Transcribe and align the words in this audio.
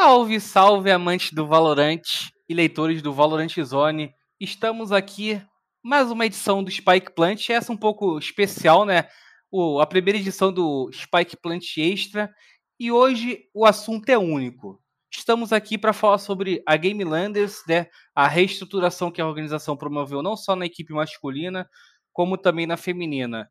Salve, 0.00 0.38
salve, 0.38 0.92
amantes 0.92 1.32
do 1.32 1.44
Valorant 1.44 2.02
e 2.48 2.54
leitores 2.54 3.02
do 3.02 3.12
Valorant 3.12 3.52
Zone. 3.64 4.14
Estamos 4.38 4.92
aqui, 4.92 5.42
mais 5.82 6.08
uma 6.12 6.24
edição 6.24 6.62
do 6.62 6.70
Spike 6.70 7.12
Plant, 7.16 7.50
essa 7.50 7.72
um 7.72 7.76
pouco 7.76 8.16
especial, 8.16 8.84
né? 8.84 9.08
O, 9.50 9.80
a 9.80 9.86
primeira 9.88 10.16
edição 10.16 10.52
do 10.52 10.88
Spike 10.92 11.36
Plant 11.42 11.76
Extra. 11.76 12.32
E 12.78 12.92
hoje 12.92 13.40
o 13.52 13.66
assunto 13.66 14.08
é 14.08 14.16
único. 14.16 14.80
Estamos 15.12 15.52
aqui 15.52 15.76
para 15.76 15.92
falar 15.92 16.18
sobre 16.18 16.62
a 16.64 16.76
Game 16.76 17.02
Landers, 17.02 17.64
né? 17.66 17.88
A 18.14 18.28
reestruturação 18.28 19.10
que 19.10 19.20
a 19.20 19.26
organização 19.26 19.76
promoveu 19.76 20.22
não 20.22 20.36
só 20.36 20.54
na 20.54 20.64
equipe 20.64 20.92
masculina, 20.92 21.68
como 22.12 22.38
também 22.38 22.68
na 22.68 22.76
feminina. 22.76 23.50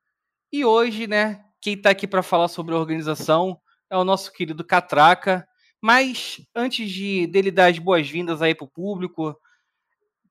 E 0.50 0.64
hoje, 0.64 1.08
né, 1.08 1.44
quem 1.60 1.74
está 1.74 1.90
aqui 1.90 2.08
para 2.08 2.24
falar 2.24 2.48
sobre 2.48 2.74
a 2.74 2.78
organização 2.78 3.60
é 3.92 3.98
o 3.98 4.06
nosso 4.06 4.32
querido 4.32 4.64
Catraca. 4.64 5.46
Mas 5.82 6.42
antes 6.56 6.90
de 6.90 7.28
dele 7.28 7.52
dar 7.52 7.68
as 7.68 7.80
boas-vindas 7.80 8.42
aí 8.42 8.56
para 8.56 8.66
o 8.66 8.70
público, 8.70 9.36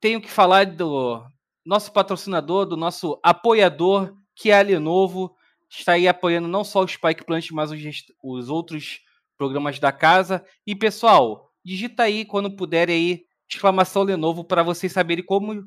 tenho 0.01 0.21
que 0.21 0.31
falar 0.31 0.67
do 0.67 1.25
nosso 1.65 1.93
patrocinador, 1.93 2.67
do 2.67 2.77
nosso 2.77 3.19
apoiador, 3.23 4.15
que 4.35 4.51
é 4.51 4.59
a 4.59 4.63
Lenovo. 4.63 5.35
Está 5.69 5.93
aí 5.93 6.07
apoiando 6.07 6.49
não 6.49 6.63
só 6.63 6.83
o 6.83 6.89
Spike 6.89 7.25
Plant, 7.25 7.51
mas 7.51 7.71
os, 7.71 7.81
os 8.23 8.49
outros 8.49 9.01
programas 9.37 9.79
da 9.79 9.93
casa. 9.93 10.45
E 10.67 10.75
pessoal, 10.75 11.51
digita 11.65 12.05
aí 12.05 12.25
quando 12.25 12.55
puder 12.55 12.89
aí, 12.89 13.25
exclamação 13.49 14.03
Lenovo, 14.03 14.45
para 14.45 14.63
vocês 14.63 14.93
saberem 14.93 15.25
como 15.25 15.65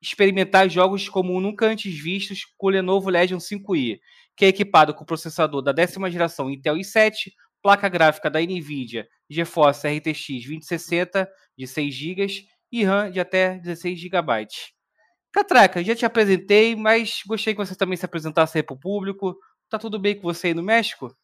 experimentar 0.00 0.68
jogos 0.68 1.08
como 1.08 1.40
nunca 1.40 1.66
antes 1.66 1.92
vistos 1.98 2.44
com 2.56 2.68
o 2.68 2.70
Lenovo 2.70 3.10
Legion 3.10 3.38
5i, 3.38 3.98
que 4.36 4.44
é 4.44 4.48
equipado 4.48 4.94
com 4.94 5.04
processador 5.04 5.60
da 5.60 5.72
décima 5.72 6.10
geração 6.10 6.50
Intel 6.50 6.76
i7, 6.76 7.32
placa 7.62 7.88
gráfica 7.88 8.30
da 8.30 8.40
NVIDIA 8.40 9.06
GeForce 9.28 9.86
RTX 9.88 10.26
2060 10.26 11.28
de 11.56 11.66
6 11.66 11.94
GB 11.94 12.26
e 12.72 12.84
RAM 12.84 13.10
de 13.10 13.20
até 13.20 13.58
16 13.58 13.98
GB. 13.98 14.46
Catraca, 15.32 15.84
já 15.84 15.94
te 15.94 16.06
apresentei, 16.06 16.74
mas 16.74 17.22
gostaria 17.26 17.54
que 17.54 17.66
você 17.66 17.76
também 17.76 17.96
se 17.96 18.04
apresentasse 18.04 18.58
aí 18.58 18.62
para 18.62 18.74
o 18.74 18.80
público. 18.80 19.36
Tá 19.68 19.78
tudo 19.78 19.98
bem 19.98 20.16
com 20.16 20.22
você 20.22 20.48
aí 20.48 20.54
no 20.54 20.62
México? 20.62 21.14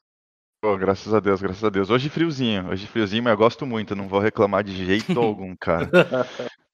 Oh, 0.62 0.76
graças 0.76 1.12
a 1.12 1.20
Deus, 1.20 1.40
graças 1.40 1.64
a 1.64 1.70
Deus. 1.70 1.90
Hoje 1.90 2.08
friozinho, 2.08 2.68
hoje 2.68 2.86
friozinho, 2.86 3.22
mas 3.22 3.32
eu 3.32 3.38
gosto 3.38 3.66
muito, 3.66 3.94
não 3.94 4.08
vou 4.08 4.20
reclamar 4.20 4.64
de 4.64 4.84
jeito 4.84 5.12
algum, 5.20 5.54
cara. 5.56 5.90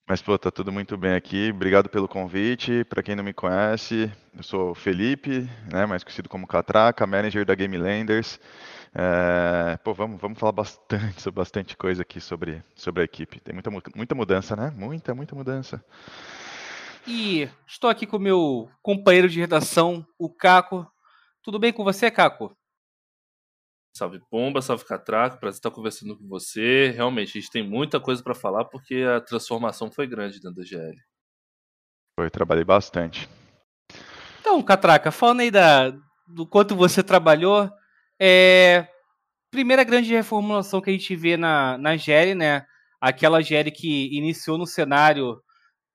Mas, 0.09 0.21
pô, 0.21 0.37
tá 0.37 0.51
tudo 0.51 0.73
muito 0.73 0.97
bem 0.97 1.15
aqui. 1.15 1.51
Obrigado 1.51 1.89
pelo 1.89 2.09
convite. 2.09 2.85
Para 2.85 3.01
quem 3.01 3.15
não 3.15 3.23
me 3.23 3.33
conhece, 3.33 4.11
eu 4.37 4.43
sou 4.43 4.75
Felipe, 4.75 5.49
né, 5.73 5.87
mais 5.87 6.03
conhecido 6.03 6.29
como 6.29 6.49
Catraca, 6.49 7.07
manager 7.07 7.45
da 7.45 7.55
Game 7.55 7.79
Landers. 7.79 8.41
É, 8.95 9.77
pô, 9.85 9.95
vamos, 9.95 10.21
vamos 10.21 10.39
falar 10.39 10.53
bastante 10.53 11.21
sobre 11.23 11.41
bastante 11.41 11.77
coisa 11.77 12.03
aqui 12.03 12.21
sobre, 12.21 12.63
sobre 12.75 13.03
a 13.03 13.05
equipe. 13.05 13.41
Tem 13.41 13.55
muita, 13.55 13.71
muita 13.95 14.15
mudança, 14.15 14.57
né? 14.57 14.71
Muita, 14.77 15.15
muita 15.15 15.35
mudança. 15.35 15.85
E 17.07 17.49
estou 17.67 17.89
aqui 17.89 18.07
com 18.07 18.17
o 18.17 18.21
meu 18.21 18.71
companheiro 18.83 19.29
de 19.29 19.41
redação, 19.41 20.07
o 20.19 20.29
Caco. 20.29 20.87
Tudo 21.43 21.59
bem 21.59 21.73
com 21.73 21.85
você, 21.85 22.11
Caco? 22.11 22.55
Salve 23.97 24.21
Pomba, 24.31 24.63
salve 24.63 24.85
Catraco, 24.85 25.39
prazer 25.39 25.59
estar 25.59 25.71
conversando 25.71 26.17
com 26.17 26.27
você. 26.29 26.91
Realmente, 26.91 27.37
a 27.37 27.41
gente 27.41 27.51
tem 27.51 27.67
muita 27.67 27.99
coisa 27.99 28.23
para 28.23 28.35
falar 28.35 28.65
porque 28.67 29.03
a 29.03 29.21
transformação 29.21 29.91
foi 29.91 30.07
grande 30.07 30.41
dentro 30.41 30.57
da 30.57 30.65
GL. 30.65 30.97
Foi, 32.19 32.31
trabalhei 32.31 32.65
bastante. 32.65 33.29
Então, 34.41 34.63
Catraca, 34.63 35.11
falando 35.11 35.41
aí 35.41 35.51
da, 35.51 35.91
do 36.29 36.47
quanto 36.47 36.77
você 36.77 37.03
trabalhou, 37.03 37.71
é, 38.21 38.87
primeira 39.51 39.83
grande 39.83 40.13
reformulação 40.13 40.81
que 40.81 40.91
a 40.91 40.93
gente 40.93 41.17
vê 41.17 41.37
na, 41.37 41.79
na 41.79 41.97
GL, 41.97 42.35
né? 42.35 42.67
Aquela 43.01 43.41
GL 43.41 43.71
que 43.71 44.15
iniciou 44.15 44.59
no 44.59 44.67
cenário 44.67 45.43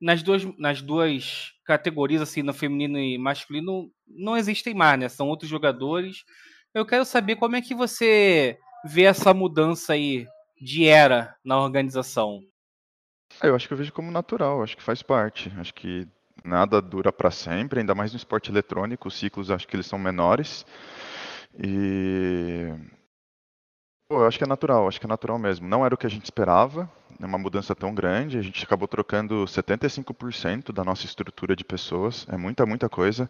nas 0.01 0.23
duas, 0.23 0.43
nas 0.57 0.81
duas 0.81 1.53
categorias, 1.63 2.21
assim, 2.21 2.41
no 2.41 2.53
feminino 2.53 2.97
e 2.97 3.17
masculino, 3.17 3.91
não 4.07 4.35
existem 4.35 4.73
mais, 4.73 4.99
né? 4.99 5.09
São 5.09 5.27
outros 5.27 5.49
jogadores. 5.49 6.23
Eu 6.73 6.85
quero 6.85 7.05
saber 7.05 7.35
como 7.35 7.55
é 7.55 7.61
que 7.61 7.75
você 7.75 8.57
vê 8.83 9.03
essa 9.03 9.33
mudança 9.33 9.93
aí 9.93 10.27
de 10.59 10.87
era 10.87 11.35
na 11.43 11.59
organização. 11.59 12.41
Ah, 13.39 13.47
eu 13.47 13.55
acho 13.55 13.67
que 13.67 13.73
eu 13.73 13.77
vejo 13.77 13.93
como 13.93 14.11
natural, 14.11 14.63
acho 14.63 14.75
que 14.77 14.83
faz 14.83 15.01
parte. 15.01 15.51
Acho 15.57 15.73
que 15.73 16.07
nada 16.43 16.81
dura 16.81 17.11
para 17.11 17.31
sempre, 17.31 17.79
ainda 17.79 17.95
mais 17.95 18.11
no 18.11 18.17
esporte 18.17 18.51
eletrônico, 18.51 19.07
os 19.07 19.15
ciclos 19.15 19.49
acho 19.49 19.67
que 19.67 19.75
eles 19.75 19.87
são 19.87 19.97
menores. 19.97 20.65
E. 21.57 22.73
Pô, 24.07 24.19
eu 24.19 24.27
acho 24.27 24.37
que 24.37 24.43
é 24.43 24.47
natural, 24.47 24.87
acho 24.87 24.99
que 24.99 25.05
é 25.05 25.09
natural 25.09 25.39
mesmo. 25.39 25.67
Não 25.67 25.85
era 25.85 25.95
o 25.95 25.97
que 25.97 26.05
a 26.05 26.09
gente 26.09 26.25
esperava, 26.25 26.89
é 27.19 27.25
uma 27.25 27.37
mudança 27.37 27.73
tão 27.73 27.93
grande. 27.93 28.37
A 28.37 28.41
gente 28.41 28.63
acabou 28.63 28.87
trocando 28.87 29.45
75% 29.45 30.71
da 30.71 30.83
nossa 30.83 31.05
estrutura 31.05 31.55
de 31.55 31.63
pessoas, 31.63 32.27
é 32.29 32.37
muita, 32.37 32.65
muita 32.65 32.87
coisa. 32.87 33.29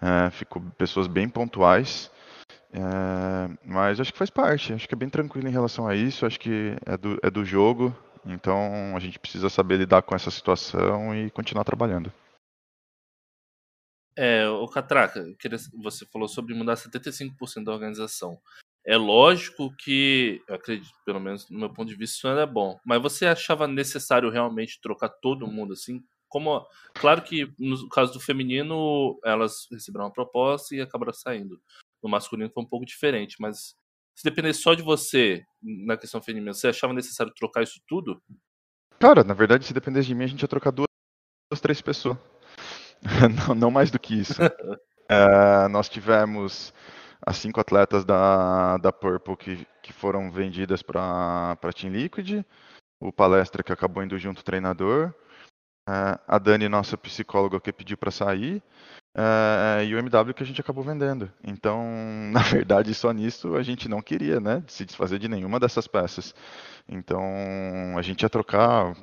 É, 0.00 0.30
ficou 0.30 0.62
pessoas 0.78 1.06
bem 1.06 1.28
pontuais. 1.28 2.10
É, 2.72 3.58
mas 3.64 3.98
acho 4.00 4.12
que 4.12 4.18
faz 4.18 4.30
parte, 4.30 4.72
acho 4.72 4.86
que 4.86 4.94
é 4.94 4.96
bem 4.96 5.08
tranquilo 5.08 5.48
em 5.48 5.52
relação 5.52 5.86
a 5.86 5.94
isso, 5.94 6.26
acho 6.26 6.38
que 6.38 6.76
é 6.84 6.96
do, 6.98 7.18
é 7.22 7.30
do 7.30 7.42
jogo, 7.42 7.96
então 8.26 8.94
a 8.94 8.98
gente 9.00 9.18
precisa 9.18 9.48
saber 9.48 9.78
lidar 9.78 10.02
com 10.02 10.14
essa 10.14 10.30
situação 10.30 11.14
e 11.14 11.30
continuar 11.30 11.64
trabalhando. 11.64 12.12
É, 14.20 14.48
o 14.48 14.66
Catraca, 14.66 15.24
você 15.80 16.04
falou 16.06 16.26
sobre 16.26 16.52
mudar 16.52 16.74
75% 16.74 17.62
da 17.62 17.72
organização. 17.72 18.36
É 18.84 18.96
lógico 18.96 19.72
que, 19.76 20.42
acredito, 20.48 20.92
pelo 21.06 21.20
menos 21.20 21.44
do 21.44 21.56
meu 21.56 21.72
ponto 21.72 21.88
de 21.88 21.94
vista, 21.94 22.16
isso 22.16 22.26
era 22.26 22.44
bom. 22.44 22.80
Mas 22.84 23.00
você 23.00 23.26
achava 23.26 23.68
necessário 23.68 24.28
realmente 24.28 24.80
trocar 24.80 25.08
todo 25.08 25.46
mundo 25.46 25.72
assim? 25.72 26.02
Como, 26.28 26.66
claro 26.94 27.22
que 27.22 27.48
no 27.60 27.88
caso 27.90 28.12
do 28.12 28.18
feminino, 28.18 29.20
elas 29.24 29.68
receberam 29.70 30.06
uma 30.06 30.12
proposta 30.12 30.74
e 30.74 30.80
acabaram 30.80 31.12
saindo. 31.12 31.62
No 32.02 32.10
masculino 32.10 32.50
foi 32.50 32.64
um 32.64 32.68
pouco 32.68 32.84
diferente, 32.84 33.36
mas 33.38 33.76
se 34.16 34.24
dependesse 34.24 34.62
só 34.62 34.74
de 34.74 34.82
você 34.82 35.44
na 35.62 35.96
questão 35.96 36.20
feminina, 36.20 36.52
você 36.52 36.66
achava 36.66 36.92
necessário 36.92 37.32
trocar 37.34 37.62
isso 37.62 37.80
tudo? 37.86 38.20
Cara, 38.98 39.22
na 39.22 39.32
verdade, 39.32 39.64
se 39.64 39.72
dependesse 39.72 40.08
de 40.08 40.14
mim, 40.16 40.24
a 40.24 40.26
gente 40.26 40.42
ia 40.42 40.48
trocar 40.48 40.72
duas, 40.72 40.88
duas 41.52 41.60
três 41.60 41.80
pessoas. 41.80 42.18
não, 43.48 43.54
não, 43.54 43.70
mais 43.70 43.90
do 43.90 43.98
que 43.98 44.20
isso. 44.20 44.40
é, 45.08 45.68
nós 45.68 45.88
tivemos 45.88 46.72
as 47.24 47.36
cinco 47.36 47.60
atletas 47.60 48.04
da, 48.04 48.76
da 48.78 48.92
Purple 48.92 49.36
que, 49.36 49.66
que 49.82 49.92
foram 49.92 50.30
vendidas 50.30 50.82
para 50.82 51.56
Team 51.74 51.92
Liquid, 51.92 52.44
o 53.00 53.12
Palestra 53.12 53.62
que 53.62 53.72
acabou 53.72 54.02
indo 54.02 54.18
junto 54.18 54.44
treinador, 54.44 55.12
é, 55.88 56.18
a 56.26 56.38
Dani, 56.38 56.68
nossa 56.68 56.96
psicóloga, 56.98 57.60
que 57.60 57.72
pediu 57.72 57.96
para 57.96 58.10
sair, 58.10 58.62
é, 59.16 59.84
e 59.84 59.94
o 59.94 59.98
MW 59.98 60.34
que 60.34 60.42
a 60.42 60.46
gente 60.46 60.60
acabou 60.60 60.84
vendendo. 60.84 61.30
Então, 61.42 61.82
na 62.30 62.42
verdade, 62.42 62.94
só 62.94 63.10
nisso 63.12 63.56
a 63.56 63.62
gente 63.62 63.88
não 63.88 64.00
queria 64.00 64.38
né, 64.38 64.62
se 64.66 64.84
desfazer 64.84 65.18
de 65.18 65.28
nenhuma 65.28 65.58
dessas 65.58 65.86
peças. 65.88 66.34
Então, 66.88 67.22
a 67.96 68.02
gente 68.02 68.22
ia 68.22 68.30
trocar. 68.30 68.94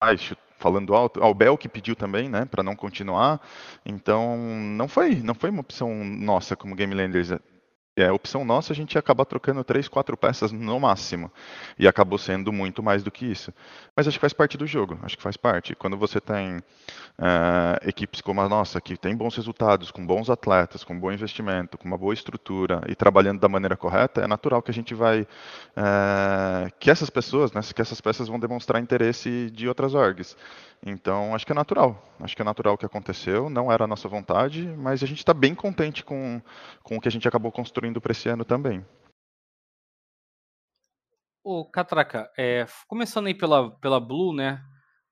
Ai, 0.00 0.16
falando 0.58 0.94
alto, 0.94 1.22
ao 1.22 1.32
Bel 1.32 1.56
que 1.56 1.68
pediu 1.68 1.96
também, 1.96 2.28
né, 2.28 2.44
para 2.44 2.62
não 2.62 2.76
continuar. 2.76 3.40
Então, 3.86 4.36
não 4.36 4.88
foi, 4.88 5.16
não 5.16 5.34
foi 5.34 5.50
uma 5.50 5.60
opção 5.60 6.04
nossa 6.04 6.56
como 6.56 6.74
Game 6.74 6.94
Landers 6.94 7.30
é, 8.02 8.10
opção 8.12 8.44
nossa, 8.44 8.72
a 8.72 8.76
gente 8.76 8.94
ia 8.94 8.98
acabar 8.98 9.24
trocando 9.24 9.62
três, 9.64 9.88
quatro 9.88 10.16
peças 10.16 10.52
no 10.52 10.78
máximo. 10.78 11.30
E 11.78 11.86
acabou 11.86 12.18
sendo 12.18 12.52
muito 12.52 12.82
mais 12.82 13.02
do 13.02 13.10
que 13.10 13.26
isso. 13.26 13.52
Mas 13.96 14.06
acho 14.06 14.16
que 14.16 14.20
faz 14.20 14.32
parte 14.32 14.56
do 14.56 14.66
jogo, 14.66 14.98
acho 15.02 15.16
que 15.16 15.22
faz 15.22 15.36
parte. 15.36 15.74
Quando 15.74 15.96
você 15.96 16.20
tem 16.20 16.58
uh, 16.58 17.88
equipes 17.88 18.20
como 18.20 18.40
a 18.40 18.48
nossa, 18.48 18.80
que 18.80 18.96
tem 18.96 19.16
bons 19.16 19.34
resultados, 19.36 19.90
com 19.90 20.06
bons 20.06 20.30
atletas, 20.30 20.84
com 20.84 20.98
bom 20.98 21.10
investimento, 21.12 21.76
com 21.76 21.86
uma 21.86 21.98
boa 21.98 22.14
estrutura 22.14 22.82
e 22.88 22.94
trabalhando 22.94 23.40
da 23.40 23.48
maneira 23.48 23.76
correta, 23.76 24.20
é 24.20 24.26
natural 24.26 24.62
que 24.62 24.70
a 24.70 24.74
gente 24.74 24.94
vai. 24.94 25.22
Uh, 25.22 26.72
que 26.78 26.90
essas 26.90 27.10
pessoas, 27.10 27.52
né, 27.52 27.60
que 27.74 27.82
essas 27.82 28.00
peças 28.00 28.28
vão 28.28 28.38
demonstrar 28.38 28.80
interesse 28.80 29.50
de 29.50 29.68
outras 29.68 29.94
orgs. 29.94 30.36
Então, 30.84 31.34
acho 31.34 31.44
que 31.44 31.52
é 31.52 31.54
natural. 31.54 32.02
Acho 32.20 32.36
que 32.36 32.42
é 32.42 32.44
natural 32.44 32.74
o 32.74 32.78
que 32.78 32.86
aconteceu. 32.86 33.50
Não 33.50 33.70
era 33.70 33.84
a 33.84 33.86
nossa 33.86 34.08
vontade, 34.08 34.66
mas 34.76 35.02
a 35.02 35.06
gente 35.06 35.18
está 35.18 35.34
bem 35.34 35.54
contente 35.54 36.04
com, 36.04 36.40
com 36.82 36.96
o 36.96 37.00
que 37.00 37.08
a 37.08 37.10
gente 37.10 37.26
acabou 37.26 37.50
construindo 37.50 38.00
para 38.00 38.12
esse 38.12 38.28
ano 38.28 38.44
também. 38.44 38.84
Ô, 41.42 41.64
Catraca, 41.64 42.30
é, 42.38 42.66
começando 42.86 43.26
aí 43.26 43.34
pela, 43.34 43.70
pela 43.78 43.98
Blue, 43.98 44.34
né? 44.34 44.62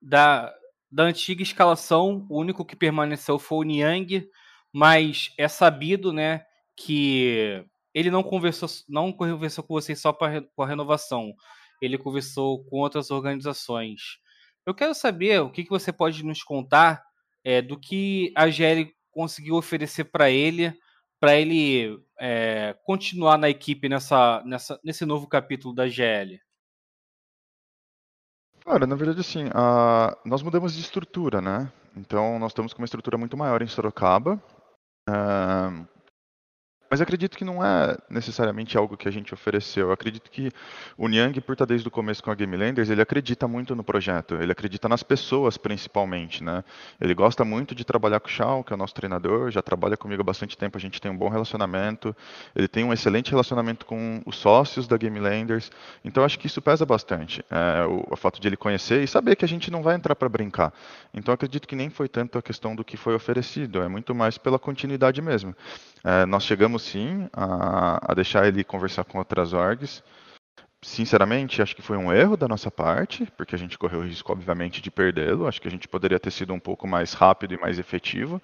Da, 0.01 0.55
da 0.91 1.05
antiga 1.05 1.43
escalação, 1.43 2.27
o 2.31 2.39
único 2.41 2.65
que 2.65 2.77
permaneceu 2.77 3.39
foi 3.39 3.59
o 3.59 3.63
Niang, 3.63 4.29
mas 4.73 5.33
é 5.39 5.49
sabido, 5.49 6.13
né, 6.13 6.45
que 6.77 7.65
ele 7.95 8.11
não 8.11 8.23
conversou, 8.23 8.69
não 8.89 9.11
conversou 9.11 9.65
com 9.65 9.75
vocês 9.75 9.99
só 9.99 10.13
para 10.13 10.43
com 10.43 10.63
a 10.63 10.67
renovação. 10.67 11.33
Ele 11.81 11.97
conversou 11.97 12.63
com 12.65 12.77
outras 12.81 13.11
organizações. 13.11 14.19
Eu 14.67 14.75
quero 14.75 14.93
saber 14.95 15.41
o 15.41 15.51
que, 15.51 15.63
que 15.63 15.71
você 15.71 15.93
pode 15.93 16.25
nos 16.25 16.43
contar 16.43 17.05
é, 17.45 17.63
do 17.63 17.79
que 17.79 18.33
a 18.37 18.51
GL 18.51 18.93
conseguiu 19.13 19.55
oferecer 19.55 20.05
para 20.05 20.29
ele, 20.29 20.77
para 21.21 21.37
ele 21.37 22.03
é, 22.19 22.77
continuar 22.85 23.39
na 23.39 23.49
equipe 23.49 23.89
nessa, 23.89 24.43
nessa, 24.45 24.81
nesse 24.83 25.07
novo 25.07 25.29
capítulo 25.29 25.73
da 25.73 25.87
GL. 25.89 26.41
Cara, 28.65 28.85
na 28.85 28.97
verdade, 28.97 29.21
assim, 29.21 29.45
nós 30.25 30.43
mudamos 30.43 30.75
de 30.75 30.81
estrutura, 30.81 31.41
né? 31.41 31.73
Então, 31.97 32.37
nós 32.41 32.51
estamos 32.51 32.75
com 32.75 32.83
uma 32.83 32.87
estrutura 32.87 33.17
muito 33.17 33.37
maior 33.37 33.63
em 33.63 33.69
Sorocaba. 33.69 34.43
Uh, 35.09 35.87
mas 36.91 37.01
acredito 37.01 37.37
que 37.37 37.45
não 37.45 37.65
é 37.65 37.97
necessariamente 38.09 38.77
algo 38.79 38.97
que 38.97 39.09
a 39.09 39.11
gente 39.11 39.35
ofereceu. 39.35 39.89
Eu 39.89 39.93
acredito 39.93 40.31
que 40.31 40.51
o 40.97 41.09
Niang, 41.09 41.41
por 41.41 41.53
estar 41.53 41.65
desde 41.65 41.87
o 41.89 41.91
começo 41.91 42.23
com 42.23 42.31
a 42.31 42.35
Game 42.35 42.57
Landers, 42.57 42.91
ele 42.91 43.03
acredita 43.03 43.49
muito 43.49 43.75
no 43.75 43.83
projeto. 43.83 44.35
Ele 44.35 44.53
acredita 44.53 44.89
nas 44.89 45.03
pessoas, 45.03 45.57
principalmente, 45.57 46.43
né? 46.43 46.63
Ele 47.01 47.15
gosta 47.15 47.45
muito 47.45 47.75
de 47.75 47.85
trabalhar 47.85 48.21
com 48.21 48.29
o 48.29 48.31
Shao, 48.31 48.65
que 48.65 48.73
é 48.73 48.77
o 48.77 48.79
nosso 48.79 48.95
treinador, 48.95 49.51
já 49.51 49.63
trabalha 49.63 49.97
comigo 49.97 50.23
há 50.23 50.25
bastante 50.25 50.57
tempo, 50.57 50.79
a 50.79 50.81
gente 50.81 51.01
tem 51.01 51.11
um 51.11 51.17
bom 51.17 51.29
relacionamento. 51.29 52.15
Ele 52.55 52.69
tem 52.69 52.85
um 52.85 52.93
excelente 52.93 53.31
relacionamento 53.31 53.85
com 53.85 54.23
os 54.25 54.37
sócios 54.37 54.87
da 54.87 54.97
Game 54.97 55.19
Landers. 55.19 55.71
Então, 56.05 56.25
acho 56.25 56.39
que 56.39 56.47
isso 56.47 56.63
pesa 56.63 56.87
bastante. 56.87 57.45
É, 57.51 57.85
o, 57.87 58.07
o 58.11 58.17
fato 58.17 58.41
de 58.41 58.49
ele 58.49 58.57
conhecer 58.57 59.03
e 59.03 59.09
saber 59.09 59.37
que 59.37 59.45
a 59.45 59.49
gente 59.49 59.71
não 59.71 59.83
vai 59.83 59.97
entrar 59.97 60.15
para 60.15 60.29
brincar. 60.29 60.73
Então, 61.13 61.35
acredito 61.35 61.67
que 61.67 61.75
nem 61.75 61.91
foi 61.91 62.09
tanto 62.09 62.39
a 62.39 62.43
questão 62.43 62.75
do 62.77 62.85
que 62.85 62.97
foi 62.97 63.15
oferecido, 63.15 63.83
é 63.83 63.89
muito 63.89 64.15
mais 64.15 64.39
pela 64.39 64.59
continuidade 64.59 65.21
mesmo. 65.21 65.55
É, 66.07 66.25
nós 66.25 66.45
chegamos 66.45 66.83
sim 66.83 67.29
a, 67.33 68.13
a, 68.13 68.15
deixar 68.15 68.47
ele 68.47 68.63
conversar 68.63 69.03
com 69.03 69.19
outras 69.19 69.53
orgs. 69.53 70.05
Sinceramente, 70.81 71.61
acho 71.61 71.75
que 71.75 71.83
foi 71.83 71.97
um 71.97 72.13
erro 72.13 72.37
da 72.37 72.47
nossa 72.47 72.71
parte, 72.71 73.27
porque 73.37 73.57
a 73.57 73.59
gente 73.59 73.77
correu 73.77 73.99
o 73.99 74.05
risco, 74.05 74.31
obviamente, 74.31 74.81
de 74.81 74.89
perdê-lo. 74.89 75.49
Acho 75.49 75.61
que 75.61 75.67
a 75.67 75.71
gente 75.71 75.89
poderia 75.89 76.21
ter 76.21 76.31
sido 76.31 76.55
um 76.55 76.61
pouco 76.61 76.87
mais 76.87 77.13
rápido 77.13 77.55
e 77.55 77.61
mais 77.61 77.81
efetivo 77.81 78.41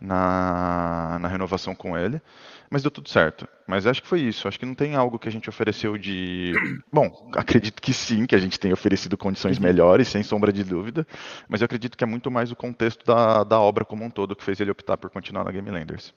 na, 0.00 1.20
na 1.20 1.28
renovação 1.28 1.72
com 1.72 1.96
ele. 1.96 2.20
Mas 2.68 2.82
deu 2.82 2.90
tudo 2.90 3.08
certo. 3.08 3.46
Mas 3.64 3.86
acho 3.86 4.02
que 4.02 4.08
foi 4.08 4.20
isso. 4.20 4.48
Acho 4.48 4.58
que 4.58 4.66
não 4.66 4.74
tem 4.74 4.96
algo 4.96 5.16
que 5.16 5.28
a 5.28 5.32
gente 5.32 5.48
ofereceu 5.48 5.96
de. 5.96 6.52
Bom, 6.92 7.30
acredito 7.36 7.80
que 7.80 7.92
sim, 7.92 8.26
que 8.26 8.34
a 8.34 8.40
gente 8.40 8.58
tem 8.58 8.72
oferecido 8.72 9.16
condições 9.16 9.56
uhum. 9.58 9.62
melhores, 9.62 10.08
sem 10.08 10.24
sombra 10.24 10.52
de 10.52 10.64
dúvida. 10.64 11.06
Mas 11.48 11.60
eu 11.60 11.66
acredito 11.66 11.96
que 11.96 12.02
é 12.02 12.06
muito 12.08 12.28
mais 12.28 12.50
o 12.50 12.56
contexto 12.56 13.06
da, 13.06 13.44
da 13.44 13.60
obra 13.60 13.84
como 13.84 14.04
um 14.04 14.10
todo 14.10 14.34
que 14.34 14.42
fez 14.42 14.58
ele 14.58 14.72
optar 14.72 14.96
por 14.96 15.10
continuar 15.10 15.44
na 15.44 15.52
Game 15.52 15.70
Landers. 15.70 16.12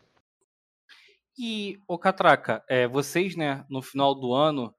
E, 1.37 1.79
o 1.87 1.97
Catraca, 1.99 2.63
é, 2.67 2.87
vocês, 2.87 3.35
né, 3.35 3.63
no 3.69 3.81
final 3.81 4.15
do 4.15 4.33
ano, 4.33 4.73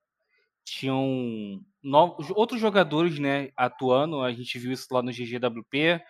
tinham 0.65 1.61
novos, 1.83 2.31
outros 2.31 2.61
jogadores, 2.61 3.19
né, 3.19 3.51
atuando. 3.57 4.23
A 4.23 4.33
gente 4.33 4.59
viu 4.59 4.73
isso 4.73 4.87
lá 4.91 5.03
no 5.03 5.13
GGWP. 5.13 6.01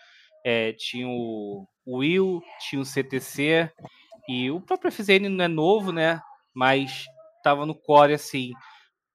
É, 0.45 0.73
tinha 0.73 1.07
o 1.07 1.67
Will, 1.87 2.43
tinha 2.69 2.81
o 2.81 2.85
CTC 2.85 3.71
e 4.29 4.51
o 4.51 4.61
próprio 4.61 4.93
FZN 4.93 5.29
não 5.29 5.45
é 5.45 5.49
novo, 5.49 5.91
né? 5.93 6.21
Mas 6.55 7.05
tava 7.43 7.67
no 7.67 7.75
core 7.75 8.15
assim. 8.15 8.53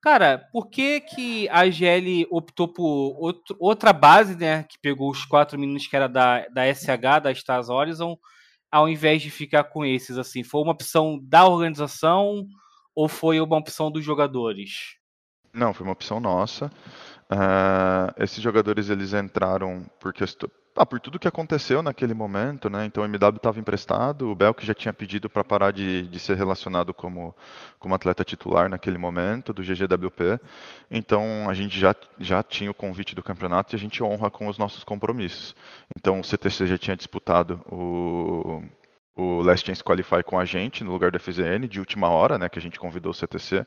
Cara, 0.01 0.50
por 0.51 0.69
que, 0.69 1.00
que 1.01 1.47
a 1.50 1.69
GL 1.69 2.27
optou 2.30 2.68
por 2.68 3.15
outro, 3.19 3.56
outra 3.59 3.94
base, 3.94 4.35
né? 4.35 4.63
Que 4.63 4.77
pegou 4.81 5.09
os 5.09 5.24
quatro 5.24 5.57
meninos 5.57 5.88
que 5.88 5.95
era 5.95 6.09
da, 6.09 6.47
da 6.50 6.65
SH, 6.74 7.21
da 7.24 7.31
Stars 7.31 7.69
Horizon, 7.69 8.18
ao 8.74 8.90
invés 8.90 9.22
de 9.22 9.30
ficar 9.30 9.66
com 9.66 9.86
esses 9.86 10.18
assim? 10.18 10.44
Foi 10.44 10.60
uma 10.60 10.72
opção 10.72 11.20
da 11.22 11.46
organização 11.46 12.48
ou 12.96 13.08
foi 13.08 13.40
uma 13.40 13.56
opção 13.56 13.92
dos 13.92 14.04
jogadores? 14.04 14.98
Não, 15.54 15.75
foi 15.75 15.86
uma 15.86 15.94
opção 15.94 16.20
nossa. 16.20 16.72
Uh, 17.31 18.10
esses 18.18 18.42
jogadores 18.42 18.90
eles 18.90 19.14
entraram 19.14 19.86
por 20.00 20.12
ah, 20.75 20.86
por 20.86 21.00
tudo 21.00 21.20
que 21.20 21.28
aconteceu 21.28 21.84
naquele 21.84 22.14
momento, 22.14 22.70
né? 22.70 22.86
Então 22.86 23.04
o 23.04 23.06
MW 23.06 23.38
estava 23.38 23.60
emprestado, 23.60 24.30
o 24.30 24.36
Belk 24.36 24.66
já 24.66 24.74
tinha 24.74 24.94
pedido 24.94 25.30
para 25.30 25.44
parar 25.44 25.72
de, 25.72 26.08
de 26.08 26.20
ser 26.20 26.36
relacionado 26.36 26.94
como, 26.94 27.36
como 27.78 27.94
atleta 27.94 28.24
titular 28.24 28.68
naquele 28.70 28.98
momento, 28.98 29.54
do 29.54 29.62
GGWP. 29.62 30.40
Então 30.90 31.50
a 31.50 31.54
gente 31.54 31.80
já, 31.80 31.96
já 32.20 32.42
tinha 32.42 32.72
o 32.72 32.74
convite 32.74 33.14
do 33.14 33.22
campeonato 33.22 33.74
e 33.74 33.78
a 33.78 33.80
gente 33.80 34.04
honra 34.04 34.31
com 34.31 34.48
os 34.48 34.58
nossos 34.58 34.84
compromissos. 34.84 35.56
Então 35.96 36.20
o 36.20 36.24
CTC 36.24 36.66
já 36.66 36.78
tinha 36.78 36.98
disputado 36.98 37.62
o, 37.72 38.64
o 39.15 39.42
Last 39.42 39.68
Chance 39.68 39.83
Qualify 39.83 40.24
com 40.25 40.39
a 40.39 40.45
gente 40.45 40.83
no 40.83 40.92
lugar 40.92 41.12
do 41.12 41.19
FZN 41.19 41.68
de 41.68 41.80
última 41.80 42.10
hora, 42.10 42.38
né, 42.38 42.50
que 42.50 42.57
a 42.57 42.62
gente 42.62 42.80
convidou 42.80 43.12
o 43.12 43.13
CTC. 43.13 43.65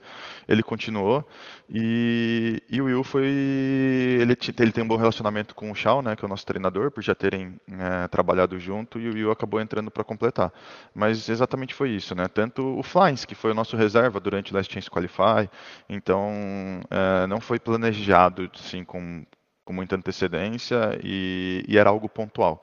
Ele 0.49 0.63
continuou 0.63 1.27
e, 1.71 2.61
e 2.69 2.81
o 2.81 2.87
Will 2.87 3.05
foi 3.05 3.27
ele, 3.27 4.37
ele 4.59 4.73
tem 4.73 4.83
um 4.83 4.89
bom 4.89 4.97
relacionamento 4.97 5.55
com 5.55 5.71
o 5.71 5.75
Shao, 5.75 6.03
né, 6.03 6.17
que 6.17 6.25
é 6.25 6.27
o 6.27 6.29
nosso 6.29 6.45
treinador, 6.45 6.91
por 6.91 7.03
já 7.03 7.15
terem 7.15 7.61
é, 7.71 8.09
trabalhado 8.09 8.59
junto 8.59 8.99
e 8.99 9.09
o 9.09 9.15
Will 9.15 9.31
acabou 9.31 9.61
entrando 9.61 9.91
para 9.91 10.03
completar. 10.03 10.53
Mas 10.95 11.29
exatamente 11.29 11.75
foi 11.75 11.91
isso, 11.91 12.15
né? 12.15 12.27
Tanto 12.27 12.79
o 12.79 12.83
Flyns, 12.83 13.25
que 13.25 13.35
foi 13.35 13.53
o 13.53 13.55
nosso 13.55 13.77
reserva 13.77 14.19
durante 14.19 14.53
o 14.53 14.57
Last 14.57 14.73
Chance 14.73 14.91
Qualify, 14.91 15.49
então 15.89 16.81
é, 16.91 17.27
não 17.27 17.41
foi 17.41 17.61
planejado 17.61 18.51
assim 18.55 18.85
com 18.85 19.25
com 19.67 19.73
muita 19.73 19.97
antecedência 19.97 20.97
e, 21.03 21.65
e 21.67 21.77
era 21.77 21.91
algo 21.91 22.09
pontual. 22.09 22.63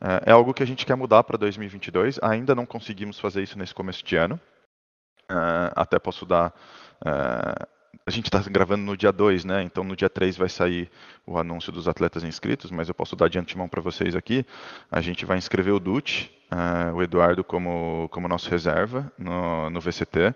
É, 0.00 0.30
é 0.30 0.32
algo 0.32 0.54
que 0.54 0.62
a 0.62 0.66
gente 0.66 0.86
quer 0.86 0.94
mudar 0.94 1.22
para 1.24 1.36
2022. 1.36 2.18
Ainda 2.22 2.54
não 2.54 2.64
conseguimos 2.64 3.18
fazer 3.18 3.42
isso 3.42 3.58
nesse 3.58 3.74
começo 3.74 4.04
de 4.04 4.16
ano. 4.16 4.40
É, 5.28 5.72
até 5.76 5.98
posso 5.98 6.24
dar. 6.26 6.52
A 8.06 8.10
gente 8.10 8.26
está 8.26 8.40
gravando 8.50 8.84
no 8.84 8.96
dia 8.96 9.12
2, 9.12 9.44
né? 9.44 9.62
Então 9.62 9.84
no 9.84 9.94
dia 9.94 10.08
3 10.08 10.36
vai 10.36 10.48
sair 10.48 10.90
o 11.26 11.38
anúncio 11.38 11.72
dos 11.72 11.86
atletas 11.86 12.24
inscritos, 12.24 12.70
mas 12.70 12.88
eu 12.88 12.94
posso 12.94 13.14
dar 13.14 13.28
de 13.28 13.38
antemão 13.38 13.68
para 13.68 13.80
vocês 13.80 14.16
aqui. 14.16 14.44
A 14.90 15.00
gente 15.00 15.24
vai 15.24 15.38
inscrever 15.38 15.72
o 15.72 15.80
Dutch, 15.80 16.26
uh, 16.50 16.94
o 16.94 17.02
Eduardo 17.02 17.44
como, 17.44 18.08
como 18.10 18.28
nosso 18.28 18.50
reserva 18.50 19.12
no, 19.18 19.70
no 19.70 19.80
VCT, 19.80 20.34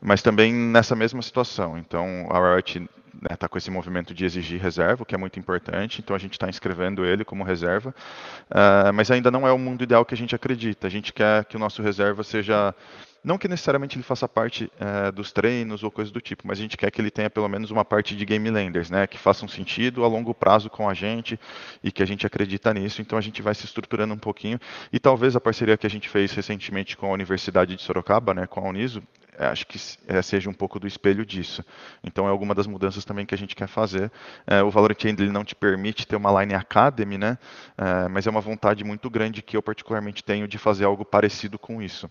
mas 0.00 0.22
também 0.22 0.52
nessa 0.52 0.94
mesma 0.94 1.22
situação. 1.22 1.78
Então 1.78 2.28
a 2.30 2.54
Riot 2.54 2.78
está 2.78 3.28
né, 3.30 3.36
tá 3.36 3.48
com 3.48 3.56
esse 3.58 3.70
movimento 3.70 4.12
de 4.12 4.24
exigir 4.24 4.60
reserva, 4.60 5.02
o 5.02 5.06
que 5.06 5.14
é 5.14 5.18
muito 5.18 5.38
importante, 5.38 6.00
então 6.00 6.14
a 6.14 6.18
gente 6.18 6.32
está 6.32 6.48
inscrevendo 6.48 7.04
ele 7.04 7.24
como 7.24 7.44
reserva, 7.44 7.94
uh, 8.50 8.92
mas 8.92 9.10
ainda 9.10 9.30
não 9.30 9.46
é 9.46 9.52
o 9.52 9.58
mundo 9.58 9.82
ideal 9.82 10.04
que 10.04 10.14
a 10.14 10.16
gente 10.16 10.34
acredita. 10.34 10.86
A 10.86 10.90
gente 10.90 11.12
quer 11.12 11.44
que 11.44 11.56
o 11.56 11.58
nosso 11.58 11.82
reserva 11.82 12.22
seja 12.22 12.74
não 13.26 13.36
que 13.36 13.48
necessariamente 13.48 13.96
ele 13.96 14.04
faça 14.04 14.28
parte 14.28 14.70
uh, 14.80 15.10
dos 15.10 15.32
treinos 15.32 15.82
ou 15.82 15.90
coisa 15.90 16.12
do 16.12 16.20
tipo, 16.20 16.46
mas 16.46 16.60
a 16.60 16.62
gente 16.62 16.76
quer 16.76 16.92
que 16.92 17.00
ele 17.00 17.10
tenha 17.10 17.28
pelo 17.28 17.48
menos 17.48 17.72
uma 17.72 17.84
parte 17.84 18.14
de 18.14 18.24
game 18.24 18.48
lenders, 18.48 18.88
né, 18.88 19.04
que 19.04 19.18
faça 19.18 19.44
um 19.44 19.48
sentido 19.48 20.04
a 20.04 20.06
longo 20.06 20.32
prazo 20.32 20.70
com 20.70 20.88
a 20.88 20.94
gente 20.94 21.38
e 21.82 21.90
que 21.90 22.04
a 22.04 22.06
gente 22.06 22.24
acredita 22.24 22.72
nisso. 22.72 23.02
Então 23.02 23.18
a 23.18 23.20
gente 23.20 23.42
vai 23.42 23.52
se 23.52 23.64
estruturando 23.64 24.14
um 24.14 24.18
pouquinho 24.18 24.60
e 24.92 25.00
talvez 25.00 25.34
a 25.34 25.40
parceria 25.40 25.76
que 25.76 25.84
a 25.84 25.90
gente 25.90 26.08
fez 26.08 26.30
recentemente 26.30 26.96
com 26.96 27.06
a 27.06 27.10
Universidade 27.10 27.74
de 27.74 27.82
Sorocaba, 27.82 28.32
né, 28.32 28.46
com 28.46 28.60
a 28.60 28.68
Uniso, 28.68 29.02
é, 29.36 29.46
acho 29.46 29.66
que 29.66 29.76
é, 30.06 30.22
seja 30.22 30.48
um 30.48 30.54
pouco 30.54 30.78
do 30.78 30.86
espelho 30.86 31.26
disso. 31.26 31.64
Então 32.04 32.28
é 32.28 32.30
alguma 32.30 32.54
das 32.54 32.68
mudanças 32.68 33.04
também 33.04 33.26
que 33.26 33.34
a 33.34 33.38
gente 33.38 33.56
quer 33.56 33.66
fazer. 33.66 34.08
É, 34.46 34.62
o 34.62 34.70
Valorant 34.70 35.04
ainda 35.04 35.24
ele 35.24 35.32
não 35.32 35.44
te 35.44 35.56
permite 35.56 36.06
ter 36.06 36.14
uma 36.14 36.40
Line 36.40 36.54
Academy, 36.54 37.18
né? 37.18 37.36
É, 37.76 38.06
mas 38.06 38.24
é 38.28 38.30
uma 38.30 38.40
vontade 38.40 38.84
muito 38.84 39.10
grande 39.10 39.42
que 39.42 39.56
eu 39.56 39.62
particularmente 39.62 40.22
tenho 40.22 40.46
de 40.46 40.58
fazer 40.58 40.84
algo 40.84 41.04
parecido 41.04 41.58
com 41.58 41.82
isso. 41.82 42.08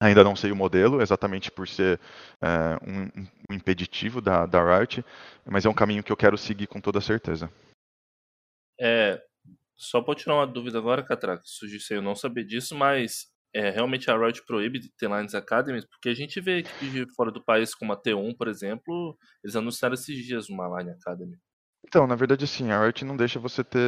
Ainda 0.00 0.24
não 0.24 0.34
sei 0.34 0.50
o 0.50 0.56
modelo, 0.56 1.02
exatamente 1.02 1.50
por 1.50 1.68
ser 1.68 2.00
é, 2.40 2.78
um, 2.86 3.22
um, 3.50 3.54
impeditivo 3.54 4.20
da, 4.20 4.46
da 4.46 4.78
Riot, 4.78 5.04
mas 5.44 5.66
é 5.66 5.68
um 5.68 5.74
caminho 5.74 6.02
que 6.02 6.10
eu 6.10 6.16
quero 6.16 6.38
seguir 6.38 6.66
com 6.66 6.80
toda 6.80 7.02
certeza. 7.02 7.52
É, 8.80 9.22
só 9.76 10.00
para 10.00 10.14
tirar 10.14 10.36
uma 10.36 10.46
dúvida 10.46 10.78
agora, 10.78 11.02
Catraca, 11.02 11.42
surgiu 11.44 11.78
eu 11.90 12.02
não 12.02 12.14
saber 12.14 12.44
disso, 12.44 12.74
mas 12.74 13.30
é, 13.54 13.68
realmente 13.68 14.10
a 14.10 14.16
Riot 14.16 14.42
proíbe 14.46 14.90
ter 14.96 15.08
Lines 15.08 15.34
Academies, 15.34 15.84
porque 15.84 16.08
a 16.08 16.14
gente 16.14 16.40
vê 16.40 16.58
equipes 16.58 16.92
de 16.92 17.06
fora 17.14 17.30
do 17.30 17.44
país, 17.44 17.74
como 17.74 17.92
a 17.92 18.00
T1, 18.00 18.36
por 18.36 18.48
exemplo, 18.48 19.18
eles 19.44 19.56
anunciaram 19.56 19.94
esses 19.94 20.24
dias 20.24 20.48
uma 20.48 20.78
Line 20.78 20.92
Academy. 20.92 21.36
Então, 21.86 22.06
na 22.06 22.14
verdade, 22.14 22.46
sim, 22.46 22.70
a 22.70 22.80
Riot 22.80 23.04
não 23.04 23.16
deixa 23.16 23.40
você 23.40 23.64
ter 23.64 23.80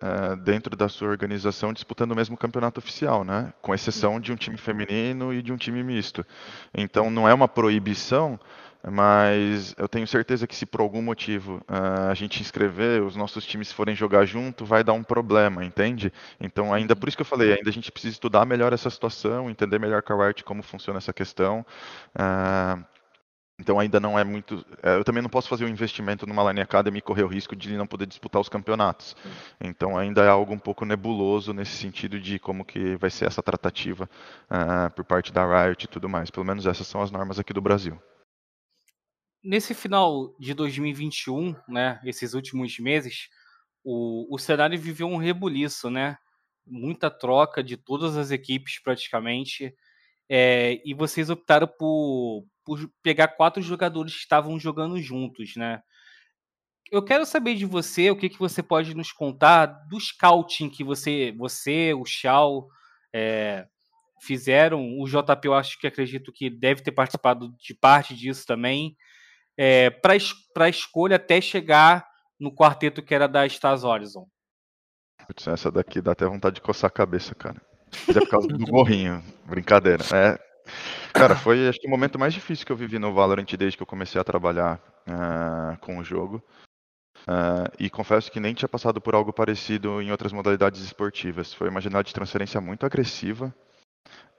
é, 0.00 0.36
dentro 0.36 0.76
da 0.76 0.88
sua 0.88 1.08
organização 1.08 1.72
disputando 1.72 2.10
o 2.12 2.16
mesmo 2.16 2.36
campeonato 2.36 2.80
oficial, 2.80 3.24
né? 3.24 3.52
Com 3.62 3.72
exceção 3.74 4.18
de 4.18 4.32
um 4.32 4.36
time 4.36 4.56
feminino 4.56 5.32
e 5.32 5.40
de 5.42 5.52
um 5.52 5.56
time 5.56 5.82
misto. 5.82 6.26
Então, 6.74 7.10
não 7.10 7.28
é 7.28 7.34
uma 7.34 7.46
proibição, 7.46 8.40
mas 8.82 9.74
eu 9.78 9.88
tenho 9.88 10.06
certeza 10.08 10.46
que 10.46 10.56
se 10.56 10.66
por 10.66 10.80
algum 10.80 11.02
motivo 11.02 11.58
uh, 11.68 12.10
a 12.10 12.14
gente 12.14 12.40
inscrever, 12.40 13.02
os 13.02 13.14
nossos 13.14 13.44
times 13.46 13.70
forem 13.70 13.94
jogar 13.94 14.24
junto, 14.24 14.64
vai 14.64 14.82
dar 14.82 14.94
um 14.94 15.02
problema, 15.04 15.64
entende? 15.64 16.12
Então, 16.40 16.72
ainda 16.74 16.96
por 16.96 17.08
isso 17.08 17.16
que 17.16 17.22
eu 17.22 17.26
falei, 17.26 17.52
ainda 17.52 17.68
a 17.70 17.72
gente 17.72 17.92
precisa 17.92 18.14
estudar 18.14 18.44
melhor 18.46 18.72
essa 18.72 18.90
situação, 18.90 19.48
entender 19.50 19.78
melhor 19.78 20.02
com 20.02 20.14
a 20.14 20.26
Riot 20.26 20.42
como 20.42 20.62
funciona 20.62 20.98
essa 20.98 21.12
questão. 21.12 21.64
Uh, 22.16 22.82
então 23.60 23.78
ainda 23.78 24.00
não 24.00 24.18
é 24.18 24.24
muito. 24.24 24.56
Uh, 24.82 24.98
eu 24.98 25.04
também 25.04 25.22
não 25.22 25.30
posso 25.30 25.48
fazer 25.48 25.64
um 25.64 25.68
investimento 25.68 26.26
numa 26.26 26.42
Line 26.50 26.62
Academy 26.62 26.98
e 26.98 27.02
correr 27.02 27.22
o 27.22 27.28
risco 27.28 27.54
de 27.54 27.76
não 27.76 27.86
poder 27.86 28.06
disputar 28.06 28.40
os 28.40 28.48
campeonatos. 28.48 29.14
Então 29.60 29.96
ainda 29.96 30.22
é 30.24 30.28
algo 30.28 30.52
um 30.52 30.58
pouco 30.58 30.84
nebuloso 30.84 31.52
nesse 31.52 31.76
sentido 31.76 32.18
de 32.18 32.38
como 32.38 32.64
que 32.64 32.96
vai 32.96 33.10
ser 33.10 33.26
essa 33.26 33.42
tratativa 33.42 34.08
por 34.96 35.04
parte 35.04 35.32
da 35.32 35.44
Riot 35.44 35.84
e 35.84 35.88
tudo 35.88 36.08
mais. 36.08 36.30
Pelo 36.30 36.46
menos 36.46 36.66
essas 36.66 36.86
são 36.86 37.02
as 37.02 37.10
normas 37.10 37.38
aqui 37.38 37.52
do 37.52 37.60
Brasil 37.60 38.00
nesse 39.42 39.74
final 39.74 40.34
de 40.38 40.54
2021, 40.54 41.54
né, 41.68 42.00
esses 42.04 42.34
últimos 42.34 42.78
meses, 42.78 43.28
o, 43.82 44.34
o 44.34 44.38
cenário 44.38 44.78
viveu 44.78 45.06
um 45.06 45.16
rebuliço, 45.16 45.90
né? 45.90 46.18
Muita 46.66 47.10
troca 47.10 47.62
de 47.62 47.76
todas 47.76 48.16
as 48.16 48.30
equipes 48.30 48.78
praticamente. 48.82 49.74
É, 50.28 50.80
e 50.84 50.94
vocês 50.94 51.30
optaram 51.30 51.66
por, 51.66 52.44
por 52.70 52.88
pegar 53.02 53.26
quatro 53.26 53.60
jogadores 53.60 54.12
que 54.12 54.20
estavam 54.20 54.58
jogando 54.60 54.96
juntos, 55.00 55.56
né? 55.56 55.82
eu 56.90 57.02
quero 57.04 57.24
saber 57.24 57.54
de 57.54 57.64
você 57.64 58.10
o 58.10 58.16
que, 58.16 58.28
que 58.28 58.38
você 58.38 58.62
pode 58.62 58.94
nos 58.94 59.12
contar 59.12 59.66
do 59.66 59.98
scouting 60.00 60.68
que 60.68 60.82
você, 60.82 61.32
você 61.36 61.94
o 61.94 62.04
Shao, 62.04 62.68
é, 63.12 63.66
fizeram. 64.22 64.98
O 64.98 65.06
JP, 65.06 65.46
eu 65.46 65.54
acho 65.54 65.78
que 65.78 65.86
acredito 65.86 66.32
que 66.32 66.50
deve 66.50 66.82
ter 66.82 66.92
participado 66.92 67.52
de 67.58 67.74
parte 67.74 68.14
disso 68.14 68.44
também. 68.44 68.96
É, 69.56 69.90
para 69.90 70.14
a 70.64 70.68
escolha 70.68 71.16
até 71.16 71.40
chegar 71.40 72.06
no 72.38 72.54
quarteto 72.54 73.02
que 73.02 73.14
era 73.14 73.28
da 73.28 73.46
Stars 73.46 73.84
Horizon. 73.84 74.26
Putz, 75.26 75.46
essa 75.46 75.70
daqui 75.70 76.00
dá 76.00 76.12
até 76.12 76.26
vontade 76.26 76.56
de 76.56 76.60
coçar 76.60 76.88
a 76.88 76.92
cabeça, 76.92 77.34
cara. 77.34 77.60
Mas 78.06 78.16
é 78.16 78.20
por 78.20 78.28
causa 78.28 78.48
do 78.48 78.66
gorrinho. 78.66 79.22
Brincadeira. 79.44 80.02
É, 80.12 80.38
cara, 81.12 81.36
foi 81.36 81.68
acho 81.68 81.78
que 81.78 81.86
o 81.86 81.90
momento 81.90 82.18
mais 82.18 82.34
difícil 82.34 82.64
que 82.64 82.72
eu 82.72 82.76
vivi 82.76 82.98
no 82.98 83.12
Valorant 83.12 83.46
desde 83.56 83.76
que 83.76 83.82
eu 83.82 83.86
comecei 83.86 84.20
a 84.20 84.24
trabalhar 84.24 84.80
uh, 85.06 85.78
com 85.80 85.98
o 85.98 86.04
jogo. 86.04 86.42
Uh, 87.22 87.68
e 87.78 87.90
confesso 87.90 88.30
que 88.30 88.40
nem 88.40 88.54
tinha 88.54 88.68
passado 88.68 89.00
por 89.00 89.14
algo 89.14 89.32
parecido 89.32 90.00
em 90.00 90.10
outras 90.10 90.32
modalidades 90.32 90.80
esportivas. 90.80 91.52
Foi 91.52 91.68
uma 91.68 91.80
janela 91.80 92.02
de 92.02 92.14
transferência 92.14 92.60
muito 92.60 92.86
agressiva, 92.86 93.54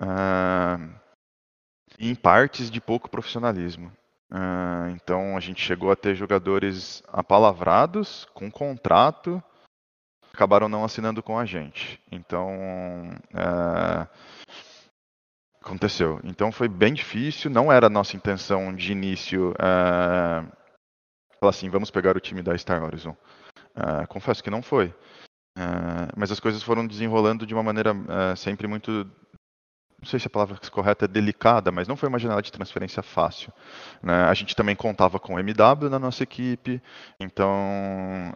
uh, 0.01 0.93
em 1.99 2.15
partes 2.15 2.71
de 2.71 2.81
pouco 2.81 3.09
profissionalismo. 3.09 3.91
Então 4.95 5.35
a 5.35 5.41
gente 5.41 5.61
chegou 5.61 5.91
a 5.91 5.95
ter 5.95 6.15
jogadores 6.15 7.03
apalavrados, 7.09 8.25
com 8.33 8.49
contrato, 8.49 9.43
acabaram 10.33 10.69
não 10.69 10.85
assinando 10.85 11.21
com 11.21 11.37
a 11.37 11.43
gente. 11.43 11.99
Então 12.09 12.49
aconteceu. 15.61 16.19
Então 16.23 16.51
foi 16.51 16.67
bem 16.67 16.93
difícil, 16.93 17.51
não 17.51 17.71
era 17.71 17.87
a 17.87 17.89
nossa 17.89 18.15
intenção 18.17 18.73
de 18.73 18.91
início 18.91 19.53
falar 21.41 21.49
assim, 21.49 21.69
vamos 21.69 21.89
pegar 21.89 22.15
o 22.15 22.19
time 22.19 22.43
da 22.43 22.55
Star 22.55 22.83
Horizon. 22.83 23.17
Uh, 23.75 24.07
confesso 24.07 24.43
que 24.43 24.51
não 24.51 24.61
foi. 24.61 24.93
Uh, 25.57 26.07
mas 26.15 26.31
as 26.31 26.39
coisas 26.39 26.61
foram 26.61 26.85
desenrolando 26.85 27.47
de 27.47 27.53
uma 27.53 27.63
maneira 27.63 27.93
uh, 27.93 28.37
sempre 28.37 28.67
muito. 28.67 28.91
Não 29.99 30.07
sei 30.07 30.19
se 30.19 30.27
a 30.27 30.29
palavra 30.29 30.57
correta 30.71 31.05
é 31.05 31.07
delicada, 31.07 31.71
mas 31.71 31.87
não 31.87 31.95
foi 31.95 32.09
uma 32.09 32.19
janela 32.19 32.41
de 32.41 32.51
transferência 32.51 33.01
fácil. 33.03 33.51
Né? 34.01 34.23
A 34.23 34.33
gente 34.33 34.55
também 34.55 34.75
contava 34.75 35.19
com 35.19 35.35
o 35.35 35.39
MW 35.39 35.89
na 35.89 35.99
nossa 35.99 36.23
equipe, 36.23 36.81
então 37.19 38.35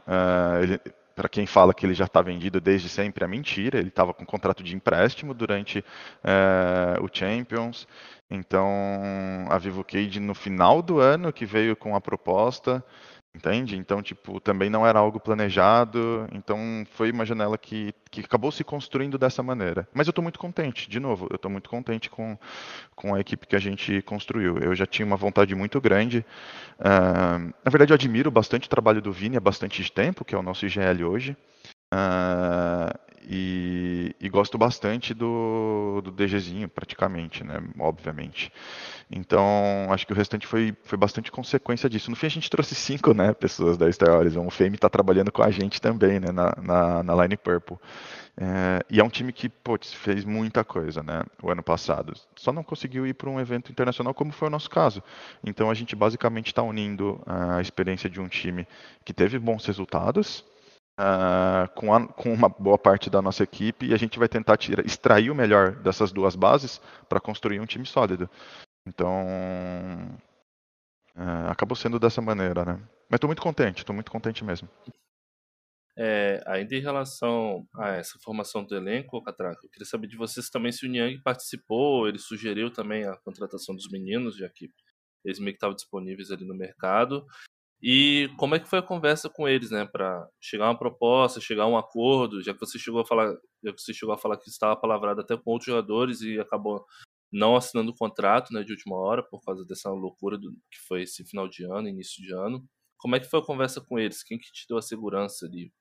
para 1.15 1.29
quem 1.29 1.45
fala 1.48 1.74
que 1.74 1.86
ele 1.86 1.93
já 1.93 2.05
está 2.05 2.22
vendido 2.22 2.60
desde 2.60 2.89
sempre, 2.89 3.24
é 3.24 3.27
mentira. 3.27 3.79
Ele 3.79 3.88
estava 3.88 4.13
com 4.13 4.25
contrato 4.25 4.62
de 4.62 4.75
empréstimo 4.75 5.34
durante 5.34 5.84
o 7.01 7.07
Champions. 7.12 7.88
Então, 8.29 8.67
a 9.50 9.57
Vivo 9.57 9.84
Cage 9.84 10.19
no 10.19 10.36
final 10.36 10.81
do 10.81 11.00
ano 11.00 11.31
que 11.31 11.45
veio 11.45 11.75
com 11.75 11.95
a 11.95 12.01
proposta, 12.01 12.84
entende? 13.35 13.75
Então, 13.75 14.01
tipo, 14.01 14.39
também 14.39 14.69
não 14.69 14.87
era 14.87 14.97
algo 14.97 15.19
planejado. 15.19 16.27
Então, 16.31 16.85
foi 16.91 17.11
uma 17.11 17.25
janela 17.25 17.57
que, 17.57 17.93
que 18.09 18.21
acabou 18.21 18.51
se 18.51 18.63
construindo 18.63 19.17
dessa 19.17 19.43
maneira. 19.43 19.87
Mas 19.93 20.07
eu 20.07 20.11
estou 20.11 20.23
muito 20.23 20.39
contente, 20.39 20.89
de 20.89 20.99
novo, 20.99 21.27
eu 21.29 21.35
estou 21.35 21.51
muito 21.51 21.69
contente 21.69 22.09
com, 22.09 22.37
com 22.95 23.13
a 23.13 23.19
equipe 23.19 23.45
que 23.45 23.55
a 23.55 23.59
gente 23.59 24.01
construiu. 24.03 24.57
Eu 24.57 24.73
já 24.73 24.85
tinha 24.85 25.05
uma 25.05 25.17
vontade 25.17 25.53
muito 25.53 25.81
grande. 25.81 26.25
Uh, 26.79 27.53
na 27.63 27.69
verdade, 27.69 27.91
eu 27.91 27.95
admiro 27.95 28.31
bastante 28.31 28.67
o 28.67 28.69
trabalho 28.69 29.01
do 29.01 29.11
Vini 29.11 29.37
há 29.37 29.41
bastante 29.41 29.91
tempo, 29.91 30.23
que 30.23 30.33
é 30.33 30.37
o 30.37 30.43
nosso 30.43 30.65
IGL 30.65 31.03
hoje. 31.03 31.37
Uh, 31.93 33.04
e, 33.27 34.15
e, 34.20 34.29
gosto 34.29 34.58
bastante 34.58 35.13
do, 35.13 36.01
do 36.03 36.12
DGzinho, 36.12 36.70
praticamente, 36.70 37.44
né? 37.44 37.62
Obviamente. 37.79 38.51
Então, 39.10 39.44
acho 39.89 40.05
que 40.05 40.13
o 40.13 40.15
restante 40.15 40.46
foi, 40.46 40.75
foi 40.84 40.98
bastante 40.98 41.32
consequência 41.32 41.89
disso. 41.89 42.10
No 42.10 42.15
fim, 42.15 42.27
a 42.27 42.29
gente 42.29 42.50
trouxe 42.50 42.75
cinco 42.75 43.13
né, 43.13 43.34
pessoas 43.34 43.77
da 43.77 43.91
Star 43.91 44.15
Horizon. 44.15 44.46
O 44.46 44.51
Fame 44.51 44.75
está 44.75 44.89
trabalhando 44.89 45.32
com 45.32 45.44
a 45.44 45.50
gente 45.50 45.82
também, 45.82 46.20
né? 46.20 46.32
Na, 46.32 46.55
na, 46.62 47.03
na 47.03 47.24
Line 47.24 47.38
Purple. 47.38 47.77
É, 48.38 48.84
e 48.89 49.00
é 49.00 49.03
um 49.03 49.10
time 49.10 49.32
que, 49.32 49.48
putz, 49.48 49.94
fez 49.94 50.25
muita 50.25 50.63
coisa, 50.63 51.01
né? 51.01 51.24
O 51.41 51.50
ano 51.50 51.63
passado. 51.63 52.13
Só 52.36 52.51
não 52.51 52.63
conseguiu 52.63 53.08
ir 53.08 53.13
para 53.13 53.29
um 53.29 53.39
evento 53.39 53.72
internacional, 53.72 54.13
como 54.13 54.32
foi 54.32 54.48
o 54.50 54.51
nosso 54.51 54.70
caso. 54.70 55.01
Então, 55.44 55.70
a 55.70 55.74
gente 55.74 55.96
basicamente 55.96 56.48
está 56.48 56.62
unindo 56.62 57.22
a 57.25 57.62
experiência 57.62 58.10
de 58.10 58.20
um 58.20 58.27
time 58.27 58.67
que 59.03 59.13
teve 59.13 59.39
bons 59.39 59.65
resultados 59.65 60.44
uh, 60.99 61.67
com, 61.75 61.93
a, 61.93 62.07
com, 62.07 62.33
uma 62.33 62.49
boa 62.49 62.77
parte 62.77 63.09
da 63.09 63.21
nossa 63.21 63.43
equipe 63.43 63.87
e 63.87 63.93
a 63.93 63.97
gente 63.97 64.17
vai 64.19 64.27
tentar 64.27 64.57
tirar, 64.57 64.85
extrair 64.85 65.29
o 65.29 65.35
melhor 65.35 65.75
dessas 65.75 66.11
duas 66.11 66.35
bases 66.35 66.81
para 67.07 67.19
construir 67.19 67.59
um 67.59 67.65
time 67.65 67.85
sólido. 67.85 68.29
Então, 68.87 69.25
uh, 71.15 71.49
acabou 71.49 71.75
sendo 71.75 71.99
dessa 71.99 72.21
maneira, 72.21 72.65
né? 72.65 72.73
Mas 73.09 73.17
estou 73.17 73.27
muito 73.27 73.41
contente, 73.41 73.79
estou 73.79 73.93
muito 73.93 74.11
contente 74.11 74.43
mesmo. 74.43 74.69
É, 75.97 76.43
ainda 76.45 76.75
em 76.75 76.81
relação 76.81 77.65
a 77.73 77.91
essa 77.91 78.19
formação 78.21 78.65
do 78.65 78.75
elenco, 78.75 79.23
Catraca, 79.23 79.61
eu 79.63 79.69
queria 79.69 79.85
saber 79.85 80.07
de 80.07 80.17
vocês 80.17 80.49
também 80.49 80.71
se 80.71 80.85
o 80.85 80.89
Niang 80.89 81.21
participou, 81.21 82.05
ele 82.07 82.19
sugeriu 82.19 82.69
também 82.69 83.05
a 83.05 83.15
contratação 83.17 83.73
dos 83.73 83.89
meninos, 83.89 84.35
já 84.35 84.49
que 84.49 84.69
eles 85.23 85.39
meio 85.39 85.53
que 85.53 85.57
estavam 85.57 85.75
disponíveis 85.75 86.31
ali 86.31 86.45
no 86.45 86.53
mercado. 86.53 87.25
E 87.87 88.29
como 88.35 88.55
é 88.55 88.59
que 88.59 88.67
foi 88.67 88.79
a 88.79 88.81
conversa 88.81 89.29
com 89.29 89.47
eles, 89.47 89.69
né, 89.69 89.85
para 89.85 90.27
chegar 90.41 90.65
a 90.65 90.69
uma 90.69 90.77
proposta, 90.77 91.39
chegar 91.39 91.65
a 91.65 91.67
um 91.67 91.77
acordo, 91.77 92.41
já 92.41 92.51
que 92.51 92.59
você 92.59 92.79
chegou 92.79 93.01
a 93.01 93.05
falar, 93.05 93.31
já 93.63 93.71
que 93.71 93.79
você 93.79 93.93
chegou 93.93 94.15
a 94.15 94.17
falar 94.17 94.37
que 94.37 94.49
estava 94.49 94.75
palavrado 94.75 95.21
até 95.21 95.37
com 95.37 95.51
outros 95.51 95.67
jogadores 95.67 96.21
e 96.21 96.39
acabou 96.39 96.83
não 97.31 97.55
assinando 97.55 97.91
o 97.91 97.95
contrato, 97.95 98.51
né, 98.51 98.63
de 98.63 98.71
última 98.71 98.95
hora 98.95 99.21
por 99.21 99.39
causa 99.39 99.63
dessa 99.67 99.91
loucura 99.91 100.35
do, 100.35 100.51
que 100.71 100.79
foi 100.87 101.03
esse 101.03 101.23
final 101.25 101.47
de 101.47 101.63
ano, 101.63 101.87
início 101.87 102.23
de 102.23 102.33
ano. 102.33 102.65
Como 102.97 103.15
é 103.15 103.19
que 103.19 103.29
foi 103.29 103.39
a 103.39 103.45
conversa 103.45 103.79
com 103.79 103.99
eles? 103.99 104.23
Quem 104.23 104.39
que 104.39 104.51
te 104.51 104.65
deu 104.67 104.79
a 104.79 104.81
segurança 104.81 105.45
ali? 105.45 105.71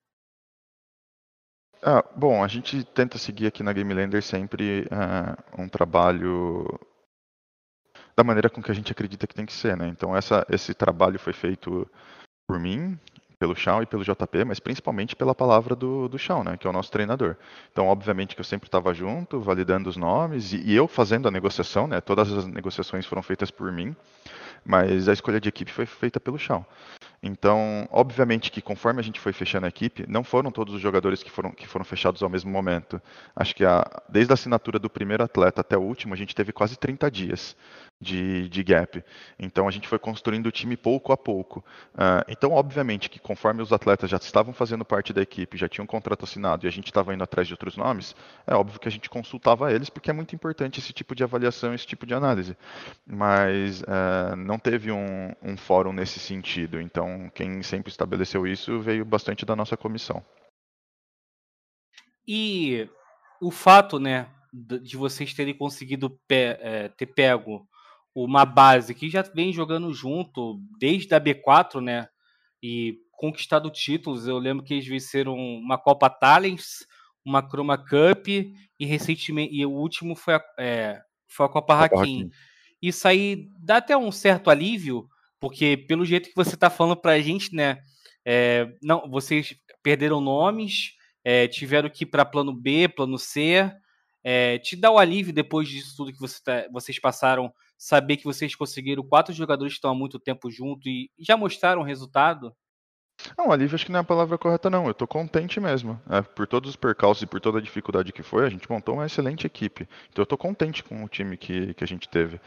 Ah, 1.82 2.04
bom, 2.14 2.44
a 2.44 2.48
gente 2.48 2.84
tenta 2.84 3.16
seguir 3.16 3.46
aqui 3.46 3.62
na 3.62 3.72
Game 3.72 3.94
Lander 3.94 4.22
sempre 4.22 4.82
uh, 4.82 5.62
um 5.62 5.70
trabalho 5.70 6.66
da 8.16 8.24
maneira 8.24 8.48
com 8.48 8.62
que 8.62 8.70
a 8.70 8.74
gente 8.74 8.92
acredita 8.92 9.26
que 9.26 9.34
tem 9.34 9.46
que 9.46 9.52
ser, 9.52 9.76
né? 9.76 9.88
Então 9.88 10.16
essa, 10.16 10.46
esse 10.50 10.72
trabalho 10.74 11.18
foi 11.18 11.32
feito 11.32 11.88
por 12.46 12.58
mim, 12.60 12.98
pelo 13.38 13.54
Chão 13.54 13.82
e 13.82 13.86
pelo 13.86 14.04
JP, 14.04 14.44
mas 14.46 14.58
principalmente 14.58 15.14
pela 15.14 15.34
palavra 15.34 15.76
do, 15.76 16.08
do 16.08 16.18
Chão, 16.18 16.42
né, 16.42 16.56
que 16.56 16.66
é 16.66 16.70
o 16.70 16.72
nosso 16.72 16.90
treinador. 16.90 17.36
Então, 17.70 17.86
obviamente 17.86 18.34
que 18.34 18.40
eu 18.40 18.44
sempre 18.44 18.68
estava 18.68 18.94
junto, 18.94 19.40
validando 19.40 19.88
os 19.88 19.96
nomes, 19.96 20.52
e, 20.52 20.62
e, 20.64 20.74
eu 20.74 20.88
fazendo 20.88 21.28
a 21.28 21.30
negociação, 21.30 21.86
né, 21.86 22.00
todas 22.00 22.32
as 22.32 22.46
negociações 22.46 23.04
foram 23.04 23.22
feitas 23.22 23.50
por 23.50 23.70
mim, 23.70 23.94
mas 24.64 25.08
a 25.08 25.12
escolha 25.12 25.40
de 25.40 25.48
equipe 25.48 25.70
foi 25.70 25.84
feita 25.84 26.18
pelo 26.18 26.38
Chão. 26.38 26.64
Então, 27.26 27.88
obviamente 27.90 28.50
que 28.50 28.60
conforme 28.60 29.00
a 29.00 29.02
gente 29.02 29.18
foi 29.18 29.32
fechando 29.32 29.64
a 29.64 29.68
equipe, 29.70 30.04
não 30.06 30.22
foram 30.22 30.50
todos 30.50 30.74
os 30.74 30.80
jogadores 30.80 31.22
que 31.22 31.30
foram, 31.30 31.52
que 31.52 31.66
foram 31.66 31.82
fechados 31.82 32.22
ao 32.22 32.28
mesmo 32.28 32.50
momento. 32.50 33.00
Acho 33.34 33.54
que 33.54 33.64
a, 33.64 33.82
desde 34.10 34.30
a 34.30 34.34
assinatura 34.34 34.78
do 34.78 34.90
primeiro 34.90 35.24
atleta 35.24 35.62
até 35.62 35.74
o 35.74 35.80
último, 35.80 36.12
a 36.12 36.18
gente 36.18 36.34
teve 36.34 36.52
quase 36.52 36.76
30 36.76 37.10
dias 37.10 37.56
de, 37.98 38.46
de 38.50 38.62
gap. 38.62 39.02
Então, 39.38 39.66
a 39.66 39.70
gente 39.70 39.88
foi 39.88 39.98
construindo 39.98 40.46
o 40.46 40.52
time 40.52 40.76
pouco 40.76 41.14
a 41.14 41.16
pouco. 41.16 41.64
Uh, 41.94 42.28
então, 42.28 42.52
obviamente 42.52 43.08
que 43.08 43.18
conforme 43.18 43.62
os 43.62 43.72
atletas 43.72 44.10
já 44.10 44.18
estavam 44.18 44.52
fazendo 44.52 44.84
parte 44.84 45.12
da 45.14 45.22
equipe, 45.22 45.56
já 45.56 45.66
tinham 45.66 45.84
um 45.84 45.86
contrato 45.86 46.24
assinado 46.24 46.66
e 46.66 46.68
a 46.68 46.72
gente 46.72 46.88
estava 46.88 47.14
indo 47.14 47.24
atrás 47.24 47.48
de 47.48 47.54
outros 47.54 47.74
nomes, 47.74 48.14
é 48.46 48.54
óbvio 48.54 48.78
que 48.78 48.88
a 48.88 48.90
gente 48.90 49.08
consultava 49.08 49.72
eles, 49.72 49.88
porque 49.88 50.10
é 50.10 50.12
muito 50.12 50.34
importante 50.34 50.78
esse 50.78 50.92
tipo 50.92 51.14
de 51.14 51.24
avaliação, 51.24 51.72
esse 51.72 51.86
tipo 51.86 52.04
de 52.04 52.12
análise. 52.12 52.54
Mas 53.06 53.80
uh, 53.82 54.36
não 54.36 54.58
teve 54.58 54.92
um, 54.92 55.32
um 55.42 55.56
fórum 55.56 55.92
nesse 55.94 56.20
sentido. 56.20 56.78
Então, 56.78 57.13
quem 57.34 57.62
sempre 57.62 57.90
estabeleceu 57.90 58.46
isso 58.46 58.80
veio 58.80 59.04
bastante 59.04 59.44
da 59.44 59.56
nossa 59.56 59.76
comissão. 59.76 60.24
E 62.26 62.88
o 63.40 63.50
fato, 63.50 63.98
né, 63.98 64.28
de 64.52 64.96
vocês 64.96 65.34
terem 65.34 65.56
conseguido 65.56 66.10
pe 66.26 66.56
é, 66.60 66.88
ter 66.88 67.06
pego 67.06 67.68
uma 68.14 68.44
base 68.44 68.94
que 68.94 69.10
já 69.10 69.22
vem 69.22 69.52
jogando 69.52 69.92
junto 69.92 70.60
desde 70.78 71.12
a 71.14 71.20
B4, 71.20 71.80
né, 71.80 72.08
e 72.62 72.98
conquistado 73.12 73.70
títulos. 73.70 74.26
Eu 74.26 74.38
lembro 74.38 74.64
que 74.64 74.74
eles 74.74 74.86
venceram 74.86 75.34
uma 75.34 75.76
Copa 75.76 76.08
Talents, 76.08 76.86
uma 77.24 77.42
Chroma 77.42 77.76
Cup 77.76 78.28
e 78.28 78.86
recentemente 78.86 79.54
e 79.54 79.66
o 79.66 79.70
último 79.72 80.14
foi 80.14 80.34
a, 80.34 80.44
é, 80.58 81.02
foi 81.26 81.46
a 81.46 81.48
Copa, 81.48 81.88
Copa 81.88 82.00
Hakim. 82.02 82.30
Isso 82.80 83.08
aí 83.08 83.48
dá 83.58 83.78
até 83.78 83.96
um 83.96 84.12
certo 84.12 84.50
alívio 84.50 85.08
porque 85.44 85.76
pelo 85.76 86.06
jeito 86.06 86.30
que 86.30 86.34
você 86.34 86.54
está 86.54 86.70
falando 86.70 86.96
para 86.96 87.12
a 87.12 87.20
gente, 87.20 87.54
né? 87.54 87.82
É, 88.24 88.66
não, 88.82 89.10
vocês 89.10 89.54
perderam 89.82 90.18
nomes, 90.18 90.94
é, 91.22 91.46
tiveram 91.46 91.90
que 91.90 92.04
ir 92.04 92.06
para 92.06 92.24
plano 92.24 92.50
B, 92.50 92.88
plano 92.88 93.18
C. 93.18 93.70
É, 94.24 94.58
te 94.58 94.74
dá 94.74 94.90
o 94.90 94.96
alívio 94.96 95.34
depois 95.34 95.68
disso 95.68 95.98
tudo 95.98 96.14
que 96.14 96.18
você 96.18 96.42
tá, 96.42 96.66
vocês 96.72 96.98
passaram, 96.98 97.52
saber 97.76 98.16
que 98.16 98.24
vocês 98.24 98.54
conseguiram 98.54 99.02
quatro 99.02 99.34
jogadores 99.34 99.74
que 99.74 99.76
estão 99.76 99.90
há 99.90 99.94
muito 99.94 100.18
tempo 100.18 100.50
junto 100.50 100.88
e 100.88 101.10
já 101.18 101.36
mostraram 101.36 101.82
resultado? 101.82 102.50
Não, 103.36 103.52
alívio 103.52 103.74
acho 103.74 103.84
que 103.84 103.92
não 103.92 103.98
é 103.98 104.00
a 104.00 104.04
palavra 104.04 104.38
correta, 104.38 104.70
não. 104.70 104.86
Eu 104.86 104.92
estou 104.92 105.06
contente 105.06 105.60
mesmo. 105.60 106.00
É, 106.08 106.22
por 106.22 106.46
todos 106.46 106.70
os 106.70 106.76
percalços 106.76 107.22
e 107.22 107.26
por 107.26 107.38
toda 107.38 107.58
a 107.58 107.62
dificuldade 107.62 108.14
que 108.14 108.22
foi, 108.22 108.46
a 108.46 108.48
gente 108.48 108.68
montou 108.70 108.94
uma 108.94 109.04
excelente 109.04 109.46
equipe. 109.46 109.86
Então 110.08 110.22
eu 110.22 110.24
estou 110.24 110.38
contente 110.38 110.82
com 110.82 111.04
o 111.04 111.08
time 111.08 111.36
que, 111.36 111.74
que 111.74 111.84
a 111.84 111.86
gente 111.86 112.08
teve. 112.08 112.40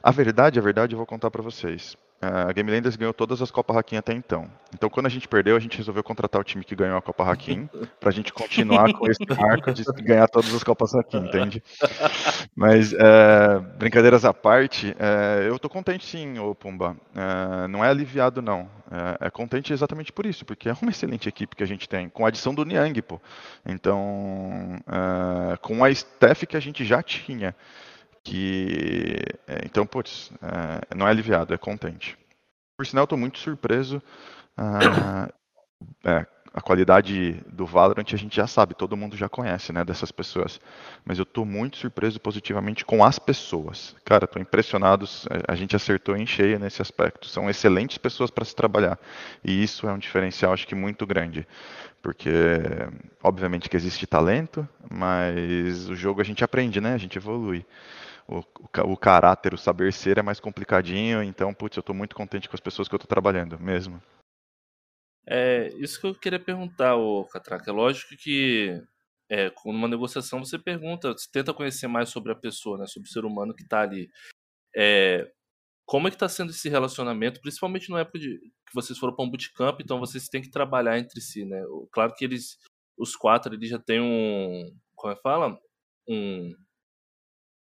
A 0.00 0.12
verdade, 0.12 0.60
a 0.60 0.62
verdade, 0.62 0.94
eu 0.94 0.96
vou 0.96 1.06
contar 1.06 1.28
para 1.28 1.42
vocês. 1.42 1.96
A 2.20 2.52
Game 2.52 2.70
Landers 2.70 2.96
ganhou 2.96 3.12
todas 3.12 3.42
as 3.42 3.50
Copa 3.50 3.78
Hakim 3.78 3.96
até 3.96 4.12
então. 4.12 4.50
Então, 4.74 4.88
quando 4.88 5.06
a 5.06 5.08
gente 5.08 5.28
perdeu, 5.28 5.56
a 5.56 5.60
gente 5.60 5.76
resolveu 5.76 6.02
contratar 6.02 6.40
o 6.40 6.44
time 6.44 6.64
que 6.64 6.74
ganhou 6.74 6.96
a 6.96 7.02
Copa 7.02 7.30
Hakim 7.30 7.68
para 8.00 8.08
a 8.08 8.12
gente 8.12 8.32
continuar 8.32 8.92
com 8.94 9.06
esse 9.06 9.24
marco 9.38 9.72
de 9.72 9.84
ganhar 10.02 10.26
todas 10.28 10.52
as 10.54 10.64
Copas 10.64 10.94
Hakim, 10.94 11.18
entende? 11.18 11.62
Mas, 12.56 12.92
é, 12.92 13.58
brincadeiras 13.78 14.24
à 14.24 14.32
parte, 14.32 14.96
é, 14.98 15.48
eu 15.48 15.58
tô 15.58 15.68
contente 15.68 16.06
sim, 16.06 16.38
ô 16.38 16.54
Pumba. 16.54 16.96
É, 17.14 17.68
não 17.68 17.84
é 17.84 17.88
aliviado, 17.88 18.40
não. 18.40 18.68
É, 19.20 19.30
contente 19.30 19.72
exatamente 19.72 20.12
por 20.12 20.26
isso, 20.26 20.44
porque 20.44 20.68
é 20.68 20.76
uma 20.80 20.90
excelente 20.90 21.28
equipe 21.28 21.56
que 21.56 21.62
a 21.62 21.66
gente 21.66 21.88
tem, 21.88 22.08
com 22.08 22.24
a 22.24 22.28
adição 22.28 22.54
do 22.54 22.64
Niang, 22.64 23.02
pô. 23.02 23.20
Então, 23.64 24.78
com 25.60 25.84
a 25.84 25.90
staff 25.90 26.46
que 26.46 26.56
a 26.56 26.60
gente 26.60 26.84
já 26.84 27.02
tinha 27.02 27.54
que 28.26 29.22
é, 29.46 29.62
então, 29.64 29.86
putz, 29.86 30.32
é, 30.42 30.94
não 30.94 31.06
é 31.06 31.10
aliviado, 31.10 31.54
é 31.54 31.56
contente. 31.56 32.18
Por 32.76 32.84
sinal, 32.84 33.04
estou 33.04 33.16
muito 33.16 33.38
surpreso. 33.38 34.02
Ah, 34.56 35.30
é, 36.04 36.26
a 36.52 36.60
qualidade 36.60 37.34
do 37.46 37.64
Valorant 37.64 38.12
a 38.12 38.16
gente 38.16 38.34
já 38.34 38.46
sabe, 38.48 38.74
todo 38.74 38.96
mundo 38.96 39.16
já 39.16 39.28
conhece, 39.28 39.72
né, 39.72 39.84
dessas 39.84 40.10
pessoas. 40.10 40.60
Mas 41.04 41.18
eu 41.18 41.22
estou 41.22 41.44
muito 41.44 41.76
surpreso 41.76 42.18
positivamente 42.18 42.84
com 42.84 43.04
as 43.04 43.16
pessoas. 43.16 43.94
Cara, 44.04 44.24
estou 44.24 44.42
impressionado, 44.42 45.06
a 45.46 45.54
gente 45.54 45.76
acertou 45.76 46.16
em 46.16 46.26
cheio 46.26 46.58
nesse 46.58 46.82
aspecto. 46.82 47.28
São 47.28 47.48
excelentes 47.48 47.96
pessoas 47.96 48.30
para 48.30 48.44
se 48.44 48.56
trabalhar. 48.56 48.98
E 49.44 49.62
isso 49.62 49.86
é 49.88 49.92
um 49.92 49.98
diferencial, 49.98 50.52
acho 50.52 50.66
que 50.66 50.74
muito 50.74 51.06
grande. 51.06 51.46
Porque, 52.02 52.30
obviamente 53.22 53.68
que 53.68 53.76
existe 53.76 54.04
talento, 54.06 54.68
mas 54.90 55.88
o 55.88 55.94
jogo 55.94 56.20
a 56.20 56.24
gente 56.24 56.42
aprende, 56.42 56.80
né, 56.80 56.94
a 56.94 56.98
gente 56.98 57.18
evolui 57.18 57.64
o, 58.28 58.42
o, 58.92 58.96
caráter, 58.96 59.54
o 59.54 59.58
saber 59.58 59.92
ser 59.92 60.18
é 60.18 60.22
mais 60.22 60.40
complicadinho, 60.40 61.22
então, 61.22 61.54
putz, 61.54 61.76
eu 61.76 61.80
estou 61.80 61.94
muito 61.94 62.14
contente 62.14 62.48
com 62.48 62.56
as 62.56 62.60
pessoas 62.60 62.88
que 62.88 62.94
eu 62.94 62.98
estou 62.98 63.08
trabalhando, 63.08 63.58
mesmo. 63.58 64.02
É, 65.28 65.68
isso 65.78 66.00
que 66.00 66.06
eu 66.06 66.14
queria 66.14 66.38
perguntar, 66.38 66.96
o 66.96 67.24
Catraca. 67.24 67.70
É 67.70 67.72
lógico 67.72 68.16
que 68.16 68.80
é, 69.30 69.52
numa 69.64 69.88
negociação 69.88 70.44
você 70.44 70.58
pergunta, 70.58 71.12
você 71.12 71.28
tenta 71.30 71.54
conhecer 71.54 71.88
mais 71.88 72.08
sobre 72.08 72.32
a 72.32 72.36
pessoa, 72.36 72.78
né, 72.78 72.86
sobre 72.86 73.08
o 73.08 73.12
ser 73.12 73.24
humano 73.24 73.54
que 73.54 73.62
está 73.62 73.80
ali. 73.80 74.08
É, 74.74 75.30
como 75.84 76.08
é 76.08 76.10
que 76.10 76.16
está 76.16 76.28
sendo 76.28 76.50
esse 76.50 76.68
relacionamento, 76.68 77.40
principalmente 77.40 77.90
na 77.90 78.00
época 78.00 78.18
de 78.18 78.38
que 78.38 78.74
vocês 78.74 78.98
foram 78.98 79.14
para 79.14 79.24
um 79.24 79.30
bootcamp, 79.30 79.80
então 79.80 80.00
vocês 80.00 80.28
têm 80.28 80.42
que 80.42 80.50
trabalhar 80.50 80.98
entre 80.98 81.20
si, 81.20 81.44
né? 81.44 81.62
Claro 81.92 82.12
que 82.14 82.24
eles, 82.24 82.58
os 82.98 83.14
quatro, 83.14 83.54
eles 83.54 83.70
já 83.70 83.78
têm 83.78 84.00
um, 84.00 84.76
como 84.96 85.12
é 85.12 85.16
que 85.16 85.22
fala? 85.22 85.56
Um, 86.08 86.52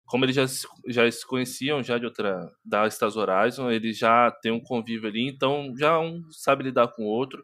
como 0.10 0.26
eles 0.26 0.36
já, 0.36 0.46
já 0.88 1.10
se 1.10 1.26
conheciam 1.26 1.84
já 1.84 2.00
de 2.00 2.06
outra 2.06 2.52
da 2.66 2.88
Stars 2.88 3.16
Horizon, 3.16 3.70
eles 3.70 3.98
já 3.98 4.32
têm 4.32 4.52
um 4.52 4.60
convívio 4.60 5.08
ali, 5.08 5.28
então 5.30 5.74
já 5.78 6.00
um 6.00 6.24
sabe 6.32 6.64
lidar 6.64 6.88
com 6.90 7.04
o 7.04 7.08
outro. 7.08 7.44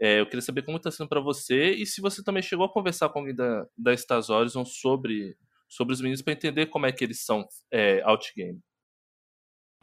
É, 0.00 0.20
eu 0.20 0.26
queria 0.26 0.42
saber 0.42 0.62
como 0.62 0.76
está 0.76 0.90
sendo 0.90 1.08
para 1.08 1.20
você 1.20 1.70
e 1.72 1.86
se 1.86 2.02
você 2.02 2.22
também 2.22 2.42
chegou 2.42 2.66
a 2.66 2.72
conversar 2.72 3.08
com 3.08 3.20
alguém 3.20 3.34
da, 3.34 3.66
da 3.78 3.94
Stars 3.94 4.28
Horizon 4.28 4.64
sobre, 4.64 5.36
sobre 5.68 5.94
os 5.94 6.00
meninos 6.02 6.20
para 6.20 6.34
entender 6.34 6.66
como 6.66 6.84
é 6.84 6.92
que 6.92 7.02
eles 7.02 7.24
são 7.24 7.46
é, 7.72 8.02
outgame. 8.04 8.60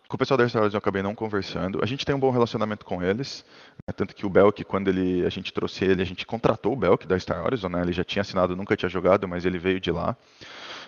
Com 0.10 0.16
o 0.16 0.18
pessoal 0.18 0.40
da 0.40 0.44
Wars 0.44 0.74
eu 0.74 0.80
acabei 0.80 1.04
não 1.04 1.14
conversando. 1.14 1.84
A 1.84 1.86
gente 1.86 2.04
tem 2.04 2.16
um 2.16 2.20
bom 2.20 2.32
relacionamento 2.32 2.84
com 2.84 3.04
eles, 3.04 3.46
né? 3.88 3.94
tanto 3.96 4.16
que 4.16 4.26
o 4.26 4.30
Belk, 4.30 4.64
quando 4.64 4.88
ele, 4.88 5.24
a 5.24 5.30
gente 5.30 5.54
trouxe 5.54 5.86
ele, 5.86 6.02
a 6.02 6.06
gente 6.06 6.26
contratou 6.26 6.74
o 6.74 6.76
Belk 6.76 7.06
da 7.06 7.18
Star 7.20 7.44
Wars, 7.44 7.62
né? 7.62 7.80
ele 7.84 7.94
já 7.94 8.04
tinha 8.04 8.22
assinado, 8.22 8.56
nunca 8.56 8.76
tinha 8.76 8.90
jogado, 8.90 9.28
mas 9.28 9.46
ele 9.46 9.60
veio 9.60 9.80
de 9.80 9.92
lá. 9.92 10.18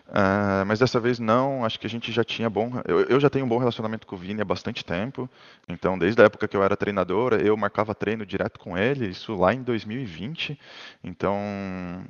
Uh, 0.08 0.66
mas 0.66 0.80
dessa 0.80 1.00
vez 1.00 1.20
não, 1.20 1.64
acho 1.64 1.80
que 1.80 1.86
a 1.86 1.90
gente 1.90 2.12
já 2.12 2.24
tinha 2.24 2.50
bom. 2.50 2.82
Eu, 2.88 3.02
eu, 3.02 3.20
já 3.20 3.30
tenho 3.30 3.46
um 3.46 3.48
bom 3.48 3.60
relacionamento 3.60 4.08
com 4.08 4.16
o 4.16 4.18
Vini 4.18 4.42
há 4.42 4.46
bastante 4.46 4.84
tempo. 4.84 5.30
Então, 5.70 6.00
desde 6.00 6.20
a 6.20 6.26
época 6.26 6.48
que 6.48 6.58
eu 6.58 6.64
era 6.64 6.76
treinador, 6.76 7.34
eu 7.34 7.56
marcava 7.56 7.94
treino 7.94 8.26
direto 8.26 8.60
com 8.60 8.76
ele, 8.76 9.08
isso 9.08 9.36
lá 9.36 9.54
em 9.54 9.62
2020. 9.62 10.60
Então, 11.04 11.38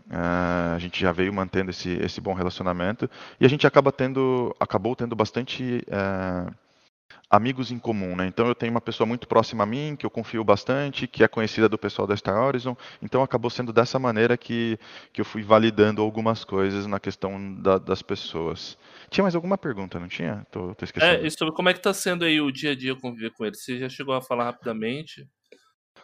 uh, 0.09 0.75
a 0.75 0.79
gente 0.79 0.99
já 1.01 1.11
veio 1.11 1.33
mantendo 1.33 1.71
esse, 1.71 1.89
esse 2.01 2.21
bom 2.21 2.33
relacionamento. 2.33 3.09
E 3.37 3.45
a 3.45 3.49
gente 3.49 3.67
acaba 3.67 3.91
tendo, 3.91 4.55
acabou 4.61 4.95
tendo 4.95 5.13
bastante. 5.13 5.83
Uh, 5.89 6.70
amigos 7.31 7.71
em 7.71 7.79
comum, 7.79 8.13
né? 8.13 8.27
Então 8.27 8.45
eu 8.45 8.53
tenho 8.53 8.71
uma 8.71 8.81
pessoa 8.81 9.07
muito 9.07 9.25
próxima 9.25 9.63
a 9.63 9.65
mim, 9.65 9.95
que 9.97 10.05
eu 10.05 10.09
confio 10.09 10.43
bastante, 10.43 11.07
que 11.07 11.23
é 11.23 11.27
conhecida 11.29 11.69
do 11.69 11.77
pessoal 11.77 12.05
da 12.05 12.15
Star 12.15 12.37
Horizon, 12.37 12.75
então 13.01 13.23
acabou 13.23 13.49
sendo 13.49 13.71
dessa 13.71 13.97
maneira 13.97 14.35
que, 14.35 14.77
que 15.13 15.21
eu 15.21 15.25
fui 15.25 15.41
validando 15.41 16.01
algumas 16.01 16.43
coisas 16.43 16.85
na 16.85 16.99
questão 16.99 17.55
da, 17.55 17.77
das 17.77 18.01
pessoas. 18.01 18.77
Tinha 19.09 19.23
mais 19.23 19.33
alguma 19.33 19.57
pergunta, 19.57 19.97
não 19.97 20.09
tinha? 20.09 20.45
Tô, 20.51 20.75
tô 20.75 20.83
esquecendo. 20.83 21.23
É, 21.23 21.25
e 21.25 21.31
sobre 21.31 21.53
como 21.55 21.69
é 21.69 21.73
que 21.73 21.81
tá 21.81 21.93
sendo 21.93 22.25
aí 22.25 22.41
o 22.41 22.51
dia 22.51 22.71
a 22.71 22.75
dia 22.75 22.95
conviver 22.95 23.31
com 23.31 23.45
eles? 23.45 23.63
Você 23.63 23.79
já 23.79 23.87
chegou 23.87 24.13
a 24.13 24.21
falar 24.21 24.43
rapidamente? 24.43 25.25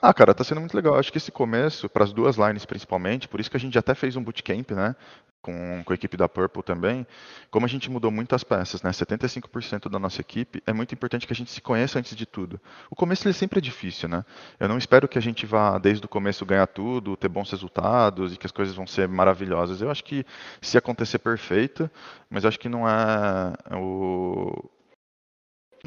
Ah, 0.01 0.13
cara, 0.13 0.33
tá 0.33 0.43
sendo 0.43 0.59
muito 0.59 0.75
legal. 0.75 0.95
Acho 0.95 1.11
que 1.11 1.17
esse 1.17 1.31
começo, 1.31 1.89
para 1.89 2.03
as 2.03 2.13
duas 2.13 2.37
lines 2.37 2.65
principalmente, 2.65 3.27
por 3.27 3.39
isso 3.39 3.49
que 3.49 3.57
a 3.57 3.59
gente 3.59 3.77
até 3.77 3.95
fez 3.95 4.15
um 4.15 4.23
bootcamp, 4.23 4.71
né? 4.71 4.95
Com, 5.41 5.81
com 5.83 5.93
a 5.93 5.95
equipe 5.95 6.15
da 6.17 6.29
Purple 6.29 6.61
também. 6.61 7.07
Como 7.49 7.65
a 7.65 7.69
gente 7.69 7.89
mudou 7.89 8.11
muitas 8.11 8.43
peças, 8.43 8.83
né? 8.83 8.91
75% 8.91 9.89
da 9.89 9.97
nossa 9.97 10.21
equipe, 10.21 10.61
é 10.67 10.73
muito 10.73 10.93
importante 10.93 11.25
que 11.25 11.33
a 11.33 11.35
gente 11.35 11.51
se 11.51 11.61
conheça 11.61 11.97
antes 11.97 12.15
de 12.15 12.25
tudo. 12.25 12.59
O 12.91 12.95
começo 12.95 13.25
ele 13.27 13.33
sempre 13.33 13.57
é 13.59 13.61
difícil, 13.61 14.07
né? 14.07 14.23
Eu 14.59 14.67
não 14.67 14.77
espero 14.77 15.07
que 15.07 15.17
a 15.17 15.21
gente 15.21 15.45
vá, 15.45 15.77
desde 15.79 16.05
o 16.05 16.09
começo, 16.09 16.45
ganhar 16.45 16.67
tudo, 16.67 17.17
ter 17.17 17.29
bons 17.29 17.49
resultados 17.49 18.33
e 18.33 18.37
que 18.37 18.45
as 18.45 18.51
coisas 18.51 18.75
vão 18.75 18.85
ser 18.85 19.07
maravilhosas. 19.07 19.81
Eu 19.81 19.89
acho 19.89 20.03
que 20.03 20.25
se 20.61 20.77
acontecer 20.77 21.19
perfeito, 21.19 21.89
mas 22.29 22.45
acho 22.45 22.59
que 22.59 22.69
não 22.69 22.87
é 22.87 23.53
o 23.75 24.69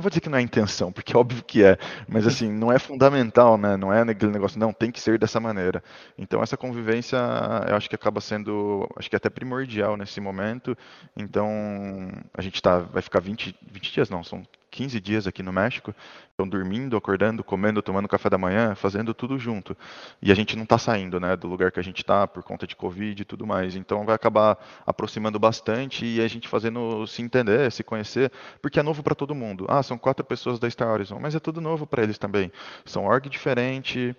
não 0.01 0.03
vou 0.03 0.11
dizer 0.11 0.21
que 0.21 0.31
não 0.31 0.39
é 0.39 0.41
intenção, 0.41 0.91
porque 0.91 1.15
é 1.15 1.19
óbvio 1.19 1.45
que 1.45 1.63
é, 1.63 1.77
mas 2.09 2.27
assim, 2.27 2.51
não 2.51 2.73
é 2.73 2.79
fundamental, 2.79 3.59
né? 3.59 3.77
Não 3.77 3.93
é 3.93 4.01
aquele 4.01 4.33
negócio, 4.33 4.59
não, 4.59 4.73
tem 4.73 4.91
que 4.91 4.99
ser 4.99 5.19
dessa 5.19 5.39
maneira. 5.39 5.83
Então 6.17 6.43
essa 6.43 6.57
convivência, 6.57 7.19
eu 7.69 7.77
acho 7.77 7.89
que 7.89 7.95
acaba 7.95 8.21
sendo, 8.21 8.89
acho 8.97 9.11
que 9.11 9.17
é 9.17 9.19
até 9.19 9.29
primordial 9.29 9.97
nesse 9.97 10.21
momento. 10.21 10.77
Então, 11.17 11.49
a 12.33 12.41
gente 12.41 12.61
tá, 12.63 12.79
vai 12.79 13.03
ficar 13.03 13.21
20, 13.21 13.55
20 13.71 13.93
dias, 13.93 14.11
não, 14.11 14.25
são 14.25 14.43
15 14.71 15.01
dias 15.01 15.27
aqui 15.27 15.43
no 15.43 15.53
México, 15.53 15.95
estão 16.31 16.49
dormindo, 16.49 16.97
acordando, 16.97 17.43
comendo, 17.43 17.83
tomando 17.83 18.09
café 18.09 18.31
da 18.31 18.39
manhã, 18.39 18.75
fazendo 18.75 19.13
tudo 19.13 19.39
junto. 19.39 19.77
E 20.23 20.31
a 20.31 20.35
gente 20.35 20.57
não 20.57 20.63
está 20.63 20.79
saindo 20.79 21.19
né, 21.21 21.37
do 21.37 21.49
lugar 21.49 21.73
que 21.73 21.81
a 21.81 21.83
gente 21.83 21.99
está 21.99 22.27
por 22.27 22.43
conta 22.43 22.67
de 22.67 22.77
Covid 22.77 23.21
e 23.21 23.25
tudo 23.25 23.47
mais. 23.47 23.77
Então 23.77 24.05
vai 24.05 24.15
acabar 24.15 24.59
aproximando 24.87 25.39
bastante 25.39 26.07
e 26.07 26.21
a 26.21 26.29
gente 26.29 26.49
fazendo 26.49 27.07
se 27.07 27.23
entender, 27.23 27.71
se 27.73 27.83
conhecer, 27.83 28.33
porque 28.63 28.81
é 28.81 28.83
novo 28.83 29.03
para 29.03 29.15
todo 29.15 29.35
mundo. 29.35 29.67
Ah, 29.69 29.83
são 29.83 29.99
quatro 29.99 30.25
pessoas 30.25 30.59
da 30.59 30.71
Star 30.71 30.89
Horizon, 30.89 31.19
mas 31.21 31.35
é 31.35 31.41
tudo 31.41 31.61
novo 31.61 31.87
para 31.87 32.03
eles 32.03 32.19
também. 32.19 32.51
São 32.85 33.05
org 33.05 33.29
diferente, 33.29 34.15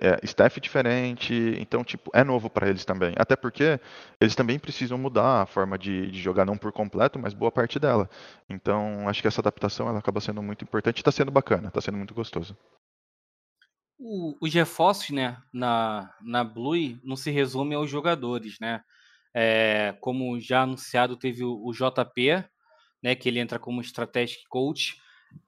é, 0.00 0.24
staff 0.24 0.60
diferente, 0.60 1.34
então 1.58 1.84
tipo 1.84 2.10
é 2.14 2.24
novo 2.24 2.48
para 2.48 2.68
eles 2.68 2.84
também. 2.84 3.14
Até 3.16 3.36
porque 3.36 3.78
eles 4.20 4.34
também 4.34 4.58
precisam 4.58 4.96
mudar 4.96 5.42
a 5.42 5.46
forma 5.46 5.78
de, 5.78 6.10
de, 6.10 6.20
jogar 6.20 6.44
não 6.44 6.56
por 6.56 6.72
completo, 6.72 7.18
mas 7.18 7.34
boa 7.34 7.52
parte 7.52 7.78
dela. 7.78 8.08
Então 8.48 9.08
acho 9.08 9.20
que 9.20 9.28
essa 9.28 9.40
adaptação 9.40 9.88
ela 9.88 9.98
acaba 9.98 10.20
sendo 10.20 10.42
muito 10.42 10.64
importante, 10.64 10.98
está 10.98 11.12
sendo 11.12 11.30
bacana, 11.30 11.68
está 11.68 11.80
sendo 11.80 11.98
muito 11.98 12.14
gostoso. 12.14 12.56
O, 13.98 14.36
o 14.40 14.48
GeForce, 14.48 15.12
né, 15.14 15.38
na 15.52 16.10
na 16.22 16.44
Blue 16.44 16.98
não 17.02 17.16
se 17.16 17.30
resume 17.30 17.74
aos 17.74 17.90
jogadores, 17.90 18.56
né? 18.60 18.82
É, 19.34 19.94
como 20.00 20.40
já 20.40 20.62
anunciado, 20.62 21.16
teve 21.16 21.44
o, 21.44 21.62
o 21.62 21.72
JP, 21.72 22.44
né, 23.02 23.14
que 23.14 23.28
ele 23.28 23.38
entra 23.38 23.58
como 23.58 23.82
strategic 23.82 24.44
coach 24.48 24.96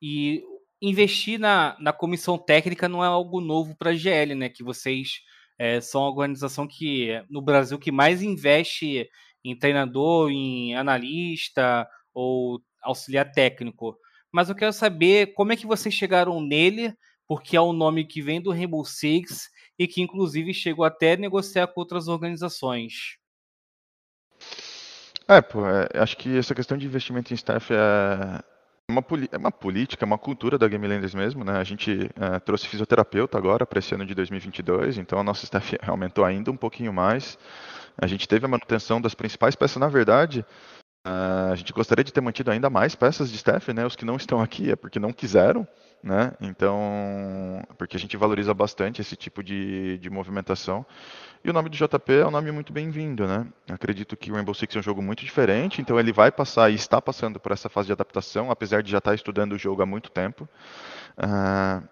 e 0.03 0.43
investir 0.81 1.39
na, 1.39 1.77
na 1.81 1.93
comissão 1.93 2.39
técnica 2.39 2.89
não 2.89 3.03
é 3.03 3.07
algo 3.07 3.41
novo 3.41 3.77
para 3.77 3.91
a 3.91 3.95
GL, 3.95 4.35
né? 4.35 4.49
Que 4.49 4.63
vocês 4.63 5.21
é, 5.59 5.81
são 5.81 6.05
a 6.05 6.09
organização 6.09 6.67
que 6.67 7.11
no 7.29 7.43
Brasil 7.43 7.79
que 7.79 7.91
mais 7.91 8.23
investe 8.23 9.09
em 9.45 9.59
treinador, 9.59 10.31
em 10.31 10.75
analista 10.75 11.89
ou 12.15 12.63
auxiliar 12.83 13.31
técnico. 13.33 13.99
Mas 14.31 14.49
eu 14.49 14.55
quero 14.55 14.73
saber 14.73 15.33
como 15.35 15.53
é 15.53 15.57
que 15.57 15.67
vocês 15.67 15.95
chegaram 15.95 16.41
nele, 16.41 16.95
porque 17.27 17.57
é 17.57 17.61
um 17.61 17.73
nome 17.73 18.05
que 18.05 18.23
vem 18.23 18.41
do 18.41 18.53
Rainbow 18.53 18.85
Six 18.85 19.49
e 19.79 19.87
que 19.87 20.01
inclusive 20.01 20.53
chegou 20.53 20.85
até 20.85 21.13
a 21.13 21.17
negociar 21.17 21.67
com 21.69 21.81
outras 21.81 22.09
organizações. 22.09 23.19
É, 25.27 25.41
pô, 25.43 25.67
é, 25.67 25.89
acho 25.95 26.17
que 26.17 26.39
essa 26.39 26.55
questão 26.55 26.79
de 26.79 26.87
investimento 26.87 27.33
em 27.33 27.37
staff 27.37 27.73
é, 27.73 28.43
uma, 28.91 29.05
é 29.31 29.37
uma 29.37 29.53
política, 29.53 30.05
é 30.05 30.07
uma 30.07 30.19
cultura 30.19 30.57
da 30.57 30.67
Game 30.67 30.87
Landers 30.87 31.15
mesmo, 31.15 31.45
né? 31.45 31.59
A 31.59 31.65
gente 31.65 32.11
é, 32.19 32.39
trouxe 32.41 32.67
fisioterapeuta 32.67 33.37
agora 33.37 33.67
para 33.67 33.79
esse 33.79 33.95
ano 33.95 34.07
de 34.07 34.15
2022, 34.15 34.99
então 34.99 35.19
a 35.19 35.23
nossa 35.23 35.45
staff 35.45 35.77
aumentou 35.87 36.25
ainda 36.25 36.51
um 36.51 36.57
pouquinho 36.57 36.93
mais. 36.93 37.39
A 37.97 38.07
gente 38.07 38.27
teve 38.27 38.47
a 38.47 38.49
manutenção 38.49 39.01
das 39.01 39.15
principais 39.15 39.55
peças, 39.55 39.77
na 39.77 39.89
verdade, 39.89 40.45
Uh, 41.07 41.53
a 41.53 41.55
gente 41.55 41.73
gostaria 41.73 42.05
de 42.05 42.13
ter 42.13 42.21
mantido 42.21 42.51
ainda 42.51 42.69
mais 42.69 42.95
peças 42.95 43.31
de 43.31 43.37
staff, 43.37 43.73
né? 43.73 43.87
Os 43.87 43.97
que 43.97 44.05
não 44.05 44.17
estão 44.17 44.43
aqui 44.43 44.71
é 44.71 44.77
porque 44.77 44.99
não 44.99 45.13
quiseram, 45.13 45.67
né? 46.03 46.33
Então, 46.41 47.63
porque 47.77 47.97
a 47.97 48.01
gente 48.01 48.17
valoriza 48.17 48.55
bastante 48.55 49.01
esse 49.01 49.17
tipo 49.17 49.43
de, 49.43 49.99
de 49.99 50.11
movimentação. 50.11 50.87
E 51.45 51.51
o 51.51 51.53
nome 51.53 51.69
do 51.69 51.77
JP 51.77 52.13
é 52.13 52.27
um 52.27 52.31
nome 52.31 52.51
muito 52.51 52.73
bem-vindo, 52.73 53.27
né? 53.27 53.47
Acredito 53.71 54.17
que 54.17 54.31
o 54.31 54.35
Rainbow 54.35 54.55
Six 54.55 54.77
é 54.77 54.79
um 54.79 54.83
jogo 54.83 55.01
muito 55.01 55.25
diferente, 55.25 55.81
então 55.81 55.99
ele 55.99 56.13
vai 56.13 56.33
passar 56.33 56.71
e 56.71 56.75
está 56.75 57.01
passando 57.01 57.39
por 57.39 57.53
essa 57.53 57.69
fase 57.69 57.87
de 57.87 57.93
adaptação, 57.93 58.51
apesar 58.51 58.83
de 58.83 58.91
já 58.91 58.99
estar 58.99 59.15
estudando 59.15 59.53
o 59.53 59.59
jogo 59.59 59.83
há 59.83 59.87
muito 59.87 60.11
tempo. 60.11 60.49
Uh, 61.17 61.87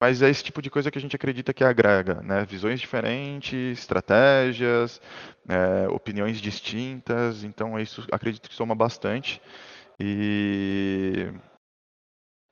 mas 0.00 0.22
é 0.22 0.30
esse 0.30 0.44
tipo 0.44 0.62
de 0.62 0.70
coisa 0.70 0.90
que 0.90 0.98
a 0.98 1.00
gente 1.00 1.16
acredita 1.16 1.52
que 1.52 1.64
agrega, 1.64 2.22
né? 2.22 2.44
Visões 2.44 2.80
diferentes, 2.80 3.78
estratégias, 3.78 5.00
é, 5.48 5.88
opiniões 5.88 6.40
distintas. 6.40 7.42
Então 7.42 7.78
isso 7.80 8.06
acredito 8.12 8.48
que 8.48 8.54
soma 8.54 8.74
bastante. 8.76 9.42
E... 9.98 11.32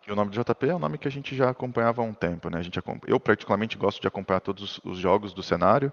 e, 0.07 0.13
o 0.13 0.17
nome 0.17 0.31
do 0.31 0.43
JP 0.43 0.69
é 0.69 0.75
um 0.75 0.79
nome 0.79 0.99
que 0.99 1.09
a 1.09 1.11
gente 1.11 1.35
já 1.35 1.51
acompanhava 1.51 2.03
há 2.03 2.05
um 2.05 2.15
tempo, 2.15 2.49
né? 2.49 2.59
A 2.59 2.63
gente 2.63 2.79
eu 3.07 3.19
particularmente 3.19 3.77
gosto 3.77 4.01
de 4.01 4.07
acompanhar 4.07 4.41
todos 4.41 4.81
os 4.85 4.99
jogos 4.99 5.33
do 5.33 5.43
cenário. 5.43 5.93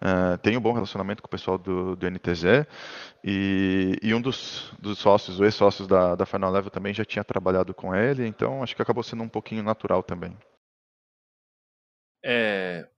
Uh, 0.00 0.38
tenho 0.38 0.58
um 0.58 0.62
bom 0.62 0.72
relacionamento 0.72 1.22
com 1.22 1.26
o 1.26 1.30
pessoal 1.30 1.58
do, 1.58 1.96
do 1.96 2.10
NTZ 2.10 2.66
e, 3.24 3.98
e, 4.02 4.14
um 4.14 4.20
dos, 4.20 4.72
dos 4.78 4.98
sócios, 4.98 5.36
os 5.36 5.42
ex-sócios 5.42 5.88
da, 5.88 6.14
da 6.14 6.24
Final 6.24 6.52
Level 6.52 6.70
também 6.70 6.94
já 6.94 7.04
tinha 7.04 7.24
trabalhado 7.24 7.74
com 7.74 7.94
ele, 7.94 8.26
então 8.26 8.62
acho 8.62 8.76
que 8.76 8.82
acabou 8.82 9.02
sendo 9.02 9.24
um 9.24 9.28
pouquinho 9.28 9.62
natural 9.62 10.02
também. 10.02 10.36
É... 12.24 12.88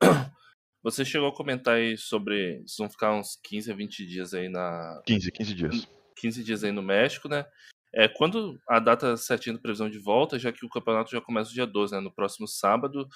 Você 0.82 1.04
chegou 1.04 1.28
a 1.28 1.34
comentar 1.34 1.74
aí 1.74 1.98
sobre. 1.98 2.58
Vocês 2.60 2.76
vão 2.78 2.88
ficar 2.88 3.12
uns 3.12 3.36
15 3.42 3.72
a 3.72 3.74
20 3.74 4.06
dias 4.06 4.32
aí 4.32 4.48
na. 4.48 5.02
15, 5.04 5.32
15 5.32 5.54
dias. 5.54 5.88
15 6.16 6.44
dias 6.44 6.64
aí 6.64 6.72
no 6.72 6.82
México, 6.82 7.28
né? 7.28 7.44
É, 7.94 8.06
quando 8.08 8.60
a 8.68 8.78
data 8.78 9.16
certinha 9.16 9.54
de 9.54 9.60
previsão 9.60 9.88
de 9.88 9.98
volta, 9.98 10.38
já 10.38 10.52
que 10.52 10.64
o 10.64 10.68
campeonato 10.68 11.10
já 11.10 11.20
começa 11.20 11.48
no 11.50 11.54
dia 11.54 11.66
12, 11.66 11.94
né? 11.94 12.00
No 12.00 12.12
próximo 12.12 12.46
sábado. 12.46 13.08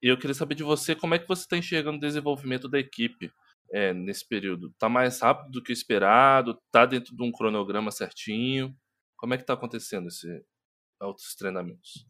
Eu 0.00 0.16
queria 0.16 0.34
saber 0.34 0.54
de 0.54 0.62
você 0.62 0.94
como 0.94 1.14
é 1.14 1.18
que 1.18 1.26
você 1.26 1.42
está 1.42 1.56
enxergando 1.56 1.96
o 1.96 2.00
desenvolvimento 2.00 2.68
da 2.68 2.78
equipe 2.78 3.32
é, 3.72 3.92
nesse 3.92 4.26
período. 4.26 4.72
Tá 4.78 4.88
mais 4.88 5.20
rápido 5.20 5.50
do 5.50 5.62
que 5.62 5.72
esperado? 5.72 6.58
Tá 6.70 6.86
dentro 6.86 7.16
de 7.16 7.22
um 7.22 7.32
cronograma 7.32 7.90
certinho? 7.90 8.74
Como 9.16 9.34
é 9.34 9.38
que 9.38 9.44
tá 9.44 9.54
acontecendo 9.54 10.08
esse 10.08 10.44
outros 11.00 11.34
treinamentos? 11.34 12.06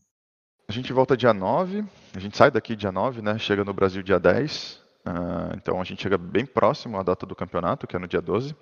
A 0.69 0.73
gente 0.73 0.93
volta 0.93 1.17
dia 1.17 1.33
9, 1.33 1.85
a 2.15 2.19
gente 2.19 2.37
sai 2.37 2.51
daqui 2.51 2.77
dia 2.77 2.93
9, 2.93 3.23
né? 3.23 3.39
Chega 3.39 3.65
no 3.65 3.73
Brasil 3.73 4.03
dia 4.03 4.21
10. 4.21 4.75
Uh, 4.75 4.83
ah, 5.07 5.53
então 5.57 5.81
a 5.81 5.85
gente 5.85 6.03
chega 6.03 6.19
bem 6.19 6.45
próximo 6.45 6.99
à 6.99 7.03
data 7.03 7.25
do 7.25 7.35
campeonato, 7.35 7.87
que 7.87 7.97
é 7.97 7.99
no 7.99 8.07
dia 8.07 8.21
12. 8.21 8.55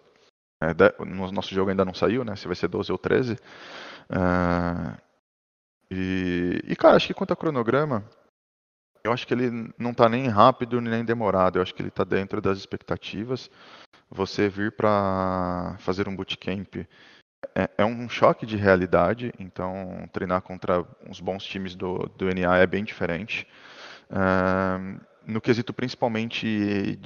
É, 0.61 1.05
no 1.05 1.31
nosso 1.33 1.55
jogo 1.55 1.71
ainda 1.71 1.85
não 1.85 1.95
saiu, 1.95 2.25
né? 2.25 2.35
Se 2.37 2.47
vai 2.47 2.57
ser 2.57 2.69
12 2.69 2.91
ou 2.91 2.99
13. 2.99 3.35
Uh, 3.35 3.39
ah, 4.11 4.99
e, 5.91 6.63
e, 6.67 6.77
cara, 6.77 6.97
acho 6.97 7.07
que 7.07 7.15
quanto 7.15 7.31
ao 7.31 7.37
cronograma, 7.37 8.05
eu 9.05 9.13
acho 9.13 9.27
que 9.27 9.35
ele 9.35 9.73
não 9.79 9.91
está 9.93 10.09
nem 10.09 10.29
rápido 10.29 10.81
nem 10.81 11.05
demorado. 11.05 11.59
Eu 11.59 11.63
acho 11.63 11.75
que 11.75 11.83
ele 11.83 11.89
está 11.89 12.05
dentro 12.05 12.41
das 12.41 12.59
expectativas. 12.59 13.51
Você 14.11 14.49
vir 14.49 14.73
para 14.73 15.77
fazer 15.79 16.09
um 16.09 16.17
bootcamp 16.17 16.87
é, 17.55 17.71
é, 17.79 17.85
um 17.85 18.09
choque 18.09 18.47
de 18.47 18.57
realidade, 18.57 19.33
então 19.39 20.09
treinar 20.13 20.43
contra 20.43 20.85
uns 21.09 21.21
bons 21.21 21.45
times 21.45 21.75
do, 21.75 21.99
do 22.17 22.27
NA 22.35 22.59
é 22.59 22.67
bem 22.67 22.85
diferente. 22.85 23.47
Uh, 24.11 25.01
no 25.27 25.41
quesito 25.41 25.73
principalmente 25.73 26.99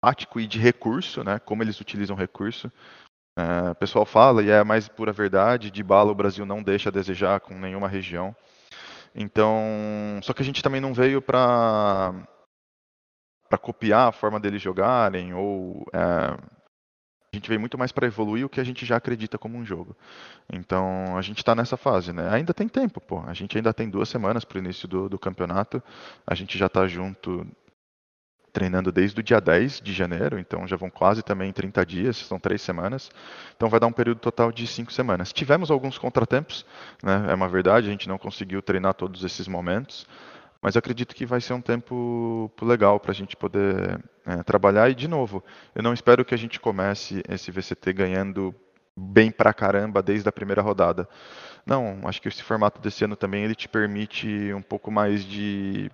tático 0.00 0.40
e 0.40 0.46
de 0.46 0.58
recurso, 0.58 1.22
né, 1.24 1.38
como 1.38 1.62
eles 1.62 1.80
utilizam 1.80 2.16
recurso. 2.16 2.70
Uh, 3.38 3.70
o 3.70 3.74
pessoal 3.76 4.04
fala, 4.04 4.42
e 4.42 4.50
é 4.50 4.58
a 4.58 4.64
mais 4.64 4.88
pura 4.88 5.12
verdade, 5.12 5.70
de 5.70 5.82
bala 5.82 6.10
o 6.10 6.14
Brasil 6.14 6.44
não 6.44 6.62
deixa 6.62 6.88
a 6.88 6.92
desejar 6.92 7.40
com 7.40 7.54
nenhuma 7.54 7.88
região. 7.88 8.34
Então, 9.14 10.20
só 10.22 10.32
que 10.32 10.42
a 10.42 10.44
gente 10.44 10.62
também 10.62 10.80
não 10.80 10.92
veio 10.92 11.22
para 11.22 12.14
para 13.48 13.58
copiar 13.58 14.08
a 14.08 14.12
forma 14.12 14.38
deles 14.38 14.60
jogarem 14.60 15.32
ou 15.32 15.86
é, 15.94 16.36
a 17.32 17.36
gente 17.36 17.48
veio 17.48 17.60
muito 17.60 17.76
mais 17.76 17.92
para 17.92 18.06
evoluir 18.06 18.44
o 18.44 18.48
que 18.48 18.60
a 18.60 18.64
gente 18.64 18.86
já 18.86 18.96
acredita 18.96 19.38
como 19.38 19.58
um 19.58 19.64
jogo. 19.64 19.94
Então 20.50 21.16
a 21.16 21.20
gente 21.20 21.38
está 21.38 21.54
nessa 21.54 21.76
fase, 21.76 22.12
né? 22.12 22.28
Ainda 22.30 22.54
tem 22.54 22.66
tempo, 22.66 23.00
pô. 23.00 23.20
A 23.26 23.34
gente 23.34 23.56
ainda 23.56 23.72
tem 23.72 23.88
duas 23.88 24.08
semanas 24.08 24.44
para 24.44 24.56
o 24.56 24.58
início 24.60 24.88
do, 24.88 25.08
do, 25.08 25.18
campeonato. 25.18 25.82
A 26.26 26.34
gente 26.34 26.56
já 26.56 26.66
está 26.66 26.86
junto 26.86 27.46
treinando 28.58 28.90
desde 28.90 29.20
o 29.20 29.22
dia 29.22 29.40
10 29.40 29.80
de 29.80 29.92
janeiro, 29.92 30.36
então 30.36 30.66
já 30.66 30.76
vão 30.76 30.90
quase 30.90 31.22
também 31.22 31.52
30 31.52 31.86
dias, 31.86 32.16
são 32.16 32.40
três 32.40 32.60
semanas. 32.60 33.08
Então 33.56 33.68
vai 33.68 33.78
dar 33.78 33.86
um 33.86 33.92
período 33.92 34.18
total 34.18 34.50
de 34.50 34.66
cinco 34.66 34.92
semanas. 34.92 35.32
Tivemos 35.32 35.70
alguns 35.70 35.96
contratempos, 35.96 36.66
né? 37.00 37.26
É 37.28 37.34
uma 37.34 37.48
verdade, 37.48 37.86
a 37.86 37.90
gente 37.90 38.08
não 38.08 38.18
conseguiu 38.18 38.60
treinar 38.60 38.94
todos 38.94 39.22
esses 39.22 39.46
momentos. 39.46 40.08
Mas 40.60 40.76
acredito 40.76 41.14
que 41.14 41.24
vai 41.24 41.40
ser 41.40 41.52
um 41.52 41.60
tempo 41.60 42.50
legal 42.60 42.98
para 42.98 43.12
a 43.12 43.14
gente 43.14 43.36
poder 43.36 44.00
é, 44.26 44.42
trabalhar. 44.42 44.90
E, 44.90 44.94
de 44.96 45.06
novo, 45.06 45.44
eu 45.72 45.80
não 45.80 45.92
espero 45.92 46.24
que 46.24 46.34
a 46.34 46.38
gente 46.38 46.58
comece 46.58 47.22
esse 47.28 47.52
VCT 47.52 47.92
ganhando 47.92 48.52
bem 48.96 49.30
pra 49.30 49.54
caramba 49.54 50.02
desde 50.02 50.28
a 50.28 50.32
primeira 50.32 50.60
rodada. 50.60 51.08
Não, 51.64 52.00
acho 52.08 52.20
que 52.20 52.26
esse 52.26 52.42
formato 52.42 52.80
desse 52.80 53.04
ano 53.04 53.14
também 53.14 53.44
ele 53.44 53.54
te 53.54 53.68
permite 53.68 54.52
um 54.52 54.62
pouco 54.62 54.90
mais 54.90 55.24
de 55.24 55.92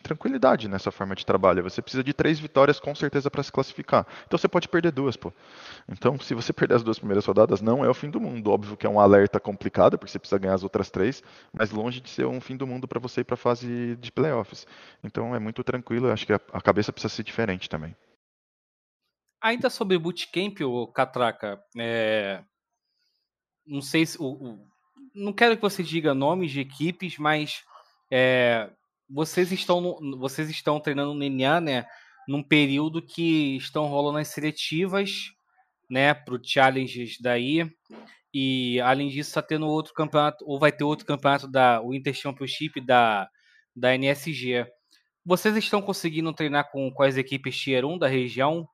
tranquilidade 0.00 0.68
nessa 0.68 0.90
forma 0.90 1.14
de 1.14 1.24
trabalho. 1.24 1.62
Você 1.62 1.82
precisa 1.82 2.04
de 2.04 2.12
três 2.12 2.38
vitórias 2.38 2.78
com 2.78 2.94
certeza 2.94 3.30
para 3.30 3.42
se 3.42 3.52
classificar. 3.52 4.06
Então 4.26 4.38
você 4.38 4.48
pode 4.48 4.68
perder 4.68 4.92
duas, 4.92 5.16
pô. 5.16 5.32
Então, 5.88 6.18
se 6.18 6.34
você 6.34 6.52
perder 6.52 6.76
as 6.76 6.82
duas 6.82 6.98
primeiras 6.98 7.24
rodadas, 7.24 7.60
não 7.60 7.84
é 7.84 7.88
o 7.88 7.94
fim 7.94 8.10
do 8.10 8.20
mundo. 8.20 8.50
Óbvio 8.50 8.76
que 8.76 8.86
é 8.86 8.90
um 8.90 9.00
alerta 9.00 9.40
complicado, 9.40 9.98
porque 9.98 10.10
você 10.10 10.18
precisa 10.18 10.38
ganhar 10.38 10.54
as 10.54 10.62
outras 10.62 10.90
três, 10.90 11.22
mas 11.52 11.70
longe 11.70 12.00
de 12.00 12.10
ser 12.10 12.26
um 12.26 12.40
fim 12.40 12.56
do 12.56 12.66
mundo 12.66 12.86
para 12.86 13.00
você 13.00 13.20
ir 13.20 13.24
para 13.24 13.34
a 13.34 13.38
fase 13.38 13.96
de 13.96 14.12
playoffs. 14.12 14.66
Então 15.02 15.34
é 15.34 15.38
muito 15.38 15.62
tranquilo, 15.64 16.10
acho 16.10 16.26
que 16.26 16.32
a 16.32 16.60
cabeça 16.60 16.92
precisa 16.92 17.14
ser 17.14 17.22
diferente 17.22 17.68
também. 17.68 17.94
Ainda 19.40 19.70
sobre 19.70 19.98
bootcamp, 19.98 20.60
o 20.62 20.86
Catraca, 20.88 21.62
é... 21.76 22.42
não 23.66 23.80
sei 23.80 24.04
se. 24.04 24.18
O, 24.20 24.26
o... 24.26 24.68
Não 25.14 25.32
quero 25.32 25.56
que 25.56 25.62
você 25.62 25.82
diga 25.82 26.14
nomes 26.14 26.50
de 26.50 26.60
equipes, 26.60 27.18
mas 27.18 27.64
é 28.10 28.70
vocês 29.08 29.50
estão, 29.52 29.80
no, 29.80 30.18
vocês 30.18 30.50
estão 30.50 30.80
treinando 30.80 31.14
no 31.14 31.28
NA, 31.28 31.60
né? 31.60 31.86
Num 32.26 32.42
período 32.42 33.00
que 33.00 33.56
estão 33.56 33.86
rolando 33.86 34.18
as 34.18 34.28
seletivas, 34.28 35.32
né? 35.90 36.12
Pro 36.12 36.40
challenges 36.42 37.16
daí. 37.20 37.68
E 38.32 38.80
além 38.80 39.08
disso, 39.08 39.30
está 39.30 39.42
tendo 39.42 39.66
outro 39.66 39.94
campeonato, 39.94 40.44
ou 40.46 40.58
vai 40.58 40.70
ter 40.70 40.84
outro 40.84 41.06
campeonato 41.06 41.48
da 41.48 41.80
Winter 41.80 42.14
Championship 42.14 42.80
da, 42.80 43.28
da 43.74 43.94
NSG. 43.94 44.66
Vocês 45.24 45.56
estão 45.56 45.80
conseguindo 45.80 46.32
treinar 46.32 46.70
com, 46.70 46.92
as 47.02 47.16
equipes 47.16 47.56
Tier 47.56 47.84
1 47.84 47.98
da 47.98 48.06
região? 48.06 48.68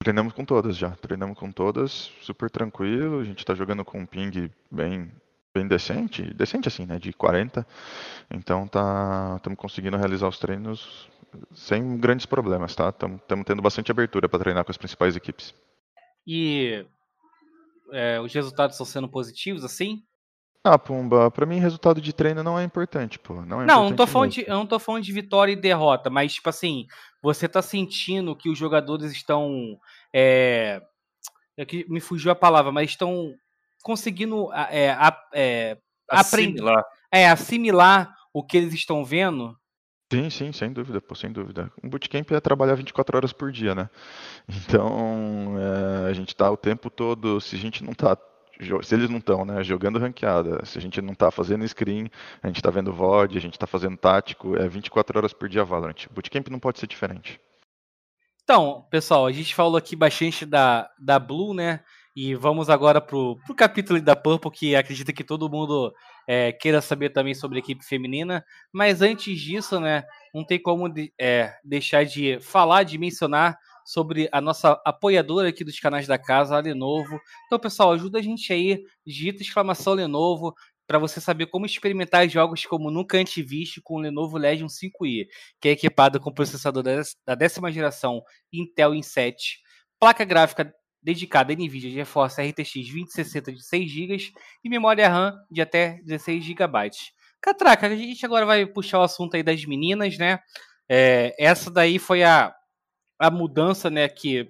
Treinamos 0.00 0.32
com 0.32 0.44
todas 0.44 0.76
já. 0.76 0.90
Treinamos 0.90 1.38
com 1.38 1.50
todas, 1.50 2.12
super 2.20 2.50
tranquilo. 2.50 3.20
A 3.20 3.24
gente 3.24 3.38
está 3.38 3.54
jogando 3.54 3.84
com 3.84 4.00
um 4.00 4.06
ping 4.06 4.50
bem 4.70 5.10
bem 5.54 5.68
decente, 5.68 6.22
decente 6.34 6.66
assim, 6.66 6.84
né, 6.84 6.98
de 6.98 7.12
40. 7.12 7.64
Então 8.30 8.66
tá, 8.66 9.34
estamos 9.36 9.58
conseguindo 9.58 9.96
realizar 9.96 10.26
os 10.26 10.38
treinos 10.38 11.08
sem 11.54 11.96
grandes 11.96 12.26
problemas, 12.26 12.74
tá? 12.74 12.88
Estamos 12.88 13.20
tendo 13.44 13.62
bastante 13.62 13.90
abertura 13.90 14.28
para 14.28 14.38
treinar 14.38 14.64
com 14.64 14.70
as 14.70 14.76
principais 14.76 15.16
equipes. 15.16 15.54
E 16.26 16.84
é, 17.92 18.20
os 18.20 18.32
resultados 18.32 18.74
estão 18.74 18.86
sendo 18.86 19.08
positivos, 19.08 19.64
assim? 19.64 20.02
Ah, 20.66 20.78
Pumba, 20.78 21.30
para 21.30 21.44
mim 21.44 21.58
resultado 21.58 22.00
de 22.00 22.12
treino 22.12 22.42
não 22.42 22.58
é 22.58 22.64
importante, 22.64 23.18
pô. 23.18 23.42
Não, 23.42 23.62
é 23.62 23.66
não, 23.66 23.90
não 23.90 23.96
tô 23.96 24.06
falando 24.06 24.30
de, 24.30 24.44
eu 24.48 24.54
não 24.54 24.66
tô 24.66 24.78
falando 24.78 25.04
de 25.04 25.12
vitória 25.12 25.52
e 25.52 25.56
derrota, 25.56 26.08
mas 26.08 26.34
tipo 26.34 26.48
assim, 26.48 26.86
você 27.22 27.46
tá 27.46 27.60
sentindo 27.60 28.34
que 28.34 28.48
os 28.48 28.58
jogadores 28.58 29.12
estão 29.12 29.78
é, 30.12 30.80
é 31.56 31.66
que 31.66 31.84
me 31.88 32.00
fugiu 32.00 32.32
a 32.32 32.34
palavra, 32.34 32.72
mas 32.72 32.90
estão 32.90 33.34
conseguindo 33.84 34.50
é, 34.52 34.96
é, 35.32 35.78
assimilar. 36.10 36.78
Aprender, 36.78 36.86
é, 37.12 37.28
assimilar 37.28 38.16
o 38.32 38.42
que 38.42 38.56
eles 38.56 38.74
estão 38.74 39.04
vendo. 39.04 39.56
Sim, 40.12 40.30
sim, 40.30 40.52
sem 40.52 40.72
dúvida, 40.72 41.00
pô, 41.00 41.14
sem 41.14 41.30
dúvida. 41.30 41.70
Um 41.82 41.88
bootcamp 41.88 42.30
é 42.32 42.40
trabalhar 42.40 42.74
24 42.74 43.16
horas 43.16 43.32
por 43.32 43.52
dia, 43.52 43.74
né? 43.74 43.88
Então, 44.66 45.54
é, 45.58 46.10
a 46.10 46.12
gente 46.12 46.28
está 46.28 46.50
o 46.50 46.56
tempo 46.56 46.90
todo, 46.90 47.40
se 47.40 47.56
a 47.56 47.58
gente 47.58 47.84
não 47.84 47.92
está 47.92 48.16
se 48.82 48.94
eles 48.94 49.10
não 49.10 49.18
estão 49.18 49.44
né, 49.44 49.64
jogando 49.64 49.98
ranqueada, 49.98 50.64
se 50.64 50.78
a 50.78 50.80
gente 50.80 51.02
não 51.02 51.12
está 51.12 51.28
fazendo 51.28 51.66
screen, 51.66 52.08
a 52.40 52.46
gente 52.46 52.58
está 52.58 52.70
vendo 52.70 52.92
VOD, 52.92 53.36
a 53.36 53.40
gente 53.40 53.54
está 53.54 53.66
fazendo 53.66 53.96
tático, 53.96 54.56
é 54.56 54.68
24 54.68 55.18
horas 55.18 55.32
por 55.32 55.48
dia 55.48 55.64
Valorant. 55.64 56.06
Bootcamp 56.12 56.46
não 56.48 56.60
pode 56.60 56.78
ser 56.78 56.86
diferente. 56.86 57.40
Então, 58.44 58.86
pessoal, 58.90 59.26
a 59.26 59.32
gente 59.32 59.54
falou 59.54 59.76
aqui 59.76 59.96
bastante 59.96 60.46
da, 60.46 60.88
da 61.00 61.18
Blue, 61.18 61.52
né? 61.52 61.80
E 62.16 62.34
vamos 62.36 62.70
agora 62.70 63.00
pro, 63.00 63.36
pro 63.44 63.54
capítulo 63.56 64.00
da 64.00 64.14
Purple, 64.14 64.50
que 64.50 64.76
acredita 64.76 65.12
que 65.12 65.24
todo 65.24 65.50
mundo 65.50 65.92
é, 66.28 66.52
queira 66.52 66.80
saber 66.80 67.10
também 67.10 67.34
sobre 67.34 67.58
a 67.58 67.60
equipe 67.60 67.84
feminina. 67.84 68.44
Mas 68.72 69.02
antes 69.02 69.40
disso, 69.40 69.80
né, 69.80 70.04
não 70.32 70.44
tem 70.44 70.62
como 70.62 70.88
de, 70.88 71.12
é, 71.20 71.52
deixar 71.64 72.04
de 72.04 72.38
falar, 72.40 72.84
de 72.84 72.96
mencionar 72.98 73.58
sobre 73.84 74.28
a 74.30 74.40
nossa 74.40 74.80
apoiadora 74.84 75.48
aqui 75.48 75.64
dos 75.64 75.80
canais 75.80 76.06
da 76.06 76.16
casa, 76.16 76.56
a 76.56 76.60
Lenovo. 76.60 77.20
Então, 77.46 77.58
pessoal, 77.58 77.92
ajuda 77.92 78.20
a 78.20 78.22
gente 78.22 78.52
aí, 78.52 78.80
digita 79.04 79.42
exclamação 79.42 79.94
Lenovo, 79.94 80.54
para 80.86 80.98
você 80.98 81.20
saber 81.20 81.46
como 81.46 81.66
experimentar 81.66 82.28
jogos 82.28 82.64
como 82.64 82.90
nunca 82.92 83.18
antes 83.18 83.44
visto 83.44 83.80
com 83.82 83.96
o 83.96 84.00
Lenovo 84.00 84.38
Legion 84.38 84.68
5i, 84.68 85.26
que 85.60 85.68
é 85.68 85.72
equipado 85.72 86.20
com 86.20 86.32
processador 86.32 86.84
da 87.26 87.34
décima 87.34 87.72
geração 87.72 88.22
Intel 88.52 88.92
i7, 88.92 89.34
placa 89.98 90.24
gráfica 90.24 90.72
dedicada 91.04 91.52
a 91.52 91.56
NVIDIA 91.56 91.90
GeForce 91.90 92.40
RTX 92.40 92.72
2060 92.72 93.52
de 93.52 93.62
6 93.62 93.90
GB 93.90 94.16
e 94.64 94.68
memória 94.70 95.06
RAM 95.06 95.36
de 95.50 95.60
até 95.60 96.00
16 96.02 96.42
GB. 96.42 96.90
Catraca, 97.40 97.86
a 97.86 97.94
gente 97.94 98.24
agora 98.24 98.46
vai 98.46 98.64
puxar 98.64 99.00
o 99.00 99.02
assunto 99.02 99.36
aí 99.36 99.42
das 99.42 99.62
meninas, 99.66 100.16
né? 100.16 100.38
É, 100.88 101.34
essa 101.38 101.70
daí 101.70 101.98
foi 101.98 102.24
a, 102.24 102.54
a 103.18 103.30
mudança, 103.30 103.90
né, 103.90 104.08
que 104.08 104.48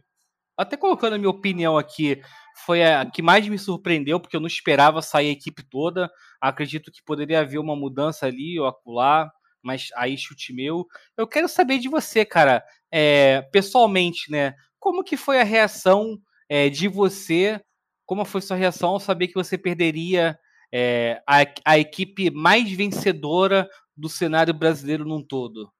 até 0.56 0.76
colocando 0.76 1.14
a 1.14 1.18
minha 1.18 1.30
opinião 1.30 1.76
aqui, 1.76 2.22
foi 2.64 2.84
a 2.84 3.04
que 3.04 3.20
mais 3.20 3.46
me 3.48 3.58
surpreendeu, 3.58 4.20
porque 4.20 4.36
eu 4.36 4.40
não 4.40 4.46
esperava 4.46 5.02
sair 5.02 5.28
a 5.28 5.32
equipe 5.32 5.64
toda. 5.68 6.08
Acredito 6.40 6.92
que 6.92 7.02
poderia 7.02 7.40
haver 7.40 7.58
uma 7.58 7.74
mudança 7.74 8.26
ali 8.26 8.60
ou 8.60 8.66
acolá, 8.66 9.28
mas 9.60 9.88
aí 9.96 10.16
chute 10.16 10.52
meu. 10.52 10.86
Eu 11.16 11.26
quero 11.26 11.48
saber 11.48 11.78
de 11.78 11.88
você, 11.88 12.24
cara, 12.24 12.64
é, 12.92 13.42
pessoalmente, 13.50 14.30
né? 14.30 14.54
Como 14.78 15.02
que 15.02 15.16
foi 15.16 15.40
a 15.40 15.44
reação 15.44 16.16
é, 16.48 16.68
de 16.68 16.88
você? 16.88 17.60
Como 18.06 18.24
foi 18.24 18.40
sua 18.40 18.56
reação 18.56 18.90
ao 18.90 19.00
saber 19.00 19.28
que 19.28 19.34
você 19.34 19.56
perderia 19.56 20.38
é, 20.72 21.22
a, 21.26 21.44
a 21.64 21.78
equipe 21.78 22.30
mais 22.30 22.70
vencedora 22.70 23.68
do 23.96 24.08
cenário 24.08 24.52
brasileiro 24.52 25.04
num 25.04 25.22
todo? 25.22 25.72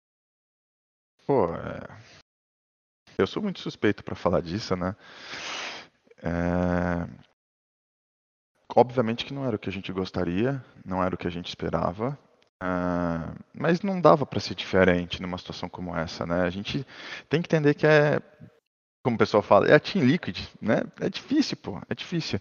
Pô, 1.27 1.55
é... 1.55 1.99
eu 3.19 3.27
sou 3.27 3.43
muito 3.43 3.61
suspeito 3.61 4.05
para 4.05 4.15
falar 4.15 4.41
disso, 4.41 4.77
né? 4.77 4.95
É... 6.23 7.25
Obviamente 8.77 9.25
que 9.25 9.35
não 9.35 9.47
era 9.47 9.57
o 9.57 9.59
que 9.59 9.69
a 9.69 9.73
gente 9.73 9.93
gostaria, 9.93 10.65
não 10.85 11.03
era 11.03 11.15
o 11.15 11.19
que 11.19 11.27
a 11.27 11.31
gente 11.31 11.49
esperava, 11.49 12.19
uh, 12.63 13.45
mas 13.53 13.83
não 13.83 14.01
dava 14.01 14.27
para 14.27 14.41
ser 14.41 14.55
diferente 14.55 15.23
numa 15.23 15.39
situação 15.39 15.69
como 15.69 15.97
essa, 15.97 16.27
né? 16.27 16.43
A 16.43 16.51
gente 16.51 16.85
tem 17.29 17.41
que 17.41 17.47
entender 17.47 17.75
que 17.75 17.87
é, 17.87 18.21
como 19.05 19.17
o 19.17 19.19
pessoal 19.19 19.43
fala, 19.43 19.69
é 19.69 19.75
a 19.75 19.79
Team 19.79 20.07
Liquid, 20.07 20.39
né? 20.63 20.83
É 20.99 21.11
difícil, 21.11 21.59
pô, 21.59 21.79
é 21.91 21.95
difícil. 21.95 22.41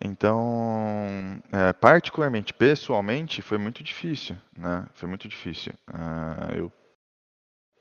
Então, 0.00 1.42
é, 1.50 1.72
particularmente, 1.72 2.54
pessoalmente, 2.54 3.42
foi 3.42 3.58
muito 3.58 3.82
difícil, 3.82 4.36
né? 4.56 4.86
Foi 4.94 5.08
muito 5.08 5.26
difícil. 5.26 5.72
Uh, 5.90 6.54
eu 6.54 6.72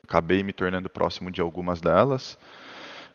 acabei 0.03 0.41
me 0.41 0.51
tornando 0.51 0.89
próximo 0.89 1.29
de 1.29 1.39
algumas 1.39 1.79
delas. 1.79 2.35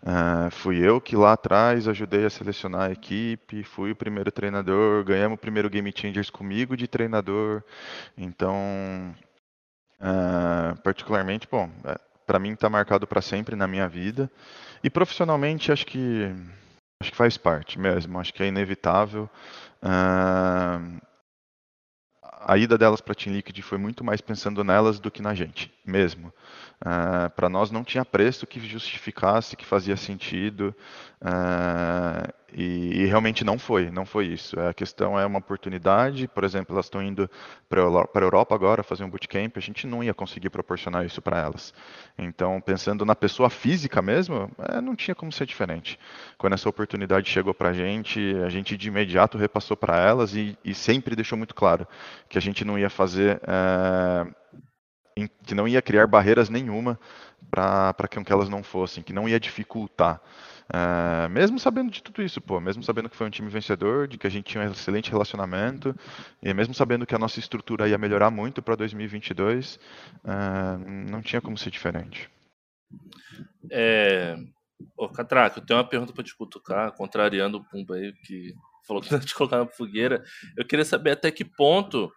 Uh, 0.00 0.48
fui 0.52 0.78
eu 0.78 1.00
que 1.00 1.16
lá 1.16 1.32
atrás 1.32 1.88
ajudei 1.88 2.24
a 2.24 2.30
selecionar 2.30 2.82
a 2.82 2.92
equipe, 2.92 3.64
fui 3.64 3.90
o 3.90 3.96
primeiro 3.96 4.30
treinador, 4.30 5.02
ganhamos 5.04 5.36
o 5.36 5.40
primeiro 5.40 5.68
Game 5.68 5.92
Changers 5.94 6.30
comigo 6.30 6.76
de 6.76 6.86
treinador. 6.86 7.64
Então, 8.16 9.12
uh, 10.00 10.80
particularmente, 10.82 11.48
bom, 11.50 11.68
é, 11.84 11.98
para 12.24 12.38
mim 12.38 12.52
está 12.52 12.70
marcado 12.70 13.08
para 13.08 13.20
sempre 13.20 13.56
na 13.56 13.66
minha 13.66 13.88
vida. 13.88 14.30
E 14.82 14.88
profissionalmente, 14.88 15.70
acho 15.70 15.86
que 15.86 16.24
acho 17.02 17.10
que 17.10 17.16
faz 17.16 17.36
parte 17.36 17.78
mesmo, 17.78 18.18
acho 18.18 18.32
que 18.32 18.42
é 18.42 18.46
inevitável. 18.46 19.28
Uh, 19.82 21.00
a 22.22 22.56
ida 22.56 22.76
delas 22.76 23.00
para 23.00 23.12
a 23.12 23.14
Team 23.14 23.34
Liquid 23.34 23.58
foi 23.60 23.78
muito 23.78 24.02
mais 24.02 24.20
pensando 24.20 24.64
nelas 24.64 24.98
do 24.98 25.10
que 25.10 25.22
na 25.22 25.34
gente, 25.34 25.72
mesmo. 25.84 26.32
Uh, 26.80 27.28
para 27.30 27.48
nós 27.50 27.70
não 27.70 27.84
tinha 27.84 28.04
preço 28.06 28.46
que 28.46 28.58
justificasse, 28.60 29.54
que 29.54 29.66
fazia 29.66 29.96
sentido. 29.96 30.74
Uh, 31.20 32.32
e, 32.52 33.02
e, 33.02 33.06
realmente 33.06 33.44
não 33.44 33.58
foi, 33.58 33.90
não 33.90 34.06
foi 34.06 34.26
isso. 34.26 34.58
A 34.58 34.72
questão 34.72 35.18
é 35.18 35.24
uma 35.24 35.38
oportunidade, 35.38 36.26
por 36.26 36.42
exemplo, 36.42 36.74
elas 36.74 36.86
estão 36.86 37.02
indo 37.02 37.30
para 37.68 37.80
a 37.80 38.24
Europa 38.24 38.54
agora 38.54 38.82
fazer 38.82 39.04
um 39.04 39.10
bootcamp, 39.10 39.56
a 39.56 39.60
gente 39.60 39.86
não 39.86 40.02
ia 40.02 40.14
conseguir 40.14 40.50
proporcionar 40.50 41.04
isso 41.04 41.22
para 41.22 41.38
elas. 41.38 41.72
Então, 42.18 42.60
pensando 42.60 43.04
na 43.04 43.14
pessoa 43.14 43.50
física 43.50 44.02
mesmo, 44.02 44.50
é, 44.58 44.80
não 44.80 44.96
tinha 44.96 45.14
como 45.14 45.30
ser 45.30 45.46
diferente. 45.46 45.98
Quando 46.38 46.54
essa 46.54 46.68
oportunidade 46.68 47.30
chegou 47.30 47.54
para 47.54 47.68
a 47.68 47.72
gente, 47.72 48.34
a 48.44 48.48
gente 48.48 48.76
de 48.76 48.88
imediato 48.88 49.38
repassou 49.38 49.76
para 49.76 49.98
elas 50.00 50.34
e, 50.34 50.58
e, 50.64 50.74
sempre 50.74 51.14
deixou 51.14 51.38
muito 51.38 51.54
claro 51.54 51.86
que 52.28 52.38
a 52.38 52.40
gente 52.40 52.64
não 52.64 52.78
ia 52.78 52.90
fazer, 52.90 53.40
é, 53.46 54.26
que 55.28 55.54
não 55.54 55.66
ia 55.66 55.82
criar 55.82 56.06
barreiras 56.06 56.48
nenhuma 56.48 56.98
para 57.50 58.08
que 58.08 58.32
elas 58.32 58.48
não 58.48 58.62
fossem, 58.62 59.02
que 59.02 59.12
não 59.12 59.28
ia 59.28 59.40
dificultar. 59.40 60.20
Uh, 60.70 61.28
mesmo 61.28 61.58
sabendo 61.58 61.90
de 61.90 62.00
tudo 62.00 62.22
isso, 62.22 62.40
pô, 62.40 62.60
mesmo 62.60 62.82
sabendo 62.82 63.08
que 63.08 63.16
foi 63.16 63.26
um 63.26 63.30
time 63.30 63.48
vencedor, 63.48 64.06
de 64.06 64.16
que 64.16 64.26
a 64.26 64.30
gente 64.30 64.44
tinha 64.44 64.62
um 64.62 64.70
excelente 64.70 65.10
relacionamento, 65.10 65.94
e 66.40 66.54
mesmo 66.54 66.72
sabendo 66.72 67.04
que 67.04 67.14
a 67.14 67.18
nossa 67.18 67.40
estrutura 67.40 67.88
ia 67.88 67.98
melhorar 67.98 68.30
muito 68.30 68.62
para 68.62 68.76
2022, 68.76 69.80
uh, 70.24 70.78
não 71.10 71.20
tinha 71.20 71.40
como 71.40 71.58
ser 71.58 71.70
diferente. 71.70 72.30
É... 73.70 74.36
Ô, 74.96 75.08
Catraca, 75.08 75.58
eu 75.58 75.66
tenho 75.66 75.78
uma 75.78 75.88
pergunta 75.88 76.12
para 76.12 76.24
te 76.24 76.34
cutucar, 76.36 76.92
contrariando 76.92 77.58
o 77.58 77.64
Pumba 77.64 77.96
aí, 77.96 78.12
que 78.24 78.54
falou 78.86 79.02
que 79.02 79.10
ia 79.12 79.18
te 79.18 79.34
colocar 79.34 79.58
na 79.58 79.66
fogueira. 79.66 80.22
Eu 80.56 80.64
queria 80.64 80.84
saber 80.84 81.10
até 81.10 81.32
que 81.32 81.44
ponto 81.44 82.12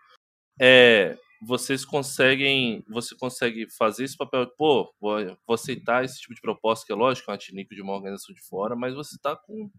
é, 0.62 1.18
vocês 1.46 1.86
conseguem, 1.86 2.84
você 2.90 3.16
consegue 3.16 3.70
fazer 3.70 4.06
esse 4.06 4.18
papel, 4.18 4.48
pô, 4.58 4.94
vou, 5.00 5.26
vou 5.46 5.54
aceitar 5.54 6.04
esse 6.04 6.20
tipo 6.20 6.34
de 6.34 6.42
proposta, 6.42 6.86
que 6.86 6.92
é 6.92 6.96
lógico, 6.96 7.32
é 7.32 7.34
um 7.34 7.38
tinico 7.38 7.76
de 7.76 7.82
uma 7.82 7.94
organização 7.94 8.34
de 8.34 8.42
fora, 8.42 8.76
mas 8.76 8.94
você 8.96 9.18
tá 9.22 9.36
com 9.36 9.70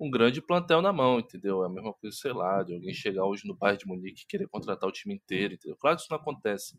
um 0.00 0.10
grande 0.10 0.40
plantel 0.40 0.80
na 0.80 0.92
mão, 0.92 1.18
entendeu? 1.18 1.62
É 1.62 1.66
a 1.66 1.70
mesma 1.70 1.92
coisa, 1.92 2.16
sei 2.16 2.32
lá, 2.32 2.62
de 2.62 2.74
alguém 2.74 2.94
chegar 2.94 3.24
hoje 3.26 3.46
no 3.46 3.54
Bayern 3.54 3.78
de 3.78 3.86
Munique 3.86 4.22
e 4.22 4.26
querer 4.26 4.48
contratar 4.48 4.88
o 4.88 4.92
time 4.92 5.14
inteiro, 5.14 5.54
entendeu? 5.54 5.76
Claro 5.76 5.96
que 5.96 6.02
isso 6.02 6.12
não 6.12 6.18
acontece, 6.18 6.78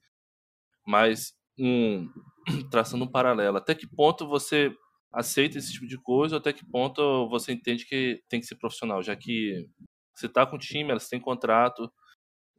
mas 0.86 1.34
um, 1.60 2.10
traçando 2.72 3.06
um 3.06 3.12
paralelo, 3.12 3.58
até 3.58 3.76
que 3.76 3.88
ponto 3.88 4.28
você 4.28 4.76
aceita 5.14 5.58
esse 5.58 5.74
tipo 5.74 5.88
de 5.88 5.98
coisa, 5.98 6.36
ou 6.36 6.40
até 6.40 6.54
que 6.54 6.66
ponto 6.66 7.28
você 7.30 7.52
entende 7.52 7.86
que 7.86 8.24
tem 8.30 8.40
que 8.40 8.48
ser 8.48 8.56
profissional, 8.56 9.04
já 9.04 9.16
que 9.16 9.68
você 10.16 10.28
tá 10.30 10.46
com 10.46 10.56
o 10.56 10.60
time, 10.60 10.90
elas 10.90 11.08
têm 11.08 11.20
contrato, 11.20 11.92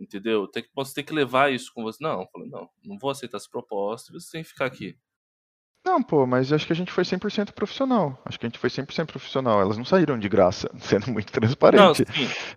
Entendeu? 0.02 0.48
Tem 0.48 0.62
que, 0.64 0.70
você 0.74 0.94
tem 0.94 1.04
que 1.04 1.12
levar 1.14 1.52
isso 1.52 1.72
com 1.72 1.82
você. 1.84 2.02
Não, 2.02 2.22
eu 2.22 2.28
falei, 2.32 2.48
não, 2.48 2.68
não 2.84 2.98
vou 2.98 3.10
aceitar 3.10 3.36
essa 3.36 3.48
proposta, 3.48 4.12
você 4.12 4.32
tem 4.32 4.42
que 4.42 4.48
ficar 4.48 4.66
aqui. 4.66 4.98
Não, 5.84 6.00
pô, 6.00 6.24
mas 6.26 6.52
acho 6.52 6.64
que 6.64 6.72
a 6.72 6.76
gente 6.76 6.92
foi 6.92 7.02
100% 7.02 7.50
profissional. 7.52 8.16
Acho 8.24 8.38
que 8.38 8.46
a 8.46 8.48
gente 8.48 8.58
foi 8.58 8.70
100% 8.70 9.06
profissional. 9.06 9.60
Elas 9.60 9.76
não 9.76 9.84
saíram 9.84 10.16
de 10.16 10.28
graça, 10.28 10.70
sendo 10.78 11.10
muito 11.10 11.32
transparente. 11.32 12.04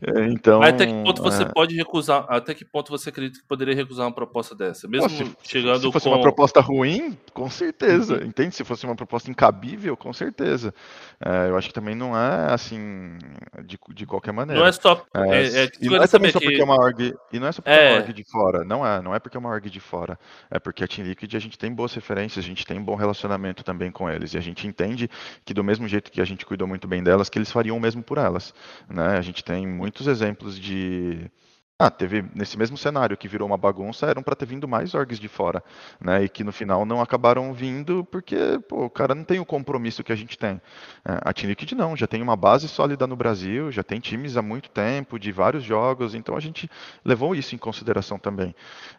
Não. 0.04 0.22
É, 0.22 0.28
então, 0.28 0.60
mas 0.60 0.76
até 0.76 0.86
que 0.86 0.94
ponto 0.94 1.24
você 1.24 1.42
é... 1.42 1.46
pode 1.46 1.76
recusar? 1.76 2.26
Até 2.30 2.54
que 2.54 2.64
ponto 2.64 2.92
você 2.92 3.10
acredita 3.10 3.40
que 3.40 3.48
poderia 3.48 3.74
recusar 3.74 4.06
uma 4.06 4.14
proposta 4.14 4.54
dessa? 4.54 4.88
Mesmo 4.88 5.10
pô, 5.10 5.16
se, 5.16 5.38
chegando 5.44 5.82
se 5.82 5.92
fosse 5.92 6.08
com... 6.08 6.14
uma 6.14 6.22
proposta 6.22 6.62
ruim, 6.62 7.18
com 7.34 7.50
certeza. 7.50 8.18
Uhum. 8.18 8.28
Entende? 8.28 8.54
Se 8.54 8.64
fosse 8.64 8.86
uma 8.86 8.96
proposta 8.96 9.32
incabível, 9.32 9.98
com 9.98 10.14
certeza. 10.14 10.72
É, 11.20 11.50
eu 11.50 11.58
acho 11.58 11.70
que 11.70 11.74
também 11.74 11.96
não 11.96 12.16
é 12.16 12.54
assim 12.54 13.18
de, 13.64 13.80
de 13.96 14.06
qualquer 14.06 14.34
maneira. 14.34 14.62
Não 14.62 14.68
é 14.68 14.72
só. 14.72 15.04
É, 15.16 15.64
é, 15.64 15.72
e 15.82 15.90
não 15.90 16.04
é 16.04 16.08
também 16.08 16.32
só 16.32 16.40
que... 16.40 16.46
porque 16.46 16.62
é 16.62 16.64
uma 16.64 16.76
org. 16.76 17.16
E 17.34 17.40
não 17.40 17.48
é 17.48 17.52
só 17.52 17.64
porque 17.64 17.76
é 17.76 17.90
uma 17.90 18.02
org 18.02 18.14
de 18.14 18.24
fora. 18.24 18.64
Não 18.64 18.86
é, 18.86 19.02
não 19.02 19.16
é 19.16 19.20
porque 19.20 19.36
é 19.36 19.40
uma 19.40 19.50
org 19.50 19.68
de 19.68 19.80
fora. 19.80 20.20
É 20.52 20.60
porque 20.60 20.84
a 20.84 20.88
Team 20.88 21.08
Liquid 21.08 21.34
a 21.36 21.40
gente 21.40 21.58
tem 21.58 21.74
boas 21.74 21.92
referências, 21.96 22.46
a 22.46 22.48
gente 22.48 22.64
tem 22.64 22.78
um 22.78 22.84
bom 22.84 22.96
relacionamento 23.15 23.63
também 23.63 23.89
com 23.89 24.10
eles. 24.10 24.34
E 24.34 24.38
a 24.38 24.41
gente 24.41 24.67
entende 24.67 25.10
que 25.43 25.54
do 25.54 25.63
mesmo 25.63 25.88
jeito 25.88 26.12
que 26.12 26.21
a 26.21 26.25
gente 26.25 26.45
cuidou 26.45 26.67
muito 26.67 26.88
bem 26.88 27.01
delas, 27.01 27.30
que 27.30 27.38
eles 27.38 27.51
fariam 27.51 27.78
o 27.78 27.80
mesmo 27.80 28.04
por 28.04 28.17
elas. 28.17 28.54
Né? 28.89 29.17
A 29.17 29.21
gente 29.21 29.43
tem 29.43 29.65
muitos 29.65 30.08
exemplos 30.08 30.60
de 30.60 31.32
ah, 31.78 31.92
teve 31.92 32.24
nesse 32.34 32.58
mesmo 32.58 32.78
cenário 32.78 33.18
que 33.18 33.28
virou 33.28 33.46
uma 33.46 33.58
bagunça, 33.58 34.06
eram 34.06 34.24
para 34.24 34.34
ter 34.34 34.46
vindo 34.46 34.66
mais 34.66 34.96
orgs 34.96 35.20
de 35.20 35.28
fora, 35.28 35.62
né? 36.00 36.24
E 36.24 36.30
que 36.30 36.42
no 36.42 36.54
final 36.54 36.86
não 36.86 37.02
acabaram 37.02 37.54
vindo 37.54 38.06
porque 38.06 38.38
pô, 38.70 38.86
o 38.86 38.90
cara 38.90 39.14
não 39.14 39.26
tem 39.26 39.42
o 39.42 39.46
compromisso 39.46 40.02
que 40.02 40.14
a 40.14 40.16
gente 40.16 40.38
tem. 40.38 40.62
É, 41.04 41.20
a 41.22 41.34
Team 41.34 41.50
Liquid 41.50 41.74
não, 41.74 41.94
já 41.98 42.08
tem 42.08 42.22
uma 42.22 42.38
base 42.38 42.70
sólida 42.70 43.06
no 43.06 43.18
Brasil, 43.18 43.74
já 43.74 43.84
tem 43.84 44.00
times 44.00 44.38
há 44.38 44.42
muito 44.42 44.70
tempo, 44.70 45.20
de 45.20 45.34
vários 45.34 45.66
jogos, 45.66 46.16
então 46.16 46.38
a 46.38 46.40
gente 46.40 46.70
levou 47.04 47.36
isso 47.36 47.54
em 47.54 47.58
consideração 47.58 48.18
também. 48.18 48.56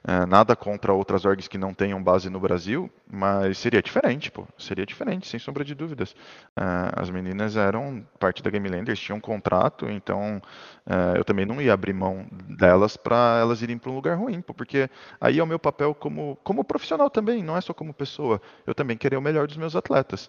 É, 0.06 0.26
nada 0.26 0.54
contra 0.54 0.92
outras 0.92 1.24
orgs 1.24 1.48
que 1.48 1.56
não 1.56 1.72
tenham 1.72 2.02
base 2.02 2.28
no 2.28 2.38
Brasil, 2.38 2.90
mas 3.10 3.56
seria 3.56 3.80
diferente, 3.80 4.30
pô, 4.30 4.46
seria 4.58 4.84
diferente, 4.84 5.26
sem 5.26 5.40
sombra 5.40 5.64
de 5.64 5.74
dúvidas. 5.74 6.14
É, 6.54 6.62
as 6.94 7.08
meninas 7.08 7.56
eram 7.56 8.06
parte 8.20 8.42
da 8.42 8.50
Game 8.50 8.68
Landers, 8.68 9.00
tinham 9.00 9.16
um 9.16 9.20
contrato, 9.20 9.88
então 9.88 10.42
é, 10.86 11.18
eu 11.18 11.24
também 11.24 11.46
não 11.46 11.58
ia 11.58 11.72
abrir 11.72 11.94
mão 11.94 12.26
delas 12.66 12.96
para 12.96 13.38
elas 13.40 13.62
irem 13.62 13.78
para 13.78 13.90
um 13.90 13.94
lugar 13.94 14.16
ruim, 14.16 14.40
porque 14.40 14.90
aí 15.20 15.38
é 15.38 15.42
o 15.42 15.46
meu 15.46 15.58
papel 15.58 15.94
como, 15.94 16.36
como 16.42 16.64
profissional 16.64 17.08
também, 17.08 17.42
não 17.42 17.56
é 17.56 17.60
só 17.60 17.72
como 17.72 17.94
pessoa. 17.94 18.40
Eu 18.66 18.74
também 18.74 18.96
queria 18.96 19.18
o 19.18 19.22
melhor 19.22 19.46
dos 19.46 19.56
meus 19.56 19.76
atletas. 19.76 20.28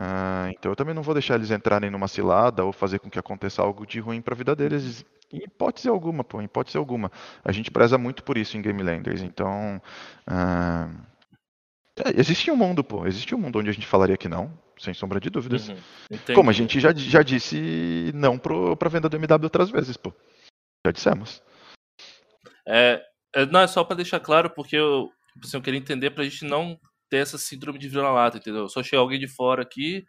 Uh, 0.00 0.50
então 0.50 0.72
eu 0.72 0.76
também 0.76 0.94
não 0.94 1.02
vou 1.02 1.14
deixar 1.14 1.36
eles 1.36 1.50
entrarem 1.50 1.90
numa 1.90 2.08
cilada 2.08 2.64
ou 2.64 2.72
fazer 2.72 2.98
com 2.98 3.08
que 3.08 3.18
aconteça 3.18 3.62
algo 3.62 3.86
de 3.86 4.00
ruim 4.00 4.20
para 4.20 4.34
a 4.34 4.36
vida 4.36 4.56
deles. 4.56 5.04
Em 5.32 5.38
hipótese 5.44 5.88
alguma, 5.88 6.24
pô, 6.24 6.40
em 6.40 6.44
hipótese 6.44 6.76
alguma. 6.76 7.10
A 7.44 7.52
gente 7.52 7.70
preza 7.70 7.98
muito 7.98 8.24
por 8.24 8.36
isso 8.36 8.56
em 8.56 8.62
Game 8.62 8.82
Landers. 8.82 9.22
Então, 9.22 9.80
uh, 10.28 11.04
É, 11.96 12.18
existe 12.18 12.50
um 12.50 12.56
mundo, 12.56 12.82
pô. 12.82 13.06
Existe 13.06 13.34
um 13.34 13.38
mundo 13.38 13.58
onde 13.58 13.70
a 13.70 13.72
gente 13.72 13.86
falaria 13.86 14.16
que 14.16 14.28
não, 14.28 14.52
sem 14.78 14.92
sombra 14.94 15.20
de 15.20 15.30
dúvidas. 15.30 15.68
Uhum. 15.68 15.76
Como 16.34 16.50
a 16.50 16.52
gente 16.52 16.80
já, 16.80 16.92
já 16.92 17.22
disse 17.22 18.10
não 18.14 18.36
pro, 18.38 18.76
pra 18.76 18.88
venda 18.88 19.08
do 19.08 19.16
MW 19.16 19.44
outras 19.44 19.70
vezes, 19.70 19.96
pô. 19.96 20.12
Já 20.86 20.92
dissemos. 20.92 21.42
É, 22.66 23.02
é 23.34 23.46
não, 23.46 23.60
é 23.60 23.66
só 23.66 23.84
para 23.84 23.96
deixar 23.96 24.20
claro, 24.20 24.50
porque 24.50 24.76
eu, 24.76 25.10
tipo 25.32 25.46
assim, 25.46 25.56
eu 25.56 25.62
queria 25.62 25.80
entender 25.80 26.10
pra 26.10 26.24
gente 26.24 26.44
não 26.44 26.78
ter 27.10 27.18
essa 27.18 27.38
síndrome 27.38 27.78
de 27.78 27.88
vira-lata, 27.88 28.38
entendeu? 28.38 28.68
Só 28.68 28.82
chega 28.82 29.00
alguém 29.00 29.18
de 29.18 29.28
fora 29.28 29.62
aqui, 29.62 30.04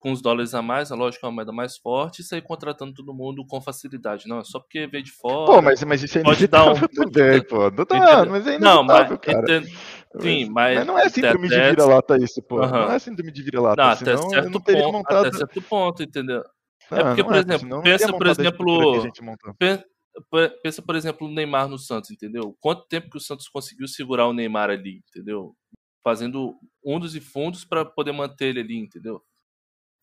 com 0.00 0.12
os 0.12 0.22
dólares 0.22 0.54
a 0.54 0.62
mais, 0.62 0.90
a 0.90 0.96
lógica 0.96 1.26
é 1.26 1.28
uma 1.28 1.36
moeda 1.36 1.52
mais 1.52 1.76
forte, 1.76 2.20
e 2.20 2.24
sair 2.24 2.40
contratando 2.40 2.94
todo 2.94 3.14
mundo 3.14 3.44
com 3.46 3.60
facilidade. 3.60 4.26
Não, 4.26 4.38
é 4.40 4.44
só 4.44 4.58
porque 4.58 4.86
veio 4.86 5.04
de 5.04 5.12
fora. 5.12 5.52
Pô, 5.52 5.62
mas, 5.62 5.84
mas 5.84 6.02
isso 6.02 6.18
é 6.18 6.22
pode 6.22 6.48
dar 6.48 6.72
um... 6.72 6.74
também, 6.88 7.42
pô. 7.44 7.70
Não, 7.70 7.84
tá, 7.84 8.24
mas 8.24 8.46
é 8.46 8.58
não, 8.58 8.82
mas, 8.82 9.18
cara. 9.18 9.62
Sim, 10.20 10.50
mas, 10.50 10.78
mas 10.78 10.86
não 10.86 10.98
é 10.98 11.08
síndrome 11.08 11.46
até... 11.46 11.56
de 11.56 11.70
vira-lata 11.70 12.16
isso, 12.16 12.42
pô. 12.42 12.60
Uhum. 12.60 12.68
Não 12.68 12.92
é 12.92 12.98
síndrome 12.98 13.30
de 13.30 13.42
vira-lata. 13.42 13.80
Não, 13.80 13.90
até 13.90 14.16
certo 14.16 14.50
não 14.50 14.60
teria 14.60 14.82
ponto, 14.82 14.92
montado... 14.92 15.26
Até 15.28 15.36
certo 15.38 15.62
ponto, 15.62 16.02
entendeu? 16.02 16.42
Não, 16.90 16.98
é 16.98 17.04
porque, 17.04 17.22
por 17.22 17.36
é, 17.36 17.38
exemplo, 17.38 17.82
pensa, 17.82 18.12
por 18.12 18.26
exemplo, 18.26 19.02
pensa, 19.56 19.84
por 20.28 20.96
exemplo, 20.96 21.28
no 21.28 21.34
Neymar 21.34 21.68
no 21.68 21.78
Santos, 21.78 22.10
entendeu? 22.10 22.56
Quanto 22.60 22.86
tempo 22.86 23.10
que 23.10 23.16
o 23.16 23.20
Santos 23.20 23.48
conseguiu 23.48 23.86
segurar 23.88 24.26
o 24.26 24.32
Neymar 24.32 24.70
ali, 24.70 25.02
entendeu? 25.08 25.56
Fazendo 26.02 26.58
fundos 26.82 27.14
e 27.14 27.20
fundos 27.20 27.64
para 27.64 27.84
poder 27.84 28.12
manter 28.12 28.46
ele 28.46 28.60
ali, 28.60 28.78
entendeu? 28.78 29.22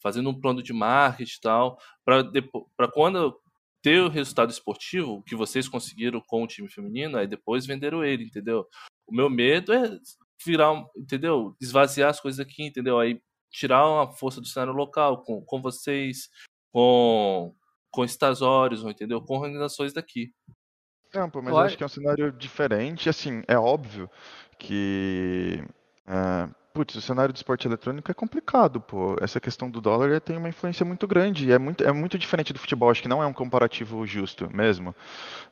Fazendo 0.02 0.30
um 0.30 0.40
plano 0.40 0.62
de 0.62 0.74
marketing 0.74 1.38
e 1.38 1.42
tal, 1.42 1.80
para 2.06 2.92
quando 2.92 3.40
ter 3.82 4.02
o 4.02 4.10
resultado 4.10 4.52
esportivo 4.52 5.24
que 5.24 5.36
vocês 5.36 5.68
conseguiram 5.68 6.22
com 6.28 6.44
o 6.44 6.48
time 6.48 6.70
feminino, 6.70 7.18
aí 7.18 7.28
depois 7.28 7.66
venderam 7.66 8.04
ele, 8.04 8.24
entendeu? 8.24 8.68
O 9.08 9.16
meu 9.16 9.30
medo 9.30 9.74
é 9.74 9.98
virar, 10.46 10.86
entendeu? 10.96 11.56
Esvaziar 11.62 12.10
as 12.10 12.20
coisas 12.20 12.40
aqui, 12.40 12.64
entendeu? 12.64 13.00
Aí 13.00 13.22
tirar 13.52 13.88
uma 13.88 14.12
força 14.12 14.42
do 14.42 14.48
cenário 14.48 14.74
local 14.74 15.24
com, 15.24 15.42
com 15.42 15.62
vocês, 15.62 16.30
com, 16.72 17.56
com 17.98 18.06
Stazórios, 18.06 18.84
entendeu? 18.84 19.20
Com 19.20 19.38
organizações 19.38 19.92
daqui. 19.92 20.32
Não, 21.12 21.28
pô, 21.32 21.42
mas 21.42 21.52
eu 21.52 21.58
acho 21.58 21.78
que 21.78 21.82
é 21.82 21.86
um 21.88 21.90
cenário 21.90 22.32
diferente. 22.32 23.10
Assim, 23.10 23.42
é 23.48 23.58
óbvio 23.58 24.08
que. 24.60 25.64
Uh, 26.08 26.54
Putz, 26.78 26.94
o 26.94 27.02
cenário 27.02 27.34
do 27.34 27.38
esporte 27.38 27.68
eletrônico 27.68 28.12
é 28.12 28.14
complicado, 28.14 28.80
pô. 28.80 29.16
Essa 29.20 29.40
questão 29.40 29.68
do 29.68 29.82
dólar 29.82 30.22
tem 30.22 30.38
uma 30.38 30.48
influência 30.48 30.86
muito 30.86 31.08
grande. 31.08 31.52
É 31.52 31.58
muito, 31.58 31.84
é 31.84 31.92
muito 31.92 32.20
diferente 32.20 32.54
do 32.54 32.60
futebol. 32.60 32.92
Acho 32.92 33.02
que 33.02 33.08
não 33.08 33.24
é 33.24 33.26
um 33.26 33.34
comparativo 33.34 34.06
justo 34.06 34.48
mesmo. 34.56 34.96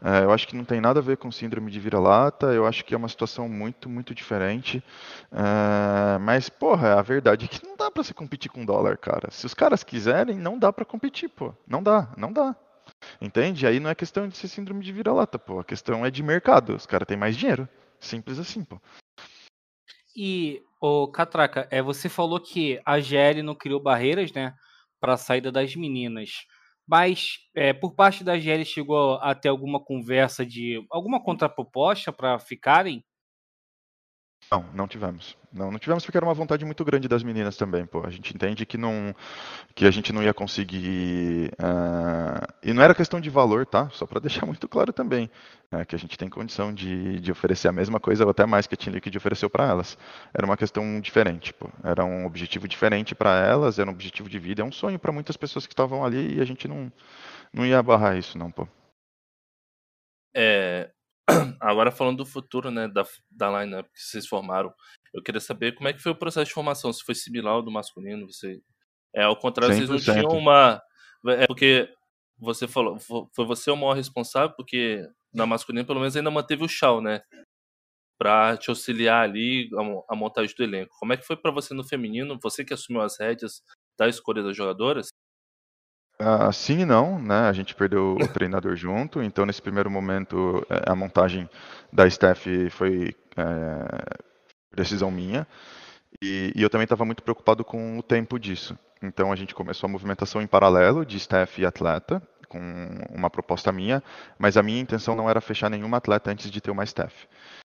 É, 0.03 0.23
eu 0.23 0.31
acho 0.31 0.47
que 0.47 0.55
não 0.55 0.63
tem 0.63 0.79
nada 0.79 0.99
a 0.99 1.01
ver 1.01 1.17
com 1.17 1.31
síndrome 1.31 1.71
de 1.71 1.79
vira-lata. 1.79 2.53
Eu 2.53 2.67
acho 2.67 2.85
que 2.85 2.93
é 2.93 2.97
uma 2.97 3.09
situação 3.09 3.49
muito, 3.49 3.89
muito 3.89 4.13
diferente. 4.13 4.83
É, 5.31 6.19
mas, 6.19 6.47
porra, 6.47 6.99
a 6.99 7.01
verdade 7.01 7.45
é 7.45 7.47
que 7.47 7.65
não 7.65 7.75
dá 7.75 7.89
para 7.89 8.03
se 8.03 8.13
competir 8.13 8.51
com 8.51 8.63
dólar, 8.63 8.95
cara. 8.95 9.31
Se 9.31 9.47
os 9.47 9.55
caras 9.55 9.83
quiserem, 9.83 10.37
não 10.37 10.59
dá 10.59 10.71
para 10.71 10.85
competir, 10.85 11.27
pô. 11.29 11.55
Não 11.67 11.81
dá, 11.81 12.07
não 12.15 12.31
dá. 12.31 12.55
Entende? 13.19 13.65
Aí 13.65 13.79
não 13.79 13.89
é 13.89 13.95
questão 13.95 14.27
de 14.27 14.37
ser 14.37 14.47
síndrome 14.47 14.83
de 14.83 14.91
vira-lata, 14.91 15.39
pô. 15.39 15.59
A 15.59 15.63
questão 15.63 16.05
é 16.05 16.11
de 16.11 16.21
mercado. 16.21 16.75
Os 16.75 16.85
caras 16.85 17.07
têm 17.07 17.17
mais 17.17 17.35
dinheiro. 17.35 17.67
Simples 17.99 18.37
assim, 18.37 18.63
pô. 18.63 18.79
E, 20.15 20.63
o 20.85 21.07
Catraca, 21.07 21.67
é, 21.71 21.81
você 21.81 22.09
falou 22.09 22.39
que 22.39 22.79
a 22.85 22.99
GL 22.99 23.41
não 23.43 23.55
criou 23.55 23.81
barreiras, 23.81 24.31
né, 24.33 24.53
para 24.99 25.13
a 25.13 25.17
saída 25.17 25.51
das 25.51 25.75
meninas. 25.75 26.45
Mas 26.87 27.39
é, 27.55 27.73
por 27.73 27.95
parte 27.95 28.23
da 28.23 28.37
GL 28.39 28.63
chegou 28.65 29.15
a 29.15 29.33
ter 29.35 29.49
alguma 29.49 29.79
conversa 29.83 30.45
de 30.45 30.85
alguma 30.91 31.21
contraproposta 31.23 32.11
para 32.13 32.37
ficarem? 32.39 33.03
Não, 34.51 34.63
não 34.73 34.87
tivemos. 34.87 35.35
Não, 35.51 35.71
não 35.71 35.79
tivemos 35.79 36.05
porque 36.05 36.17
era 36.17 36.25
uma 36.25 36.33
vontade 36.33 36.63
muito 36.63 36.85
grande 36.85 37.07
das 37.07 37.23
meninas 37.23 37.57
também, 37.57 37.85
pô. 37.85 38.05
A 38.05 38.11
gente 38.11 38.33
entende 38.33 38.65
que 38.65 38.77
não, 38.77 39.15
que 39.73 39.85
a 39.85 39.91
gente 39.91 40.13
não 40.13 40.21
ia 40.21 40.33
conseguir. 40.33 41.51
Uh, 41.53 42.53
e 42.61 42.73
não 42.73 42.83
era 42.83 42.93
questão 42.93 43.19
de 43.19 43.29
valor, 43.29 43.65
tá? 43.65 43.89
Só 43.89 44.05
para 44.05 44.19
deixar 44.19 44.45
muito 44.47 44.67
claro 44.67 44.93
também, 44.93 45.29
uh, 45.71 45.85
que 45.85 45.95
a 45.95 45.99
gente 45.99 46.17
tem 46.17 46.29
condição 46.29 46.73
de, 46.73 47.19
de 47.19 47.31
oferecer 47.31 47.67
a 47.67 47.71
mesma 47.71 47.99
coisa 47.99 48.23
ou 48.23 48.29
até 48.29 48.45
mais 48.45 48.67
que 48.67 48.75
a 48.75 48.77
Team 48.77 48.93
Liquid 48.93 49.15
ofereceu 49.15 49.49
para 49.49 49.65
elas. 49.67 49.97
Era 50.33 50.45
uma 50.45 50.57
questão 50.57 50.99
diferente, 51.01 51.51
pô. 51.53 51.69
Era 51.83 52.05
um 52.05 52.25
objetivo 52.25 52.67
diferente 52.67 53.15
para 53.15 53.39
elas, 53.39 53.79
era 53.79 53.89
um 53.89 53.93
objetivo 53.93 54.29
de 54.29 54.37
vida, 54.37 54.61
é 54.61 54.65
um 54.65 54.71
sonho 54.71 54.99
para 54.99 55.11
muitas 55.11 55.37
pessoas 55.37 55.65
que 55.65 55.73
estavam 55.73 56.05
ali 56.05 56.35
e 56.37 56.41
a 56.41 56.45
gente 56.45 56.67
não, 56.67 56.91
não 57.51 57.65
ia 57.65 57.81
barrar 57.81 58.15
isso, 58.17 58.37
não, 58.37 58.51
pô. 58.51 58.67
É, 60.35 60.91
Agora 61.59 61.91
falando 61.91 62.17
do 62.17 62.25
futuro, 62.25 62.69
né, 62.69 62.87
da, 62.87 63.05
da 63.29 63.63
lineup 63.63 63.87
que 63.87 64.01
vocês 64.01 64.27
formaram, 64.27 64.73
eu 65.13 65.23
queria 65.23 65.41
saber 65.41 65.73
como 65.73 65.87
é 65.87 65.93
que 65.93 66.01
foi 66.01 66.11
o 66.11 66.15
processo 66.15 66.47
de 66.47 66.53
formação, 66.53 66.91
se 66.93 67.03
foi 67.03 67.15
similar 67.15 67.53
ao 67.53 67.61
do 67.61 67.71
masculino, 67.71 68.31
você... 68.31 68.61
É, 69.13 69.23
ao 69.23 69.37
contrário, 69.37 69.75
100%. 69.75 69.87
vocês 69.87 69.89
não 69.89 70.13
tinham 70.13 70.37
uma... 70.37 70.81
É 71.27 71.47
porque 71.47 71.89
você 72.37 72.67
falou, 72.67 72.99
foi 72.99 73.45
você 73.45 73.71
o 73.71 73.75
maior 73.75 73.93
responsável, 73.93 74.55
porque 74.55 75.07
na 75.33 75.45
masculina 75.45 75.85
pelo 75.85 75.99
menos 75.99 76.15
ainda 76.15 76.29
manteve 76.29 76.63
o 76.63 76.67
chão, 76.67 77.01
né? 77.01 77.21
Pra 78.17 78.57
te 78.57 78.69
auxiliar 78.69 79.23
ali 79.23 79.69
a, 79.73 80.13
a 80.13 80.15
montagem 80.15 80.55
do 80.55 80.63
elenco. 80.63 80.95
Como 80.99 81.13
é 81.13 81.17
que 81.17 81.25
foi 81.25 81.35
para 81.35 81.51
você 81.51 81.73
no 81.73 81.83
feminino? 81.83 82.37
Você 82.41 82.63
que 82.63 82.73
assumiu 82.73 83.01
as 83.01 83.19
rédeas 83.19 83.61
da 83.97 84.07
escolha 84.07 84.43
das 84.43 84.55
jogadoras? 84.55 85.07
Uh, 86.21 86.51
sim 86.53 86.79
e 86.79 86.85
não, 86.85 87.19
né? 87.21 87.49
A 87.49 87.53
gente 87.53 87.75
perdeu 87.75 88.15
o 88.15 88.27
treinador 88.27 88.75
junto, 88.75 89.21
então 89.21 89.45
nesse 89.45 89.61
primeiro 89.61 89.91
momento 89.91 90.65
é, 90.69 90.89
a 90.89 90.95
montagem 90.95 91.49
da 91.91 92.07
staff 92.07 92.69
foi 92.69 93.13
é, 93.35 94.25
decisão 94.73 95.11
minha 95.11 95.45
e, 96.21 96.53
e 96.55 96.61
eu 96.61 96.69
também 96.69 96.85
estava 96.85 97.03
muito 97.03 97.21
preocupado 97.21 97.65
com 97.65 97.99
o 97.99 98.03
tempo 98.03 98.39
disso. 98.39 98.79
Então 99.01 99.29
a 99.29 99.35
gente 99.35 99.53
começou 99.53 99.87
a 99.87 99.91
movimentação 99.91 100.41
em 100.41 100.47
paralelo 100.47 101.05
de 101.05 101.17
staff 101.17 101.61
e 101.61 101.65
atleta 101.65 102.21
com 102.47 102.61
uma 103.09 103.29
proposta 103.29 103.69
minha, 103.73 104.01
mas 104.39 104.55
a 104.55 104.63
minha 104.63 104.79
intenção 104.79 105.15
não 105.17 105.29
era 105.29 105.41
fechar 105.41 105.69
nenhuma 105.69 105.97
atleta 105.97 106.31
antes 106.31 106.49
de 106.49 106.61
ter 106.61 106.71
uma 106.71 106.85
staff. 106.85 107.27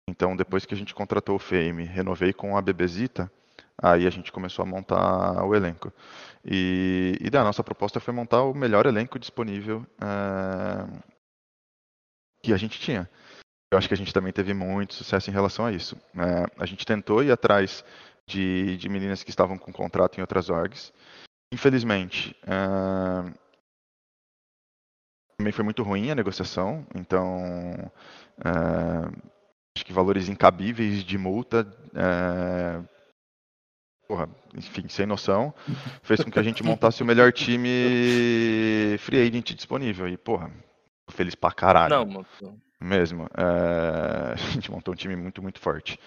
Então 0.09 0.35
depois 0.35 0.65
que 0.65 0.73
a 0.73 0.77
gente 0.77 0.93
contratou 0.93 1.37
o 1.37 1.39
Fame, 1.39 1.85
renovei 1.85 2.33
com 2.33 2.57
a 2.57 2.61
Bebezita, 2.61 3.31
Aí 3.81 4.07
a 4.07 4.09
gente 4.09 4.31
começou 4.31 4.63
a 4.63 4.65
montar 4.65 5.43
o 5.45 5.53
elenco. 5.53 5.91
E, 6.47 7.17
e 7.19 7.29
da 7.31 7.43
nossa 7.43 7.63
proposta 7.63 7.99
foi 7.99 8.13
montar 8.13 8.43
o 8.43 8.53
melhor 8.53 8.85
elenco 8.85 9.17
disponível 9.17 9.85
uh, 9.97 11.03
que 12.43 12.53
a 12.53 12.57
gente 12.57 12.79
tinha. 12.79 13.09
Eu 13.71 13.79
acho 13.79 13.87
que 13.87 13.95
a 13.95 13.97
gente 13.97 14.13
também 14.13 14.31
teve 14.31 14.53
muito 14.53 14.93
sucesso 14.93 15.29
em 15.29 15.33
relação 15.33 15.65
a 15.65 15.71
isso. 15.71 15.95
Uh, 16.13 16.45
a 16.59 16.65
gente 16.67 16.85
tentou 16.85 17.23
ir 17.23 17.31
atrás 17.31 17.83
de, 18.27 18.77
de 18.77 18.87
meninas 18.87 19.23
que 19.23 19.31
estavam 19.31 19.57
com 19.57 19.73
contrato 19.73 20.19
em 20.19 20.21
outras 20.21 20.49
orgs. 20.51 20.93
Infelizmente, 21.51 22.35
uh, 22.43 23.33
também 25.35 25.51
foi 25.51 25.65
muito 25.65 25.81
ruim 25.81 26.11
a 26.11 26.15
negociação, 26.15 26.85
então 26.95 27.91
acho 29.75 29.85
que 29.85 29.91
valores 29.91 30.29
incabíveis 30.29 31.03
de 31.03 31.17
multa 31.17 31.67
porra, 34.07 34.29
enfim, 34.55 34.87
sem 34.87 35.05
noção, 35.05 35.53
fez 36.01 36.23
com 36.23 36.31
que 36.31 36.39
a 36.39 36.43
gente 36.43 36.63
montasse 36.63 37.01
o 37.01 37.05
melhor 37.05 37.31
time 37.31 38.97
free 38.99 39.21
agent 39.27 39.53
disponível. 39.53 40.07
E, 40.07 40.17
porra, 40.17 40.51
feliz 41.09 41.35
pra 41.35 41.51
caralho. 41.51 41.95
Não, 41.95 42.05
mano. 42.05 42.25
Mesmo. 42.79 43.27
É... 43.35 44.33
A 44.33 44.51
gente 44.51 44.69
montou 44.71 44.93
um 44.93 44.97
time 44.97 45.15
muito, 45.15 45.41
muito 45.41 45.59
forte. 45.59 45.99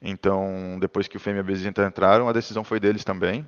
Então, 0.00 0.78
depois 0.80 1.06
que 1.08 1.16
o 1.16 1.20
Fêmea 1.20 1.38
e 1.38 1.40
a 1.40 1.44
Bezenta 1.44 1.86
entraram, 1.86 2.28
a 2.28 2.32
decisão 2.32 2.64
foi 2.64 2.80
deles 2.80 3.04
também. 3.04 3.46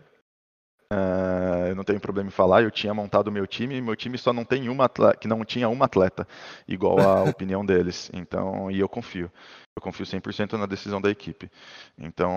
Uh, 0.92 1.68
eu 1.68 1.74
não 1.74 1.82
tenho 1.82 1.98
problema 1.98 2.28
em 2.28 2.32
falar, 2.32 2.62
eu 2.62 2.70
tinha 2.70 2.92
montado 2.92 3.28
o 3.28 3.32
meu 3.32 3.46
time, 3.46 3.76
e 3.76 3.80
meu 3.80 3.96
time 3.96 4.18
só 4.18 4.32
não 4.32 4.44
tem 4.44 4.68
uma 4.68 4.84
atleta, 4.84 5.18
que 5.18 5.26
não 5.26 5.44
tinha 5.44 5.68
uma 5.68 5.86
atleta 5.86 6.26
igual 6.68 7.00
à 7.00 7.24
opinião 7.28 7.64
deles. 7.64 8.10
Então, 8.12 8.70
e 8.70 8.78
eu 8.80 8.88
confio. 8.88 9.30
Eu 9.76 9.82
confio 9.82 10.06
100% 10.06 10.52
na 10.52 10.66
decisão 10.66 11.00
da 11.00 11.10
equipe. 11.10 11.50
Então, 11.98 12.30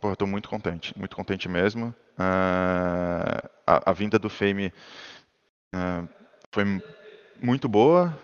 pô, 0.00 0.10
eu 0.10 0.16
tô 0.16 0.26
muito 0.26 0.48
contente, 0.48 0.96
muito 0.96 1.16
contente 1.16 1.48
mesmo. 1.48 1.88
Uh, 2.18 3.48
a, 3.66 3.90
a, 3.90 3.92
vinda 3.92 4.18
do 4.18 4.30
Fame 4.30 4.72
uh, 5.74 6.08
foi 6.52 6.64
muito 7.42 7.68
boa. 7.68 8.16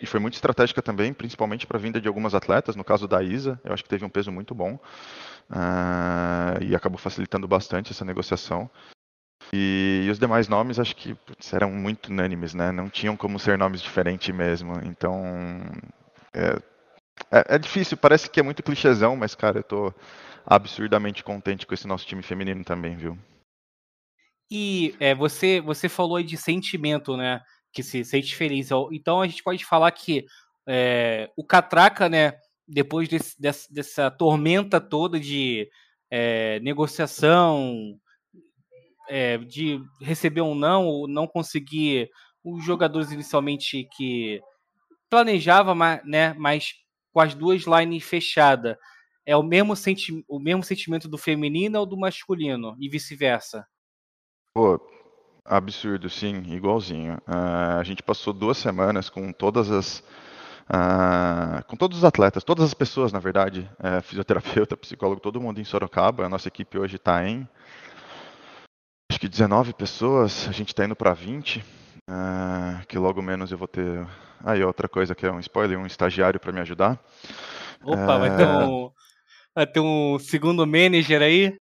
E 0.00 0.06
foi 0.06 0.20
muito 0.20 0.34
estratégica 0.34 0.82
também, 0.82 1.12
principalmente 1.12 1.66
para 1.66 1.78
a 1.78 1.80
vinda 1.80 2.00
de 2.00 2.08
algumas 2.08 2.34
atletas, 2.34 2.76
no 2.76 2.84
caso 2.84 3.08
da 3.08 3.22
Isa, 3.22 3.60
eu 3.64 3.72
acho 3.72 3.82
que 3.82 3.88
teve 3.88 4.04
um 4.04 4.08
peso 4.08 4.30
muito 4.30 4.54
bom 4.54 4.78
uh, 5.50 6.62
e 6.62 6.74
acabou 6.74 6.98
facilitando 6.98 7.48
bastante 7.48 7.92
essa 7.92 8.04
negociação. 8.04 8.70
E, 9.52 10.04
e 10.06 10.10
os 10.10 10.18
demais 10.18 10.48
nomes 10.48 10.78
acho 10.78 10.96
que 10.96 11.14
putz, 11.14 11.52
eram 11.52 11.70
muito 11.70 12.08
unânimes, 12.08 12.54
né? 12.54 12.72
Não 12.72 12.88
tinham 12.88 13.16
como 13.16 13.38
ser 13.38 13.58
nomes 13.58 13.80
diferentes 13.80 14.34
mesmo. 14.34 14.72
Então 14.84 15.22
é, 16.32 16.58
é, 17.30 17.54
é, 17.54 17.58
difícil, 17.58 17.96
parece 17.96 18.28
que 18.28 18.40
é 18.40 18.42
muito 18.42 18.62
clichêzão, 18.62 19.16
mas 19.16 19.34
cara, 19.34 19.58
eu 19.58 19.62
tô 19.62 19.94
absurdamente 20.46 21.22
contente 21.22 21.66
com 21.66 21.74
esse 21.74 21.86
nosso 21.86 22.06
time 22.06 22.22
feminino 22.22 22.64
também, 22.64 22.96
viu? 22.96 23.18
E 24.50 24.94
é, 25.00 25.14
você, 25.14 25.60
você 25.60 25.88
falou 25.88 26.16
aí 26.16 26.24
de 26.24 26.36
sentimento, 26.36 27.16
né? 27.16 27.40
Que 27.74 27.82
se 27.82 28.04
sente 28.04 28.34
feliz. 28.36 28.70
Então 28.92 29.20
a 29.20 29.26
gente 29.26 29.42
pode 29.42 29.64
falar 29.64 29.90
que 29.90 30.24
é, 30.66 31.30
o 31.36 31.44
Catraca, 31.44 32.08
né, 32.08 32.34
depois 32.66 33.08
desse, 33.08 33.38
dessa, 33.38 33.72
dessa, 33.72 34.10
tormenta 34.10 34.80
toda 34.80 35.18
de 35.18 35.68
é, 36.10 36.60
negociação, 36.60 37.98
é, 39.08 39.36
de 39.38 39.82
receber 40.00 40.40
ou 40.40 40.54
não, 40.54 40.86
ou 40.86 41.08
não 41.08 41.26
conseguir 41.26 42.08
os 42.42 42.64
jogadores 42.64 43.10
inicialmente 43.10 43.88
que 43.96 44.40
planejava, 45.10 45.74
né, 46.04 46.32
mas 46.38 46.74
com 47.12 47.20
as 47.20 47.34
duas 47.34 47.64
lines 47.64 48.04
fechadas, 48.04 48.76
é 49.26 49.36
o 49.36 49.42
mesmo, 49.42 49.74
senti 49.74 50.24
o 50.28 50.38
mesmo 50.38 50.62
sentimento 50.62 51.08
do 51.08 51.18
feminino 51.18 51.78
ou 51.78 51.86
do 51.86 51.96
masculino 51.96 52.76
e 52.78 52.88
vice-versa? 52.88 53.66
Pô, 54.52 54.80
absurdo, 55.44 56.08
sim, 56.08 56.42
igualzinho. 56.52 57.14
Uh, 57.28 57.78
a 57.78 57.82
gente 57.84 58.02
passou 58.02 58.32
duas 58.32 58.58
semanas 58.58 59.08
com 59.08 59.32
todas 59.32 59.70
as 59.70 60.02
Uh, 60.64 61.62
com 61.66 61.76
todos 61.76 61.98
os 61.98 62.04
atletas, 62.04 62.42
todas 62.42 62.64
as 62.64 62.72
pessoas, 62.72 63.12
na 63.12 63.18
verdade, 63.18 63.70
é, 63.78 64.00
fisioterapeuta, 64.00 64.74
psicólogo, 64.78 65.20
todo 65.20 65.38
mundo 65.38 65.60
em 65.60 65.64
Sorocaba. 65.64 66.24
A 66.24 66.28
nossa 66.28 66.48
equipe 66.48 66.78
hoje 66.78 66.96
está 66.96 67.22
em 67.28 67.46
acho 69.10 69.20
que 69.20 69.28
19 69.28 69.74
pessoas, 69.74 70.48
a 70.48 70.52
gente 70.52 70.68
está 70.68 70.84
indo 70.84 70.96
para 70.96 71.12
20, 71.12 71.58
uh, 71.58 72.86
que 72.88 72.98
logo 72.98 73.22
menos 73.22 73.52
eu 73.52 73.58
vou 73.58 73.68
ter. 73.68 74.06
Aí, 74.44 74.62
ah, 74.62 74.66
outra 74.66 74.88
coisa 74.88 75.14
que 75.14 75.24
é 75.24 75.30
um 75.30 75.38
spoiler, 75.40 75.78
um 75.78 75.86
estagiário 75.86 76.40
para 76.40 76.52
me 76.52 76.60
ajudar. 76.60 76.98
Opa, 77.82 78.18
vai, 78.18 78.36
ter 78.36 78.46
um, 78.46 78.90
vai 79.54 79.66
ter 79.66 79.80
um 79.80 80.18
segundo 80.18 80.66
manager 80.66 81.22
aí? 81.22 81.56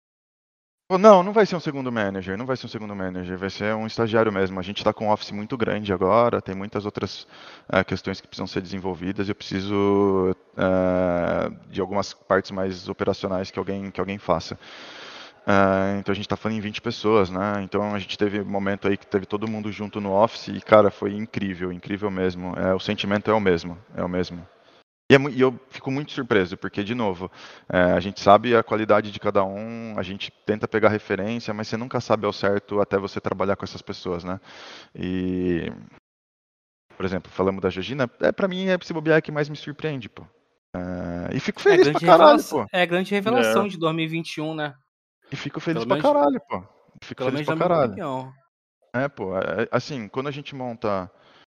Não, 0.98 1.22
não 1.22 1.32
vai 1.32 1.46
ser 1.46 1.56
um 1.56 1.60
segundo 1.60 1.90
manager, 1.90 2.36
não 2.36 2.44
vai 2.46 2.56
ser 2.56 2.66
um 2.66 2.68
segundo 2.68 2.94
manager, 2.94 3.38
vai 3.38 3.50
ser 3.50 3.74
um 3.74 3.86
estagiário 3.86 4.32
mesmo. 4.32 4.58
A 4.58 4.62
gente 4.62 4.78
está 4.78 4.92
com 4.92 5.06
um 5.06 5.10
office 5.10 5.30
muito 5.30 5.56
grande 5.56 5.92
agora, 5.92 6.40
tem 6.40 6.54
muitas 6.54 6.84
outras 6.84 7.26
uh, 7.68 7.84
questões 7.86 8.20
que 8.20 8.28
precisam 8.28 8.46
ser 8.46 8.60
desenvolvidas. 8.60 9.28
Eu 9.28 9.34
preciso 9.34 10.36
uh, 10.56 11.56
de 11.70 11.80
algumas 11.80 12.12
partes 12.12 12.50
mais 12.50 12.88
operacionais 12.88 13.50
que 13.50 13.58
alguém, 13.58 13.90
que 13.90 14.00
alguém 14.00 14.18
faça. 14.18 14.58
Uh, 15.42 15.98
então 15.98 16.12
a 16.12 16.14
gente 16.14 16.26
está 16.26 16.36
falando 16.36 16.58
em 16.58 16.60
20 16.60 16.80
pessoas, 16.80 17.28
né? 17.30 17.60
Então 17.62 17.94
a 17.94 17.98
gente 17.98 18.16
teve 18.16 18.40
um 18.40 18.44
momento 18.44 18.86
aí 18.86 18.96
que 18.96 19.06
teve 19.06 19.26
todo 19.26 19.48
mundo 19.48 19.72
junto 19.72 20.00
no 20.00 20.12
office 20.12 20.48
e, 20.48 20.60
cara, 20.60 20.90
foi 20.90 21.14
incrível, 21.14 21.72
incrível 21.72 22.10
mesmo. 22.10 22.54
É, 22.56 22.74
o 22.74 22.78
sentimento 22.78 23.30
é 23.30 23.34
o 23.34 23.40
mesmo, 23.40 23.76
é 23.96 24.04
o 24.04 24.08
mesmo. 24.08 24.46
E, 25.12 25.14
é, 25.14 25.18
e, 25.30 25.40
eu 25.42 25.60
fico 25.68 25.90
muito 25.90 26.10
surpreso, 26.10 26.56
porque, 26.56 26.82
de 26.82 26.94
novo, 26.94 27.30
é, 27.68 27.92
a 27.92 28.00
gente 28.00 28.18
sabe 28.20 28.56
a 28.56 28.62
qualidade 28.62 29.12
de 29.12 29.20
cada 29.20 29.44
um, 29.44 29.94
a 29.98 30.02
gente 30.02 30.32
tenta 30.46 30.66
pegar 30.66 30.88
referência, 30.88 31.52
mas 31.52 31.68
você 31.68 31.76
nunca 31.76 32.00
sabe 32.00 32.24
ao 32.24 32.32
certo 32.32 32.80
até 32.80 32.96
você 32.96 33.20
trabalhar 33.20 33.56
com 33.56 33.64
essas 33.64 33.82
pessoas, 33.82 34.24
né? 34.24 34.40
E, 34.94 35.70
por 36.96 37.04
exemplo, 37.04 37.30
falamos 37.30 37.60
da 37.60 37.68
Georgina, 37.68 38.10
é, 38.20 38.32
pra 38.32 38.48
mim 38.48 38.68
é 38.68 38.78
esse 38.80 38.92
bobear 38.94 39.20
que 39.20 39.30
mais 39.30 39.50
me 39.50 39.56
surpreende, 39.56 40.08
pô. 40.08 40.24
É, 40.74 41.36
e 41.36 41.40
fico 41.40 41.60
é 41.60 41.62
feliz 41.62 41.88
é 41.88 41.92
pra 41.92 42.00
caralho, 42.00 42.42
pô. 42.42 42.66
É 42.72 42.82
a 42.82 42.86
grande 42.86 43.10
revelação 43.10 43.66
é. 43.66 43.68
de 43.68 43.78
2021, 43.78 44.54
né? 44.54 44.74
E 45.30 45.36
fico 45.36 45.60
feliz 45.60 45.84
Pelo 45.84 45.88
pra 45.88 45.96
menos... 45.96 46.10
caralho, 46.10 46.40
pô. 46.48 46.64
Fico 47.02 47.18
Pelo 47.18 47.32
feliz 47.32 47.46
pra 47.46 47.56
caralho. 47.56 48.32
É, 48.94 49.08
pô, 49.08 49.36
é, 49.36 49.68
assim, 49.70 50.08
quando 50.08 50.28
a 50.28 50.30
gente 50.30 50.54
monta 50.54 51.10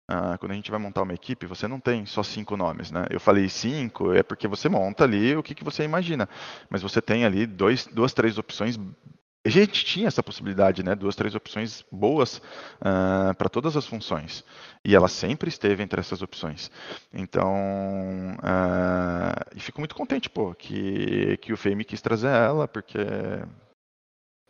ah, 0.08 0.38
quando 0.38 0.52
a 0.52 0.56
gente 0.56 0.70
vai 0.70 0.80
montar 0.80 1.02
uma 1.02 1.14
equipe, 1.14 1.48
você 1.48 1.68
não 1.68 1.80
tem 1.80 2.06
só 2.06 2.22
cinco 2.22 2.56
nomes, 2.56 2.92
né? 2.92 3.06
Eu 3.10 3.20
falei 3.20 3.50
cinco, 3.50 4.14
é 4.14 4.22
porque 4.22 4.48
você 4.48 4.70
monta 4.70 5.04
ali 5.04 5.36
o 5.36 5.42
que, 5.42 5.56
que 5.56 5.64
você 5.64 5.84
imagina. 5.84 6.30
Mas 6.70 6.84
você 6.84 7.02
tem 7.02 7.26
ali 7.26 7.46
dois, 7.48 7.88
duas, 7.88 8.14
três 8.14 8.38
opções. 8.38 8.80
A 9.44 9.50
gente 9.50 9.84
tinha 9.84 10.08
essa 10.08 10.22
possibilidade, 10.22 10.84
né? 10.84 10.94
Duas, 10.94 11.16
três 11.16 11.34
opções 11.34 11.84
boas 11.92 12.38
uh, 12.82 13.34
para 13.36 13.50
todas 13.50 13.76
as 13.76 13.88
funções. 13.88 14.44
E 14.84 14.96
ela 14.96 15.08
sempre 15.08 15.50
esteve 15.50 15.82
entre 15.82 16.00
essas 16.00 16.22
opções. 16.22 16.70
Então, 17.12 17.54
uh, 18.44 19.56
e 19.56 19.60
fico 19.60 19.82
muito 19.82 19.96
contente, 19.96 20.30
pô, 20.30 20.54
que, 20.54 21.38
que 21.38 21.52
o 21.52 21.58
Fame 21.58 21.84
quis 21.84 22.02
trazer 22.02 22.28
ela, 22.28 22.68
porque. 22.68 23.00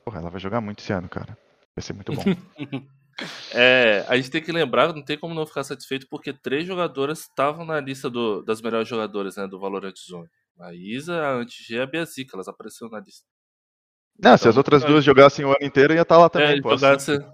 Porra, 0.04 0.20
ela 0.20 0.30
vai 0.30 0.40
jogar 0.40 0.60
muito 0.60 0.80
esse 0.80 0.92
ano, 0.92 1.08
cara. 1.08 1.38
Vai 1.76 1.82
ser 1.82 1.94
muito 1.94 2.12
bom. 2.14 2.24
É, 3.54 4.06
a 4.10 4.18
gente 4.18 4.30
tem 4.30 4.42
que 4.42 4.52
lembrar, 4.52 4.94
não 4.94 5.04
tem 5.04 5.18
como 5.18 5.34
não 5.34 5.46
ficar 5.46 5.64
satisfeito, 5.64 6.08
porque 6.10 6.34
três 6.34 6.66
jogadoras 6.66 7.22
estavam 7.22 7.66
na 7.66 7.80
lista 7.80 8.10
do, 8.10 8.44
das 8.44 8.62
melhores 8.62 8.88
jogadoras 8.88 9.38
né, 9.38 9.48
do 9.48 9.60
Valorant 9.60 9.96
Zone. 9.98 10.30
A 10.60 10.74
Isa, 10.74 11.22
a 11.22 11.34
Anti-G 11.34 11.76
e 11.76 11.80
a 11.80 11.86
Biazica, 11.86 12.36
elas 12.36 12.48
apareceram 12.48 12.92
na 12.92 13.00
lista. 13.00 13.26
Não, 14.18 14.32
então, 14.32 14.38
se 14.38 14.48
as 14.48 14.54
então, 14.54 14.60
outras 14.60 14.84
é, 14.84 14.88
duas 14.88 15.04
jogassem 15.04 15.46
o 15.46 15.50
ano 15.50 15.58
inteiro, 15.62 15.94
ia 15.94 16.02
estar 16.02 16.16
tá 16.16 16.22
lá 16.22 16.30
também. 16.30 16.58
É, 16.58 16.62
pô, 16.62 16.72
jogasse, 16.72 17.12
assim. 17.12 17.26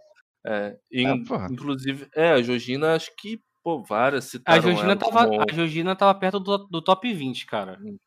é, 0.45 0.77
in, 0.91 1.07
é, 1.07 1.13
inclusive, 1.51 2.07
é, 2.15 2.31
a 2.31 2.41
Georgina, 2.41 2.95
acho 2.95 3.11
que, 3.17 3.39
pô, 3.63 3.83
várias 3.83 4.25
citaram 4.25 4.59
a 4.59 4.61
Georgina 4.61 4.95
tava, 4.95 5.27
como... 5.27 5.41
A 5.41 5.53
Georgina 5.53 5.95
tava 5.95 6.19
perto 6.19 6.39
do, 6.39 6.57
do 6.67 6.81
top 6.81 7.11
20, 7.11 7.45
cara. 7.45 7.77
Hum. 7.81 7.97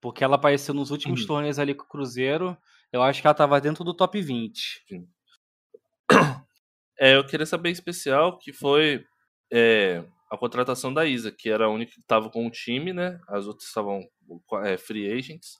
Porque 0.00 0.22
ela 0.22 0.36
apareceu 0.36 0.74
nos 0.74 0.90
últimos 0.90 1.24
hum. 1.24 1.26
torneios 1.26 1.58
ali 1.58 1.74
com 1.74 1.84
o 1.84 1.88
Cruzeiro. 1.88 2.56
Eu 2.92 3.02
acho 3.02 3.20
que 3.20 3.26
ela 3.26 3.34
tava 3.34 3.60
dentro 3.60 3.84
do 3.84 3.94
top 3.94 4.20
20. 4.20 4.84
Sim. 4.88 5.08
É, 7.00 7.16
eu 7.16 7.24
queria 7.26 7.46
saber 7.46 7.70
em 7.70 7.72
especial 7.72 8.38
que 8.38 8.52
foi 8.52 9.04
é, 9.52 10.04
a 10.30 10.36
contratação 10.36 10.92
da 10.92 11.06
Isa, 11.06 11.32
que 11.32 11.48
era 11.48 11.66
a 11.66 11.70
única 11.70 11.92
que 11.92 12.00
estava 12.00 12.30
com 12.30 12.46
o 12.46 12.50
time, 12.50 12.92
né? 12.92 13.18
As 13.28 13.46
outras 13.46 13.68
estavam 13.68 14.02
é, 14.64 14.76
free 14.76 15.10
agents. 15.10 15.58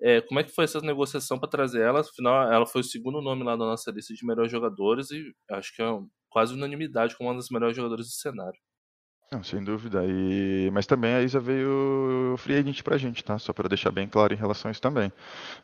É, 0.00 0.20
como 0.22 0.40
é 0.40 0.44
que 0.44 0.52
foi 0.54 0.64
essa 0.64 0.80
negociação 0.80 1.38
para 1.38 1.48
trazer 1.48 1.82
ela? 1.82 2.00
Afinal, 2.00 2.52
ela 2.52 2.66
foi 2.66 2.82
o 2.82 2.84
segundo 2.84 3.20
nome 3.20 3.42
lá 3.44 3.56
na 3.56 3.66
nossa 3.66 3.90
lista 3.90 4.14
de 4.14 4.24
melhores 4.26 4.50
jogadores 4.52 5.10
e 5.10 5.32
acho 5.50 5.74
que 5.74 5.82
é 5.82 5.86
quase 6.30 6.54
unanimidade 6.54 7.16
como 7.16 7.30
uma 7.30 7.36
das 7.36 7.48
melhores 7.50 7.76
jogadoras 7.76 8.06
do 8.06 8.12
cenário. 8.12 8.58
Não, 9.30 9.42
sem 9.42 9.62
dúvida. 9.62 10.04
E... 10.06 10.70
Mas 10.72 10.86
também 10.86 11.14
a 11.14 11.22
Isa 11.22 11.38
veio 11.38 12.34
free 12.38 12.56
agent 12.56 12.82
pra 12.82 12.96
gente, 12.96 13.22
tá? 13.22 13.38
Só 13.38 13.52
para 13.52 13.68
deixar 13.68 13.90
bem 13.90 14.08
claro 14.08 14.32
em 14.32 14.36
relação 14.36 14.70
a 14.70 14.72
isso 14.72 14.80
também. 14.80 15.08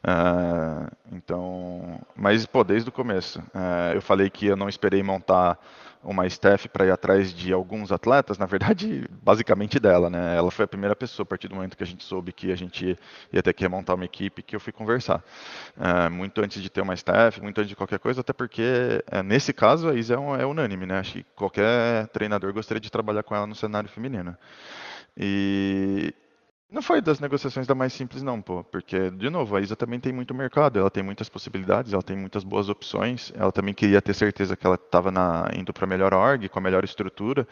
Uh, 0.04 0.90
então, 1.12 1.98
mas, 2.14 2.44
pô, 2.44 2.62
desde 2.62 2.90
o 2.90 2.92
começo. 2.92 3.40
Uh, 3.40 3.94
eu 3.94 4.02
falei 4.02 4.28
que 4.28 4.46
eu 4.46 4.56
não 4.56 4.68
esperei 4.68 5.02
montar 5.02 5.58
uma 6.04 6.26
staff 6.26 6.68
para 6.68 6.86
ir 6.86 6.90
atrás 6.90 7.32
de 7.32 7.52
alguns 7.52 7.90
atletas, 7.90 8.38
na 8.38 8.46
verdade, 8.46 9.08
basicamente 9.22 9.80
dela, 9.80 10.10
né? 10.10 10.36
Ela 10.36 10.50
foi 10.50 10.64
a 10.64 10.68
primeira 10.68 10.94
pessoa 10.94 11.24
a 11.24 11.26
partir 11.26 11.48
do 11.48 11.54
momento 11.54 11.76
que 11.76 11.82
a 11.82 11.86
gente 11.86 12.04
soube 12.04 12.32
que 12.32 12.52
a 12.52 12.56
gente 12.56 12.98
ia 13.32 13.42
ter 13.42 13.52
que 13.52 13.66
montar 13.68 13.94
uma 13.94 14.04
equipe 14.04 14.42
que 14.42 14.54
eu 14.54 14.60
fui 14.60 14.72
conversar. 14.72 15.22
Uh, 15.76 16.10
muito 16.10 16.40
antes 16.40 16.62
de 16.62 16.70
ter 16.70 16.82
uma 16.82 16.94
staff, 16.94 17.40
muito 17.40 17.58
antes 17.58 17.68
de 17.68 17.76
qualquer 17.76 17.98
coisa, 17.98 18.20
até 18.20 18.32
porque 18.32 19.02
uh, 19.12 19.22
nesse 19.22 19.52
caso 19.52 19.88
a 19.88 19.94
Isa 19.94 20.14
é, 20.14 20.18
um, 20.18 20.36
é, 20.36 20.46
unânime, 20.46 20.86
né? 20.86 20.98
Acho 20.98 21.14
que 21.14 21.26
qualquer 21.34 22.06
treinador 22.08 22.52
gostaria 22.52 22.80
de 22.80 22.90
trabalhar 22.90 23.22
com 23.22 23.34
ela 23.34 23.46
no 23.46 23.54
cenário 23.54 23.88
feminino. 23.88 24.36
E, 25.16 26.12
não 26.70 26.82
foi 26.82 27.00
das 27.00 27.20
negociações 27.20 27.66
da 27.66 27.74
mais 27.74 27.92
simples, 27.92 28.22
não, 28.22 28.40
pô. 28.40 28.64
Porque, 28.64 29.10
de 29.10 29.30
novo, 29.30 29.54
a 29.54 29.60
Isa 29.60 29.76
também 29.76 30.00
tem 30.00 30.12
muito 30.12 30.34
mercado, 30.34 30.78
ela 30.78 30.90
tem 30.90 31.02
muitas 31.02 31.28
possibilidades, 31.28 31.92
ela 31.92 32.02
tem 32.02 32.16
muitas 32.16 32.42
boas 32.42 32.68
opções. 32.68 33.32
Ela 33.36 33.52
também 33.52 33.74
queria 33.74 34.02
ter 34.02 34.14
certeza 34.14 34.56
que 34.56 34.66
ela 34.66 34.76
estava 34.76 35.12
indo 35.56 35.72
para 35.72 35.84
a 35.84 35.88
melhor 35.88 36.12
org, 36.14 36.48
com 36.48 36.58
a 36.58 36.62
melhor 36.62 36.84
estrutura. 36.84 37.46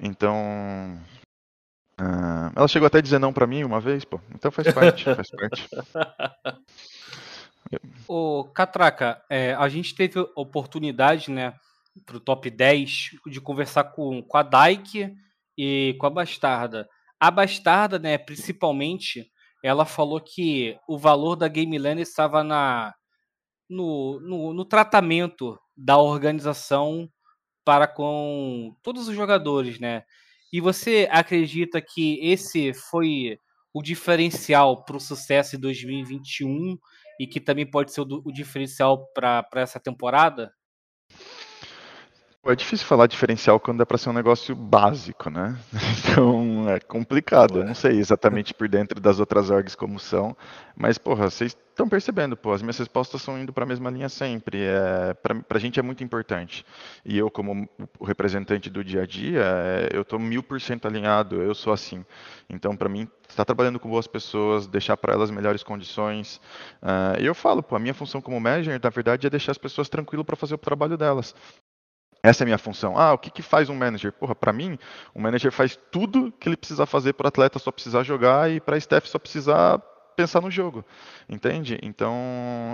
Então. 0.00 0.98
Uh, 2.00 2.50
ela 2.56 2.66
chegou 2.66 2.86
até 2.86 2.98
a 2.98 3.00
dizer 3.02 3.20
não 3.20 3.32
para 3.32 3.46
mim 3.46 3.62
uma 3.64 3.80
vez, 3.80 4.04
pô. 4.04 4.20
Então 4.34 4.50
faz 4.50 4.72
parte, 4.72 5.04
faz 5.14 5.30
parte. 5.30 5.68
Ô, 8.08 8.44
Catraca, 8.44 9.22
é, 9.28 9.54
a 9.54 9.68
gente 9.68 9.94
teve 9.94 10.18
oportunidade, 10.34 11.30
né, 11.30 11.54
pro 12.04 12.18
top 12.18 12.50
10 12.50 13.10
de 13.26 13.40
conversar 13.40 13.84
com, 13.84 14.22
com 14.22 14.36
a 14.36 14.42
Dyke 14.42 15.14
e 15.56 15.94
com 15.98 16.06
a 16.06 16.10
Bastarda. 16.10 16.88
A 17.24 17.30
Bastarda, 17.30 17.98
né, 17.98 18.18
principalmente, 18.18 19.32
ela 19.62 19.86
falou 19.86 20.20
que 20.20 20.78
o 20.86 20.98
valor 20.98 21.36
da 21.36 21.48
Game 21.48 21.78
Land 21.78 22.02
estava 22.02 22.44
na, 22.44 22.94
no, 23.66 24.20
no, 24.20 24.52
no 24.52 24.62
tratamento 24.62 25.58
da 25.74 25.96
organização 25.96 27.08
para 27.64 27.86
com 27.86 28.76
todos 28.82 29.08
os 29.08 29.16
jogadores, 29.16 29.80
né? 29.80 30.04
E 30.52 30.60
você 30.60 31.08
acredita 31.10 31.80
que 31.80 32.18
esse 32.20 32.74
foi 32.74 33.38
o 33.72 33.80
diferencial 33.80 34.84
para 34.84 34.98
o 34.98 35.00
sucesso 35.00 35.56
em 35.56 35.60
2021 35.60 36.76
e 37.18 37.26
que 37.26 37.40
também 37.40 37.64
pode 37.64 37.90
ser 37.90 38.02
o, 38.02 38.22
o 38.22 38.30
diferencial 38.30 39.06
para 39.14 39.48
essa 39.54 39.80
temporada? 39.80 40.52
É 42.46 42.54
difícil 42.54 42.86
falar 42.86 43.06
diferencial 43.06 43.58
quando 43.58 43.82
é 43.82 43.86
para 43.86 43.96
ser 43.96 44.10
um 44.10 44.12
negócio 44.12 44.54
básico, 44.54 45.30
né? 45.30 45.56
Então 45.98 46.68
é 46.68 46.78
complicado. 46.78 47.60
Eu 47.60 47.64
não 47.64 47.74
sei 47.74 47.98
exatamente 47.98 48.52
por 48.52 48.68
dentro 48.68 49.00
das 49.00 49.18
outras 49.18 49.50
orgs 49.50 49.74
como 49.74 49.98
são, 49.98 50.36
mas 50.76 50.98
porra, 50.98 51.30
vocês 51.30 51.56
estão 51.70 51.88
percebendo, 51.88 52.36
pô, 52.36 52.52
as 52.52 52.62
minhas 52.62 52.78
respostas 52.78 53.20
estão 53.20 53.38
indo 53.38 53.52
para 53.52 53.64
a 53.64 53.66
mesma 53.66 53.90
linha 53.90 54.08
sempre. 54.08 54.62
É, 54.62 55.14
para 55.14 55.42
a 55.50 55.58
gente 55.58 55.80
é 55.80 55.82
muito 55.82 56.04
importante. 56.04 56.64
E 57.04 57.18
eu, 57.18 57.30
como 57.30 57.68
representante 58.02 58.70
do 58.70 58.84
dia 58.84 59.02
a 59.02 59.06
dia, 59.06 59.42
é, 59.42 59.88
eu 59.92 60.02
estou 60.02 60.18
mil 60.18 60.42
por 60.42 60.60
cento 60.60 60.86
alinhado. 60.86 61.42
Eu 61.42 61.54
sou 61.54 61.72
assim. 61.72 62.04
Então, 62.48 62.76
para 62.76 62.88
mim, 62.88 63.08
estar 63.28 63.44
trabalhando 63.44 63.80
com 63.80 63.88
boas 63.88 64.06
pessoas, 64.06 64.66
deixar 64.66 64.96
para 64.96 65.12
elas 65.12 65.30
melhores 65.30 65.62
condições. 65.62 66.40
Uh, 66.82 67.18
eu 67.20 67.34
falo, 67.34 67.62
pô, 67.62 67.74
a 67.74 67.78
minha 67.78 67.94
função 67.94 68.20
como 68.20 68.38
manager, 68.38 68.78
na 68.82 68.90
verdade, 68.90 69.26
é 69.26 69.30
deixar 69.30 69.52
as 69.52 69.58
pessoas 69.58 69.88
tranquilas 69.88 70.24
para 70.24 70.36
fazer 70.36 70.54
o 70.54 70.58
trabalho 70.58 70.96
delas. 70.96 71.34
Essa 72.24 72.42
é 72.42 72.44
a 72.44 72.46
minha 72.46 72.56
função. 72.56 72.96
Ah, 72.96 73.12
o 73.12 73.18
que, 73.18 73.30
que 73.30 73.42
faz 73.42 73.68
um 73.68 73.74
manager? 73.74 74.10
Porra, 74.10 74.34
para 74.34 74.50
mim, 74.50 74.78
o 75.14 75.20
manager 75.20 75.52
faz 75.52 75.78
tudo 75.92 76.32
que 76.32 76.48
ele 76.48 76.56
precisa 76.56 76.86
fazer 76.86 77.12
para 77.12 77.26
o 77.26 77.28
atleta 77.28 77.58
só 77.58 77.70
precisar 77.70 78.02
jogar 78.02 78.50
e 78.50 78.60
para 78.62 78.76
a 78.76 78.78
staff 78.78 79.06
só 79.06 79.18
precisar 79.18 79.78
pensar 80.16 80.40
no 80.40 80.50
jogo, 80.50 80.82
entende? 81.28 81.78
Então, 81.82 82.14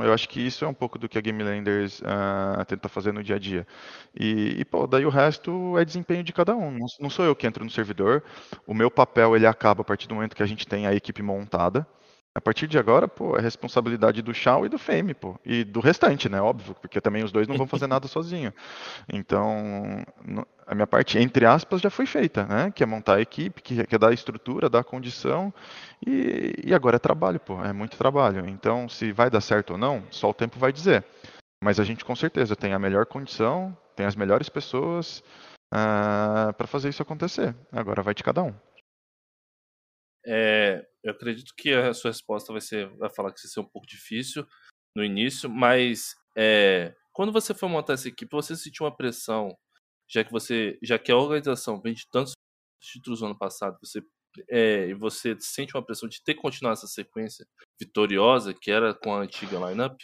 eu 0.05 0.13
acho 0.13 0.29
que 0.29 0.41
isso 0.41 0.65
é 0.65 0.69
um 0.69 0.75
pouco 0.75 0.99
do 1.01 1.09
que 1.09 1.19
a 1.19 1.21
Game 1.21 1.43
Landers 1.43 2.01
uh, 2.01 2.65
tenta 2.65 2.89
fazer 2.89 3.13
no 3.13 3.25
dia 3.25 3.35
a 3.37 3.39
dia. 3.41 3.67
E, 4.15 4.61
e, 4.61 4.65
pô, 4.65 4.87
daí 4.87 5.05
o 5.05 5.09
resto 5.11 5.77
é 5.79 5.85
desempenho 5.85 6.23
de 6.23 6.33
cada 6.33 6.55
um. 6.55 6.71
Não, 6.71 6.87
não 7.01 7.11
sou 7.11 7.25
eu 7.25 7.35
que 7.35 7.45
entro 7.47 7.65
no 7.65 7.71
servidor. 7.71 8.23
O 8.65 8.75
meu 8.75 8.91
papel 8.91 9.35
ele 9.35 9.47
acaba 9.47 9.81
a 9.81 9.85
partir 9.85 10.07
do 10.07 10.15
momento 10.15 10.37
que 10.37 10.43
a 10.45 10.47
gente 10.47 10.65
tem 10.65 10.87
a 10.87 10.95
equipe 10.95 11.23
montada. 11.23 11.85
A 12.33 12.41
partir 12.41 12.69
de 12.69 12.79
agora, 12.79 13.09
pô, 13.09 13.37
é 13.37 13.41
responsabilidade 13.41 14.23
do 14.23 14.33
Shao 14.33 14.65
e 14.65 14.69
do 14.69 14.79
Fame, 14.79 15.15
pô. 15.15 15.39
E 15.45 15.65
do 15.65 15.81
restante, 15.81 16.29
né? 16.29 16.41
Óbvio, 16.41 16.77
porque 16.81 17.01
também 17.01 17.25
os 17.25 17.33
dois 17.33 17.49
não 17.49 17.57
vão 17.57 17.67
fazer 17.67 17.89
nada 17.89 18.07
sozinho. 18.09 18.55
Então, 19.13 20.05
a 20.65 20.75
minha 20.75 20.87
parte, 20.87 21.19
entre 21.19 21.45
aspas, 21.45 21.81
já 21.81 21.91
foi 21.91 22.07
feita, 22.07 22.47
né? 22.47 22.71
Que 22.71 22.85
é 22.85 22.87
montar 22.87 23.17
a 23.17 23.21
equipe, 23.21 23.61
que 23.61 23.81
é 23.81 23.99
dar 23.99 24.11
a 24.11 24.15
estrutura, 24.15 24.71
dar 24.71 24.81
a 24.81 24.85
condição. 24.85 25.53
E, 26.07 26.55
e 26.65 26.73
agora 26.73 26.97
é 26.97 27.01
trabalho, 27.01 27.41
pô. 27.41 27.65
É 27.65 27.73
muito 27.73 27.97
trabalho. 27.97 28.49
Então, 28.49 28.89
se 28.89 29.11
vai 29.11 29.29
dar 29.29 29.41
certo 29.41 29.73
ou 29.73 29.79
não, 29.79 30.05
só 30.09 30.31
o 30.31 30.35
tempo 30.35 30.57
vai 30.57 30.73
dizer. 30.73 31.05
Mas 31.63 31.81
a 31.81 31.85
gente 31.85 32.05
com 32.05 32.15
certeza 32.15 32.55
tem 32.55 32.73
a 32.73 32.79
melhor 32.79 33.07
condição, 33.07 33.77
tem 33.97 34.07
as 34.07 34.15
melhores 34.15 34.49
pessoas 34.49 35.19
uh, 35.75 36.49
ah, 36.49 36.55
para 36.57 36.69
fazer 36.69 36.91
isso 36.91 37.03
acontecer. 37.03 37.57
Agora 37.73 38.03
vai 38.03 38.15
de 38.15 38.23
cada 38.23 38.43
um. 38.43 38.55
É, 40.27 40.87
eu 41.03 41.13
acredito 41.13 41.55
que 41.57 41.73
a 41.73 41.95
sua 41.95 42.11
resposta 42.11 42.53
vai 42.53 42.61
ser, 42.61 42.89
vai 42.97 43.11
falar 43.11 43.33
que 43.33 43.41
vai 43.43 43.51
ser 43.51 43.61
um 43.61 43.65
pouco 43.65 43.87
difícil 43.87 44.47
no 44.95 45.05
início, 45.05 45.49
mas 45.49 46.15
é, 46.37 46.95
quando 47.13 47.33
você 47.33 47.55
foi 47.55 47.69
montar 47.69 47.95
essa 47.95 48.09
equipe, 48.09 48.31
você 48.31 48.57
sentiu 48.57 48.85
uma 48.87 48.97
pressão, 48.97 49.57
já 50.09 50.25
que 50.25 50.33
você, 50.33 50.79
já 50.83 50.99
que 50.99 51.13
a 51.13 51.17
organização 51.17 51.81
vem 51.81 51.95
de 51.95 52.09
tantos 52.11 52.33
títulos 52.81 53.21
no 53.21 53.29
ano 53.29 53.39
passado, 53.39 53.79
você 53.83 54.03
é, 54.49 54.87
e 54.87 54.95
você 54.95 55.37
sente 55.41 55.75
uma 55.77 55.85
pressão 55.85 56.09
de 56.09 56.23
ter 56.23 56.35
que 56.35 56.41
continuar 56.41 56.73
essa 56.73 56.87
sequência 56.87 57.45
vitoriosa 57.79 58.55
que 58.55 58.71
era 58.71 58.95
com 58.95 59.13
a 59.13 59.21
antiga 59.21 59.59
lineup? 59.59 59.97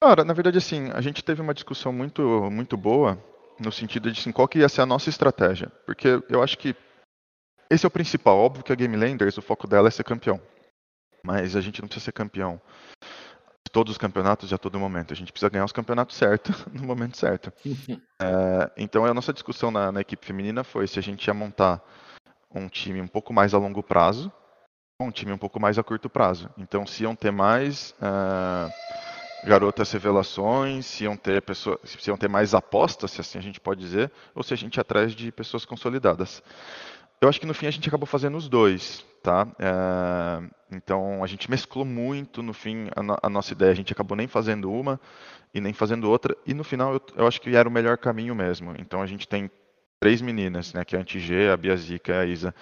Cara, 0.00 0.24
na 0.24 0.34
verdade, 0.34 0.58
assim, 0.58 0.90
a 0.90 1.00
gente 1.00 1.24
teve 1.24 1.40
uma 1.40 1.54
discussão 1.54 1.92
muito, 1.92 2.22
muito 2.50 2.76
boa 2.76 3.22
no 3.58 3.72
sentido 3.72 4.10
de 4.10 4.20
assim, 4.20 4.32
qual 4.32 4.46
que 4.46 4.58
ia 4.58 4.68
ser 4.68 4.82
a 4.82 4.86
nossa 4.86 5.08
estratégia, 5.08 5.70
porque 5.86 6.20
eu 6.28 6.42
acho 6.42 6.58
que 6.58 6.74
esse 7.70 7.84
é 7.84 7.88
o 7.88 7.90
principal. 7.90 8.38
Óbvio 8.38 8.64
que 8.64 8.72
a 8.72 8.76
Game 8.76 8.96
Landers, 8.96 9.36
o 9.38 9.42
foco 9.42 9.66
dela 9.66 9.88
é 9.88 9.90
ser 9.90 10.04
campeão. 10.04 10.40
Mas 11.22 11.56
a 11.56 11.60
gente 11.60 11.80
não 11.80 11.88
precisa 11.88 12.06
ser 12.06 12.12
campeão 12.12 12.60
de 13.66 13.72
todos 13.72 13.92
os 13.92 13.98
campeonatos 13.98 14.50
e 14.50 14.54
a 14.54 14.58
todo 14.58 14.78
momento. 14.78 15.12
A 15.12 15.16
gente 15.16 15.32
precisa 15.32 15.50
ganhar 15.50 15.64
os 15.64 15.72
campeonatos 15.72 16.16
certo 16.16 16.52
no 16.72 16.84
momento 16.84 17.16
certo. 17.16 17.52
é, 18.22 18.70
então 18.76 19.04
a 19.04 19.12
nossa 19.12 19.32
discussão 19.32 19.70
na, 19.70 19.90
na, 19.90 20.00
equipe 20.00 20.24
feminina 20.24 20.62
foi 20.62 20.86
se 20.86 20.98
a 20.98 21.02
gente 21.02 21.26
ia 21.26 21.34
montar 21.34 21.82
um 22.54 22.68
time 22.68 23.00
um 23.00 23.08
pouco 23.08 23.32
mais 23.32 23.52
a 23.52 23.58
longo 23.58 23.82
prazo 23.82 24.32
ou 25.00 25.08
um 25.08 25.10
time 25.10 25.32
um 25.32 25.38
pouco 25.38 25.58
mais 25.58 25.78
a 25.78 25.82
curto 25.82 26.08
prazo. 26.08 26.48
Então 26.56 26.86
se 26.86 27.02
iam 27.02 27.16
ter 27.16 27.32
mais 27.32 27.92
uh, 27.98 28.70
garotas 29.46 29.90
revelações, 29.92 30.86
se 30.86 31.04
iam 31.04 31.16
ter 31.16 31.42
pessoas, 31.42 31.78
se 31.84 32.08
iam 32.08 32.16
ter 32.16 32.28
mais 32.28 32.54
apostas, 32.54 33.10
se 33.10 33.20
assim 33.20 33.38
a 33.38 33.42
gente 33.42 33.60
pode 33.60 33.80
dizer, 33.80 34.12
ou 34.34 34.42
se 34.42 34.54
a 34.54 34.56
gente 34.56 34.76
ia 34.76 34.80
atrás 34.80 35.12
de 35.12 35.32
pessoas 35.32 35.64
consolidadas. 35.64 36.42
Eu 37.20 37.28
acho 37.28 37.40
que 37.40 37.46
no 37.46 37.54
fim 37.54 37.66
a 37.66 37.70
gente 37.70 37.88
acabou 37.88 38.06
fazendo 38.06 38.36
os 38.36 38.48
dois, 38.48 39.04
tá? 39.22 39.48
É, 39.58 40.76
então 40.76 41.24
a 41.24 41.26
gente 41.26 41.50
mesclou 41.50 41.84
muito 41.84 42.42
no 42.42 42.52
fim 42.52 42.88
a, 42.94 43.02
no, 43.02 43.16
a, 43.22 43.30
nossa 43.30 43.52
ideia. 43.52 43.72
A 43.72 43.74
gente 43.74 43.92
acabou 43.92 44.16
nem 44.16 44.26
fazendo 44.26 44.70
uma 44.70 45.00
e 45.54 45.60
nem 45.60 45.72
fazendo 45.72 46.10
outra. 46.10 46.36
E 46.46 46.52
no 46.52 46.62
final 46.62 46.92
eu, 46.92 47.00
eu 47.16 47.26
acho 47.26 47.40
que 47.40 47.56
era 47.56 47.68
o 47.68 47.72
melhor 47.72 47.96
caminho 47.96 48.34
mesmo. 48.34 48.74
Então 48.78 49.00
a 49.00 49.06
gente 49.06 49.26
tem 49.26 49.50
três 49.98 50.20
meninas, 50.20 50.74
né? 50.74 50.84
Que 50.84 50.94
é 50.94 50.98
a 50.98 51.02
Antigê, 51.02 51.48
a 51.48 51.56
Biazica 51.56 52.12
e 52.12 52.16
a 52.16 52.26
Isa, 52.26 52.54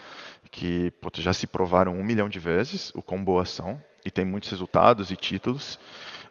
que 0.53 0.93
pô, 1.01 1.11
já 1.15 1.33
se 1.33 1.49
provaram 1.49 1.93
um 1.99 2.05
milhão 2.05 2.29
de 2.29 2.39
vezes 2.39 2.93
o 2.95 3.03
quão 3.03 3.23
boas 3.25 3.51
são 3.51 3.83
e 4.05 4.11
tem 4.11 4.25
muitos 4.25 4.51
resultados 4.51 5.11
e 5.11 5.17
títulos. 5.17 5.81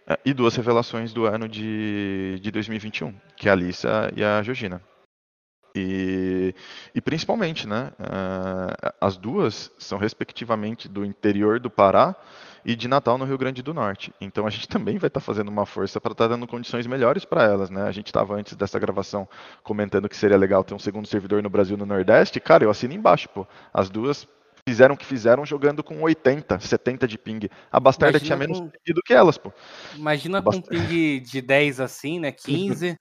É, 0.08 0.18
e 0.26 0.34
duas 0.34 0.56
revelações 0.56 1.14
do 1.14 1.26
ano 1.26 1.48
de, 1.48 2.40
de 2.42 2.52
2021, 2.52 3.14
que 3.38 3.48
é 3.48 3.52
a 3.52 3.54
Alissa 3.54 4.12
e 4.16 4.24
a 4.24 4.42
Georgina. 4.42 4.82
E, 5.76 6.54
e 6.94 7.02
principalmente, 7.02 7.68
né, 7.68 7.92
uh, 8.00 8.94
as 9.02 9.18
duas 9.18 9.72
são 9.78 9.98
respectivamente 9.98 10.88
do 10.88 11.04
interior 11.04 11.60
do 11.60 11.70
Pará 11.70 12.16
e 12.66 12.76
de 12.76 12.88
Natal 12.88 13.18
no 13.18 13.26
Rio 13.26 13.38
Grande 13.38 13.62
do 13.62 13.74
Norte. 13.74 14.14
Então 14.22 14.46
a 14.46 14.50
gente 14.50 14.68
também 14.68 14.98
vai 14.98 15.08
estar 15.08 15.20
tá 15.20 15.26
fazendo 15.26 15.50
uma 15.50 15.66
força 15.66 16.00
para 16.00 16.12
estar 16.12 16.26
tá 16.26 16.36
dando 16.36 16.48
condições 16.48 16.88
melhores 16.88 17.26
para 17.26 17.44
elas, 17.44 17.70
né? 17.70 17.84
A 17.84 17.92
gente 17.92 18.08
estava 18.08 18.36
antes 18.36 18.56
dessa 18.56 18.80
gravação 18.80 19.28
comentando 19.64 20.08
que 20.08 20.16
seria 20.16 20.38
legal 20.38 20.64
ter 20.64 20.74
um 20.74 20.80
segundo 20.80 21.08
servidor 21.08 21.42
no 21.42 21.50
Brasil 21.50 21.76
no 21.76 21.86
Nordeste. 21.86 22.40
Cara, 22.40 22.64
eu 22.64 22.70
assino 22.70 22.94
embaixo, 22.94 23.28
pô. 23.30 23.46
As 23.74 23.90
duas 23.90 24.28
fizeram 24.66 24.96
o 24.96 24.98
que 24.98 25.06
fizeram 25.06 25.46
jogando 25.46 25.84
com 25.84 26.02
80, 26.02 26.60
70 26.60 27.08
de 27.08 27.18
ping. 27.18 27.50
A 27.72 27.80
Bastarda 27.80 28.18
Imagina 28.18 28.26
tinha 28.26 28.38
menos 28.38 28.60
ping 28.60 28.94
do 28.94 29.02
que 29.02 29.14
elas, 29.14 29.38
pô. 29.38 29.52
Imagina 29.96 30.42
com 30.42 30.62
ping 30.62 31.20
de 31.20 31.42
10 31.42 31.80
assim, 31.80 32.20
né? 32.20 32.32
15. 32.32 32.98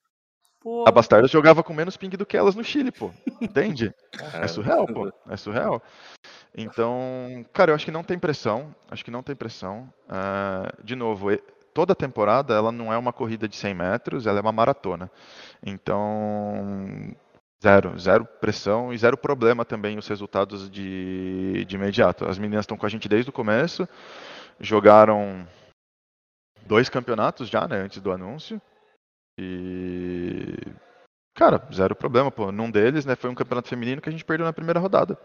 Pô. 0.62 0.84
A 0.86 0.92
Bastarda 0.92 1.26
jogava 1.26 1.62
com 1.62 1.74
menos 1.74 1.96
ping 1.96 2.16
do 2.16 2.24
que 2.24 2.36
elas 2.36 2.54
no 2.54 2.62
Chile, 2.62 2.92
pô. 2.92 3.10
Entende? 3.40 3.92
é 4.34 4.46
surreal, 4.46 4.86
pô. 4.86 5.12
É 5.28 5.36
surreal. 5.36 5.82
Então, 6.56 7.44
cara, 7.52 7.72
eu 7.72 7.74
acho 7.74 7.84
que 7.84 7.90
não 7.90 8.04
tem 8.04 8.18
pressão. 8.18 8.74
Acho 8.90 9.04
que 9.04 9.10
não 9.10 9.22
tem 9.22 9.34
pressão. 9.34 9.92
Uh, 10.06 10.84
de 10.84 10.94
novo, 10.94 11.30
toda 11.74 11.94
temporada 11.94 12.54
ela 12.54 12.70
não 12.70 12.92
é 12.92 12.96
uma 12.96 13.12
corrida 13.12 13.48
de 13.48 13.56
100 13.56 13.74
metros, 13.74 14.26
ela 14.26 14.38
é 14.38 14.42
uma 14.42 14.52
maratona. 14.52 15.10
Então, 15.64 17.12
zero, 17.62 17.98
zero 17.98 18.24
pressão 18.24 18.92
e 18.92 18.98
zero 18.98 19.16
problema 19.16 19.64
também 19.64 19.98
os 19.98 20.06
resultados 20.06 20.70
de, 20.70 21.64
de 21.64 21.76
imediato. 21.76 22.24
As 22.24 22.38
meninas 22.38 22.64
estão 22.64 22.76
com 22.76 22.86
a 22.86 22.88
gente 22.88 23.08
desde 23.08 23.30
o 23.30 23.32
começo, 23.32 23.88
jogaram 24.60 25.46
dois 26.66 26.88
campeonatos 26.88 27.48
já, 27.48 27.66
né, 27.66 27.78
antes 27.78 28.00
do 28.00 28.12
anúncio. 28.12 28.60
E. 29.38 30.54
Cara, 31.34 31.66
zero 31.72 31.96
problema, 31.96 32.30
pô. 32.30 32.52
Num 32.52 32.70
deles, 32.70 33.04
né, 33.04 33.16
foi 33.16 33.30
um 33.30 33.34
campeonato 33.34 33.68
feminino 33.68 34.00
que 34.00 34.08
a 34.08 34.12
gente 34.12 34.24
perdeu 34.24 34.46
na 34.46 34.52
primeira 34.52 34.80
rodada. 34.80 35.18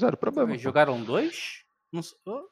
Zero 0.00 0.16
problema. 0.16 0.50
Mas 0.50 0.60
jogaram 0.60 1.02
dois? 1.02 1.64
Não... 1.92 2.02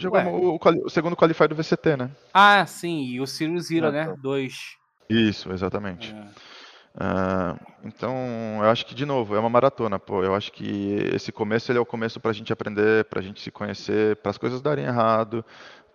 Jogamos 0.00 0.32
o, 0.32 0.58
o, 0.86 0.88
segundo 0.88 1.16
qualify 1.16 1.46
do 1.46 1.54
VCT, 1.54 1.96
né? 1.96 2.10
Ah, 2.32 2.64
sim, 2.64 3.04
e 3.04 3.20
o 3.20 3.26
Sirius 3.26 3.66
Zero, 3.66 3.88
ah, 3.88 3.92
né? 3.92 4.06
Tá. 4.06 4.14
Dois. 4.14 4.76
Isso, 5.08 5.52
exatamente. 5.52 6.14
É. 6.14 6.54
Uh, 6.94 7.58
então, 7.84 8.14
eu 8.62 8.70
acho 8.70 8.86
que, 8.86 8.94
de 8.94 9.04
novo, 9.04 9.34
é 9.34 9.38
uma 9.38 9.50
maratona, 9.50 9.98
pô. 9.98 10.22
Eu 10.22 10.34
acho 10.34 10.52
que 10.52 10.94
esse 11.12 11.32
começo 11.32 11.70
ele 11.70 11.78
é 11.78 11.82
o 11.82 11.86
começo 11.86 12.20
pra 12.20 12.32
gente 12.32 12.52
aprender, 12.52 13.04
pra 13.06 13.20
gente 13.20 13.42
se 13.42 13.50
conhecer, 13.50 14.16
para 14.16 14.30
as 14.30 14.38
coisas 14.38 14.62
darem 14.62 14.84
errado, 14.84 15.44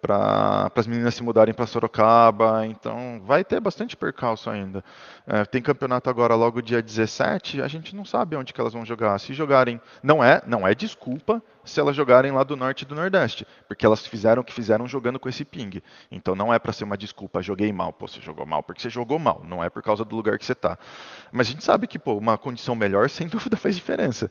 para 0.01 0.71
as 0.75 0.87
meninas 0.87 1.15
se 1.15 1.23
mudarem 1.23 1.53
para 1.53 1.65
Sorocaba, 1.65 2.65
então 2.65 3.21
vai 3.25 3.43
ter 3.43 3.59
bastante 3.59 3.95
percalço 3.95 4.49
ainda. 4.49 4.83
É, 5.27 5.45
tem 5.45 5.61
campeonato 5.61 6.09
agora 6.09 6.35
logo 6.35 6.61
dia 6.61 6.81
17, 6.81 7.61
a 7.61 7.67
gente 7.67 7.95
não 7.95 8.05
sabe 8.05 8.35
onde 8.35 8.53
que 8.53 8.61
elas 8.61 8.73
vão 8.73 8.85
jogar. 8.85 9.17
Se 9.19 9.33
jogarem, 9.33 9.79
não 10.01 10.23
é, 10.23 10.41
não 10.45 10.67
é 10.67 10.73
desculpa 10.73 11.41
se 11.63 11.79
elas 11.79 11.95
jogarem 11.95 12.31
lá 12.31 12.43
do 12.43 12.55
norte 12.55 12.81
e 12.81 12.85
do 12.85 12.95
nordeste, 12.95 13.45
porque 13.67 13.85
elas 13.85 14.05
fizeram 14.05 14.41
o 14.41 14.45
que 14.45 14.53
fizeram 14.53 14.87
jogando 14.87 15.19
com 15.19 15.29
esse 15.29 15.45
ping. 15.45 15.81
Então 16.11 16.35
não 16.35 16.53
é 16.53 16.59
para 16.59 16.73
ser 16.73 16.83
uma 16.83 16.97
desculpa, 16.97 17.41
joguei 17.41 17.71
mal, 17.71 17.93
pô, 17.93 18.07
você 18.07 18.21
jogou 18.21 18.45
mal 18.45 18.63
porque 18.63 18.81
você 18.81 18.89
jogou 18.89 19.19
mal, 19.19 19.43
não 19.47 19.63
é 19.63 19.69
por 19.69 19.83
causa 19.83 20.03
do 20.03 20.15
lugar 20.15 20.37
que 20.37 20.45
você 20.45 20.55
tá. 20.55 20.77
Mas 21.31 21.47
a 21.47 21.51
gente 21.51 21.63
sabe 21.63 21.87
que, 21.87 21.99
pô, 21.99 22.15
uma 22.15 22.37
condição 22.37 22.75
melhor 22.75 23.09
sem 23.09 23.27
dúvida 23.27 23.57
faz 23.57 23.75
diferença. 23.75 24.29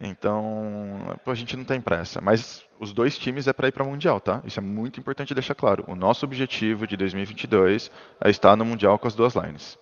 Então, 0.00 1.18
pô, 1.24 1.30
a 1.30 1.34
gente 1.34 1.56
não 1.56 1.64
tem 1.64 1.80
pressa, 1.80 2.20
mas 2.20 2.64
os 2.78 2.92
dois 2.92 3.18
times 3.18 3.46
é 3.46 3.52
para 3.52 3.68
ir 3.68 3.72
para 3.72 3.84
o 3.84 3.86
Mundial, 3.86 4.20
tá? 4.20 4.40
Isso 4.44 4.58
é 4.58 4.62
muito 4.62 4.98
importante 4.98 5.34
deixar 5.34 5.54
claro. 5.54 5.84
O 5.86 5.94
nosso 5.94 6.24
objetivo 6.24 6.86
de 6.86 6.96
2022 6.96 7.90
é 8.22 8.30
estar 8.30 8.56
no 8.56 8.64
Mundial 8.64 8.98
com 8.98 9.06
as 9.06 9.14
duas 9.14 9.34
lines. 9.34 9.78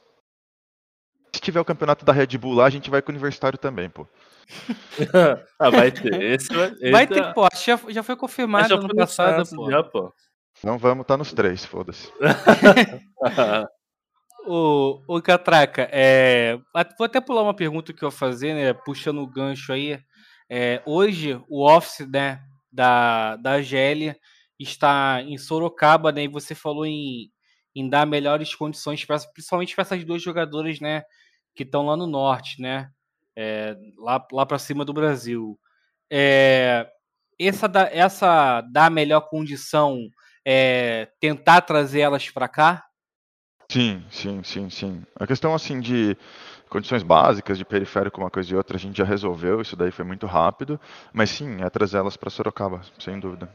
Se 1.33 1.41
tiver 1.41 1.61
o 1.61 1.65
campeonato 1.65 2.05
da 2.05 2.13
Red 2.13 2.39
Bull 2.39 2.55
lá, 2.55 2.67
a 2.67 2.71
gente 2.71 2.91
vai 2.91 3.03
com 3.03 3.11
o 3.11 3.15
Universitário 3.15 3.59
também, 3.59 3.89
pô. 3.89 4.07
ah, 5.59 5.71
vai 5.71 5.91
ter. 5.91 6.21
Esse, 6.21 6.53
esse 6.53 6.91
vai 6.91 7.07
ter, 7.07 7.23
é... 7.23 7.33
pô. 7.33 7.49
Já, 7.55 7.79
já 7.89 8.03
foi 8.03 8.17
confirmado 8.17 8.69
já 8.69 8.77
no 8.77 8.95
passado, 8.95 9.49
pô. 9.55 9.71
Já, 9.71 9.83
pô. 9.83 10.13
Não 10.65 10.79
vamos 10.79 11.03
estar 11.03 11.15
tá 11.15 11.19
nos 11.19 11.33
três, 11.33 11.65
foda-se. 11.65 12.13
o, 14.47 15.01
o 15.07 15.23
Catraca, 15.23 15.89
é, 15.93 16.59
vou 16.99 17.05
até 17.05 17.21
pular 17.21 17.43
uma 17.43 17.55
pergunta 17.55 17.93
que 17.93 18.03
eu 18.03 18.11
vou 18.11 18.19
fazer, 18.19 18.55
né? 18.55 18.73
Puxando 18.73 19.23
o 19.23 19.27
gancho 19.27 19.73
aí. 19.73 20.01
É, 20.51 20.83
hoje, 20.85 21.41
o 21.49 21.65
Office, 21.65 22.09
né? 22.09 22.41
da, 22.71 23.37
da 23.37 23.61
GL 23.61 24.15
está 24.59 25.23
em 25.23 25.39
Sorocaba, 25.39 26.13
né? 26.13 26.25
E 26.25 26.29
você 26.29 26.55
falou 26.55 26.87
em, 26.87 27.31
em 27.75 27.89
dar 27.89 28.07
melhores 28.07 28.55
condições, 28.55 29.05
pra, 29.05 29.19
principalmente 29.33 29.75
para 29.75 29.83
essas 29.83 30.05
duas 30.05 30.23
jogadoras, 30.23 30.81
né? 30.81 31.03
Que 31.55 31.63
estão 31.63 31.87
lá 31.87 31.97
no 31.97 32.07
norte, 32.07 32.61
né? 32.61 32.91
É, 33.41 33.77
lá 33.97 34.27
lá 34.33 34.45
para 34.45 34.59
cima 34.59 34.85
do 34.85 34.93
Brasil. 34.93 35.57
É, 36.11 36.89
essa, 37.39 37.69
da, 37.69 37.83
essa 37.83 38.61
da 38.63 38.91
melhor 38.91 39.21
condição 39.29 40.09
é 40.45 41.09
tentar 41.21 41.61
trazer 41.61 42.01
elas 42.01 42.29
para 42.31 42.49
cá? 42.49 42.85
Sim, 43.71 44.05
sim, 44.11 44.43
sim, 44.43 44.69
sim. 44.71 45.05
A 45.15 45.25
questão 45.25 45.55
assim 45.55 45.79
de 45.79 46.17
condições 46.69 47.05
básicas 47.05 47.57
de 47.57 47.65
periférico, 47.65 48.21
uma 48.21 48.31
coisa 48.31 48.53
e 48.53 48.57
outra, 48.57 48.77
a 48.77 48.81
gente 48.81 48.99
já 48.99 49.05
resolveu, 49.05 49.61
isso 49.61 49.77
daí 49.77 49.93
foi 49.93 50.05
muito 50.05 50.27
rápido, 50.27 50.81
mas 51.13 51.31
sim, 51.31 51.63
é 51.63 51.71
trazer 51.71 51.99
elas 51.99 52.17
para 52.17 52.31
Sorocaba, 52.31 52.81
sem 52.99 53.21
dúvida. 53.21 53.49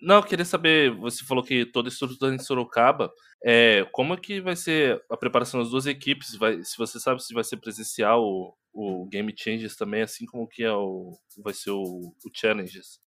Não, 0.00 0.16
eu 0.16 0.22
queria 0.22 0.44
saber, 0.44 0.92
você 0.92 1.24
falou 1.24 1.42
que 1.42 1.66
toda 1.66 1.88
a 1.88 1.90
estrutura 1.90 2.34
em 2.34 2.38
Sorocaba, 2.38 3.12
é, 3.44 3.84
como 3.92 4.14
é 4.14 4.16
que 4.16 4.40
vai 4.40 4.54
ser 4.54 5.02
a 5.10 5.16
preparação 5.16 5.60
das 5.60 5.70
duas 5.70 5.86
equipes? 5.86 6.36
Vai, 6.36 6.62
se 6.62 6.76
você 6.78 7.00
sabe 7.00 7.22
se 7.22 7.34
vai 7.34 7.42
ser 7.42 7.56
presencial 7.56 8.22
o, 8.22 8.54
o 8.72 9.06
Game 9.08 9.32
Changes 9.36 9.76
também, 9.76 10.02
assim 10.02 10.24
como 10.24 10.48
que 10.48 10.62
é 10.62 10.72
o, 10.72 11.18
vai 11.42 11.52
ser 11.52 11.70
o, 11.70 11.82
o 11.82 12.30
Challenges? 12.32 13.00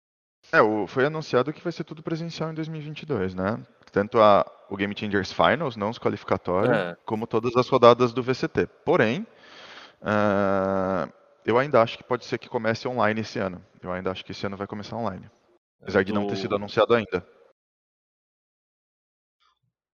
É, 0.51 0.63
o, 0.63 0.87
foi 0.87 1.05
anunciado 1.05 1.53
que 1.53 1.63
vai 1.63 1.73
ser 1.73 1.85
tudo 1.85 2.03
presencial 2.03 2.51
em 2.51 2.55
2022, 2.55 3.35
né? 3.35 3.63
Tanto 3.93 4.19
a, 4.21 4.47
o 4.71 4.77
Game 4.77 4.95
Changers 4.97 5.33
Finals, 5.33 5.77
não 5.77 5.91
os 5.91 5.99
qualificatórios, 5.99 6.75
é. 6.75 6.97
como 7.05 7.27
todas 7.27 7.55
as 7.57 7.69
rodadas 7.69 8.15
do 8.15 8.23
VCT. 8.23 8.67
Porém, 8.85 9.27
uh, 10.01 11.13
eu 11.45 11.59
ainda 11.59 11.83
acho 11.83 11.99
que 11.99 12.05
pode 12.05 12.25
ser 12.25 12.39
que 12.39 12.49
comece 12.49 12.89
online 12.89 13.21
esse 13.21 13.39
ano. 13.39 13.63
Eu 13.83 13.93
ainda 13.93 14.11
acho 14.11 14.25
que 14.25 14.33
esse 14.33 14.47
ano 14.47 14.57
vai 14.57 14.67
começar 14.67 14.97
online. 14.97 15.29
Apesar 15.81 16.05
de 16.05 16.13
não 16.13 16.27
ter 16.27 16.37
sido 16.37 16.57
anunciado 16.57 16.95
ainda. 16.95 17.27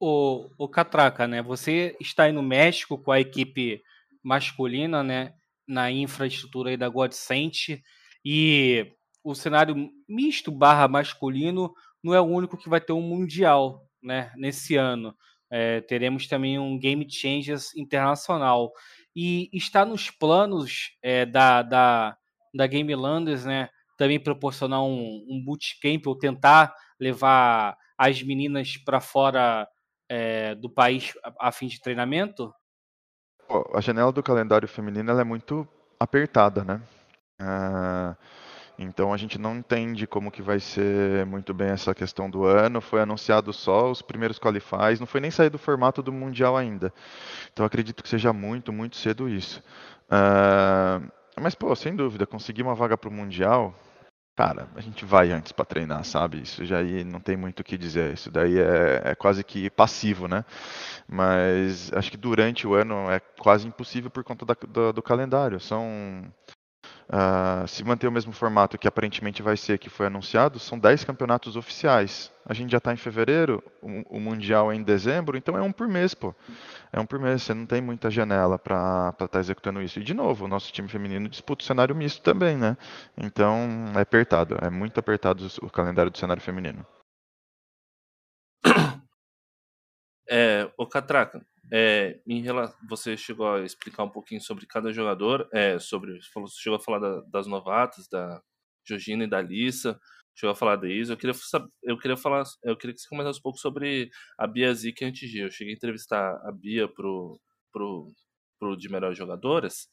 O, 0.00 0.50
o 0.58 0.68
Catraca, 0.68 1.26
né? 1.26 1.42
Você 1.42 1.96
está 2.00 2.24
aí 2.24 2.32
no 2.32 2.42
México 2.42 2.98
com 2.98 3.12
a 3.12 3.20
equipe 3.20 3.82
masculina, 4.22 5.02
né? 5.02 5.34
Na 5.66 5.90
infraestrutura 5.90 6.70
aí 6.70 6.76
da 6.76 6.88
Godsent. 6.88 7.80
E 8.24 8.92
o 9.22 9.34
cenário 9.34 9.90
misto 10.08 10.50
barra 10.50 10.88
masculino 10.88 11.72
não 12.02 12.14
é 12.14 12.20
o 12.20 12.24
único 12.24 12.56
que 12.56 12.68
vai 12.68 12.80
ter 12.80 12.92
um 12.92 13.00
mundial, 13.00 13.86
né? 14.02 14.32
Nesse 14.36 14.76
ano. 14.76 15.14
É, 15.50 15.80
teremos 15.82 16.26
também 16.26 16.58
um 16.58 16.78
Game 16.78 17.08
Changers 17.08 17.74
internacional. 17.76 18.72
E 19.14 19.48
está 19.52 19.84
nos 19.84 20.10
planos 20.10 20.96
é, 21.00 21.24
da, 21.24 21.62
da, 21.62 22.16
da 22.52 22.66
Game 22.66 22.94
Landers, 22.94 23.44
né? 23.44 23.68
Também 23.96 24.20
proporcionar 24.20 24.82
um, 24.82 25.24
um 25.28 25.42
bootcamp 25.44 26.06
ou 26.06 26.16
tentar 26.16 26.74
levar 26.98 27.76
as 27.96 28.22
meninas 28.22 28.76
para 28.76 29.00
fora 29.00 29.68
é, 30.08 30.54
do 30.54 30.68
país 30.68 31.12
a, 31.24 31.48
a, 31.48 31.52
fim 31.52 31.66
de 31.66 31.80
treinamento? 31.80 32.52
A 33.74 33.80
janela 33.80 34.12
do 34.12 34.22
calendário 34.22 34.66
feminino 34.66 35.12
é 35.18 35.24
muito 35.24 35.66
apertada, 35.98 36.64
né? 36.64 36.80
Uh, 37.40 38.16
então 38.78 39.12
a 39.12 39.16
gente 39.16 39.38
não 39.38 39.56
entende 39.56 40.06
como 40.06 40.30
que 40.30 40.42
vai 40.42 40.58
ser 40.58 41.24
muito 41.26 41.54
bem 41.54 41.68
essa 41.68 41.94
questão 41.94 42.28
do 42.28 42.44
ano. 42.44 42.80
Foi 42.80 43.00
anunciado 43.00 43.52
só 43.52 43.90
os 43.90 44.02
primeiros 44.02 44.38
qualifies, 44.38 44.98
não 44.98 45.06
foi 45.06 45.20
nem 45.20 45.30
sair 45.30 45.50
do 45.50 45.58
formato 45.58 46.02
do 46.02 46.12
mundial 46.12 46.56
ainda. 46.56 46.92
Então 47.52 47.64
acredito 47.64 48.02
que 48.02 48.08
seja 48.08 48.32
muito, 48.32 48.72
muito 48.72 48.96
cedo 48.96 49.28
isso. 49.28 49.62
Uh, 50.06 51.10
mas, 51.40 51.54
pô, 51.54 51.74
sem 51.74 51.94
dúvida, 51.94 52.26
conseguir 52.26 52.62
uma 52.62 52.74
vaga 52.74 52.96
pro 52.96 53.10
Mundial, 53.10 53.74
cara, 54.36 54.68
a 54.74 54.80
gente 54.80 55.04
vai 55.04 55.30
antes 55.30 55.52
para 55.52 55.64
treinar, 55.64 56.04
sabe? 56.04 56.42
Isso 56.42 56.64
já 56.64 56.78
aí 56.78 57.04
não 57.04 57.20
tem 57.20 57.36
muito 57.36 57.60
o 57.60 57.64
que 57.64 57.78
dizer. 57.78 58.14
Isso 58.14 58.30
daí 58.30 58.58
é, 58.58 59.02
é 59.04 59.14
quase 59.14 59.44
que 59.44 59.70
passivo, 59.70 60.28
né? 60.28 60.44
Mas 61.08 61.92
acho 61.92 62.10
que 62.10 62.16
durante 62.16 62.66
o 62.66 62.74
ano 62.74 63.10
é 63.10 63.20
quase 63.20 63.66
impossível 63.66 64.10
por 64.10 64.24
conta 64.24 64.44
da, 64.44 64.56
do, 64.68 64.92
do 64.92 65.02
calendário. 65.02 65.60
São 65.60 66.24
Uh, 67.06 67.68
se 67.68 67.84
manter 67.84 68.08
o 68.08 68.12
mesmo 68.12 68.32
formato 68.32 68.78
que 68.78 68.88
aparentemente 68.88 69.42
vai 69.42 69.56
ser, 69.56 69.78
que 69.78 69.90
foi 69.90 70.06
anunciado, 70.06 70.58
são 70.58 70.78
10 70.78 71.04
campeonatos 71.04 71.54
oficiais. 71.54 72.32
A 72.46 72.54
gente 72.54 72.72
já 72.72 72.78
está 72.78 72.92
em 72.92 72.96
fevereiro, 72.96 73.62
o, 73.82 74.16
o, 74.16 74.20
Mundial 74.20 74.72
é 74.72 74.74
em 74.74 74.82
dezembro, 74.82 75.36
então 75.36 75.56
é 75.56 75.62
um 75.62 75.70
por 75.70 75.86
mês, 75.86 76.14
pô. 76.14 76.34
É 76.92 76.98
um 76.98 77.06
por 77.06 77.18
mês, 77.18 77.42
você 77.42 77.52
não 77.52 77.66
tem 77.66 77.80
muita 77.82 78.10
janela 78.10 78.58
para 78.58 79.10
estar 79.12 79.28
tá 79.28 79.38
executando 79.38 79.82
isso. 79.82 79.98
E, 79.98 80.04
de 80.04 80.14
novo, 80.14 80.46
o 80.46 80.48
nosso 80.48 80.72
time 80.72 80.88
feminino 80.88 81.28
disputa 81.28 81.62
o 81.62 81.66
cenário 81.66 81.94
misto 81.94 82.22
também, 82.22 82.56
né? 82.56 82.76
Então, 83.16 83.92
é 83.94 84.00
apertado, 84.00 84.56
é 84.62 84.70
muito 84.70 84.98
apertado 84.98 85.46
o 85.62 85.70
calendário 85.70 86.10
do 86.10 86.18
cenário 86.18 86.42
feminino. 86.42 86.86
É, 90.28 90.70
o 90.78 90.86
Catraca, 90.86 91.44
é, 91.72 92.20
em 92.26 92.40
relação, 92.42 92.76
você 92.88 93.16
chegou 93.16 93.46
a 93.46 93.62
explicar 93.62 94.04
um 94.04 94.10
pouquinho 94.10 94.40
sobre 94.40 94.66
cada 94.66 94.92
jogador, 94.92 95.48
é, 95.52 95.78
sobre, 95.78 96.18
chegou 96.50 96.76
a 96.76 96.80
falar 96.80 96.98
da, 96.98 97.20
das 97.22 97.46
novatas, 97.46 98.08
da 98.08 98.40
Georgina 98.86 99.24
e 99.24 99.26
da 99.26 99.38
Alissa, 99.38 99.98
chegou 100.34 100.52
a 100.52 100.56
falar 100.56 100.76
da 100.76 100.88
Isa. 100.88 101.12
Eu 101.12 101.16
queria, 101.16 101.34
eu 101.82 101.98
queria 101.98 102.16
falar, 102.16 102.44
eu 102.62 102.76
queria 102.76 102.94
que 102.94 103.00
você 103.00 103.08
comentasse 103.08 103.38
um 103.38 103.42
pouco 103.42 103.58
sobre 103.58 104.10
a 104.38 104.46
Bia 104.46 104.72
Zica 104.74 105.06
antes 105.06 105.28
de 105.30 105.38
Eu 105.38 105.50
cheguei 105.50 105.74
a 105.74 105.76
entrevistar 105.76 106.40
a 106.46 106.52
Bia 106.52 106.88
pro, 106.88 107.40
pro, 107.72 108.12
pro 108.58 108.76
de 108.76 108.88
melhores 108.88 109.16
jogadoras, 109.16 109.88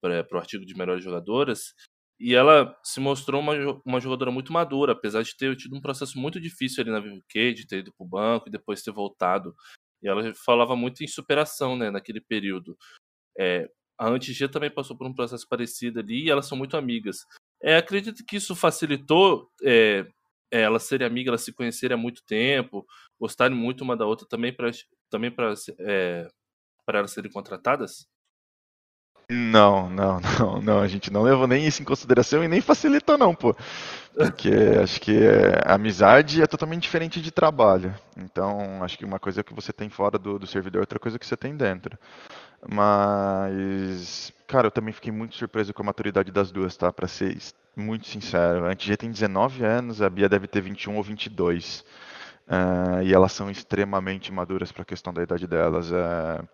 para 0.00 0.24
pro 0.24 0.38
artigo 0.38 0.64
de 0.64 0.74
melhores 0.76 1.04
jogadoras, 1.04 1.74
e 2.20 2.34
ela 2.34 2.78
se 2.84 3.00
mostrou 3.00 3.40
uma, 3.40 3.54
uma 3.84 4.00
jogadora 4.00 4.30
muito 4.30 4.52
madura, 4.52 4.92
apesar 4.92 5.22
de 5.22 5.36
ter 5.36 5.56
tido 5.56 5.74
um 5.74 5.80
processo 5.80 6.18
muito 6.18 6.38
difícil 6.38 6.82
ali 6.82 6.90
na 6.90 7.00
Vivo 7.00 7.22
de 7.32 7.66
ter 7.66 7.78
ido 7.78 7.92
pro 7.96 8.06
banco 8.06 8.48
e 8.48 8.52
depois 8.52 8.82
ter 8.82 8.92
voltado 8.92 9.54
e 10.02 10.08
ela 10.08 10.34
falava 10.34 10.74
muito 10.74 11.04
em 11.04 11.06
superação, 11.06 11.76
né, 11.76 11.90
naquele 11.90 12.20
período. 12.20 12.76
É, 13.38 13.70
a 13.98 14.08
Antigia 14.08 14.48
também 14.48 14.70
passou 14.70 14.96
por 14.96 15.06
um 15.06 15.14
processo 15.14 15.46
parecido 15.48 16.00
ali 16.00 16.24
e 16.24 16.30
elas 16.30 16.46
são 16.46 16.56
muito 16.56 16.76
amigas. 16.76 17.26
É, 17.62 17.76
acredito 17.76 18.24
que 18.24 18.36
isso 18.36 18.56
facilitou 18.56 19.50
é, 19.62 20.06
é 20.50 20.62
elas 20.62 20.84
serem 20.84 21.06
amigas, 21.06 21.28
elas 21.28 21.42
se 21.42 21.52
conhecerem 21.52 21.94
há 21.94 21.98
muito 21.98 22.22
tempo, 22.24 22.86
gostarem 23.20 23.56
muito 23.56 23.82
uma 23.82 23.96
da 23.96 24.06
outra 24.06 24.26
também 24.26 24.52
para 24.52 24.70
também 25.10 25.30
para 25.30 25.54
é, 25.80 26.28
para 26.86 27.00
elas 27.00 27.12
serem 27.12 27.30
contratadas? 27.30 28.08
Não, 29.32 29.88
não, 29.88 30.18
não, 30.20 30.60
não. 30.60 30.80
A 30.80 30.88
gente 30.88 31.12
não 31.12 31.22
levou 31.22 31.46
nem 31.46 31.64
isso 31.64 31.80
em 31.80 31.84
consideração 31.84 32.42
e 32.42 32.48
nem 32.48 32.60
facilitou, 32.60 33.16
não, 33.16 33.32
pô. 33.32 33.54
Porque 34.12 34.50
acho 34.82 35.00
que 35.00 35.16
é, 35.24 35.60
a 35.64 35.74
amizade 35.74 36.42
é 36.42 36.46
totalmente 36.48 36.82
diferente 36.82 37.20
de 37.22 37.30
trabalho. 37.30 37.94
Então, 38.16 38.82
acho 38.82 38.98
que 38.98 39.04
uma 39.04 39.20
coisa 39.20 39.44
que 39.44 39.54
você 39.54 39.72
tem 39.72 39.88
fora 39.88 40.18
do, 40.18 40.36
do 40.36 40.46
servidor, 40.48 40.80
outra 40.80 40.98
coisa 40.98 41.16
que 41.16 41.24
você 41.24 41.36
tem 41.36 41.56
dentro. 41.56 41.96
Mas, 42.68 44.32
cara, 44.48 44.66
eu 44.66 44.70
também 44.70 44.92
fiquei 44.92 45.12
muito 45.12 45.36
surpreso 45.36 45.72
com 45.72 45.82
a 45.82 45.86
maturidade 45.86 46.32
das 46.32 46.50
duas, 46.50 46.76
tá? 46.76 46.92
Pra 46.92 47.06
ser 47.06 47.38
muito 47.76 48.08
sincero. 48.08 48.66
A 48.66 48.70
Antigia 48.70 48.96
tem 48.96 49.10
19 49.12 49.64
anos, 49.64 50.02
a 50.02 50.10
Bia 50.10 50.28
deve 50.28 50.48
ter 50.48 50.60
21 50.60 50.96
ou 50.96 51.02
22. 51.04 51.84
Uh, 52.50 53.00
e 53.04 53.14
elas 53.14 53.30
são 53.30 53.48
extremamente 53.48 54.32
maduras 54.32 54.72
para 54.72 54.82
a 54.82 54.84
questão 54.84 55.14
da 55.14 55.22
idade 55.22 55.46
delas. 55.46 55.88
Uh, 55.92 56.48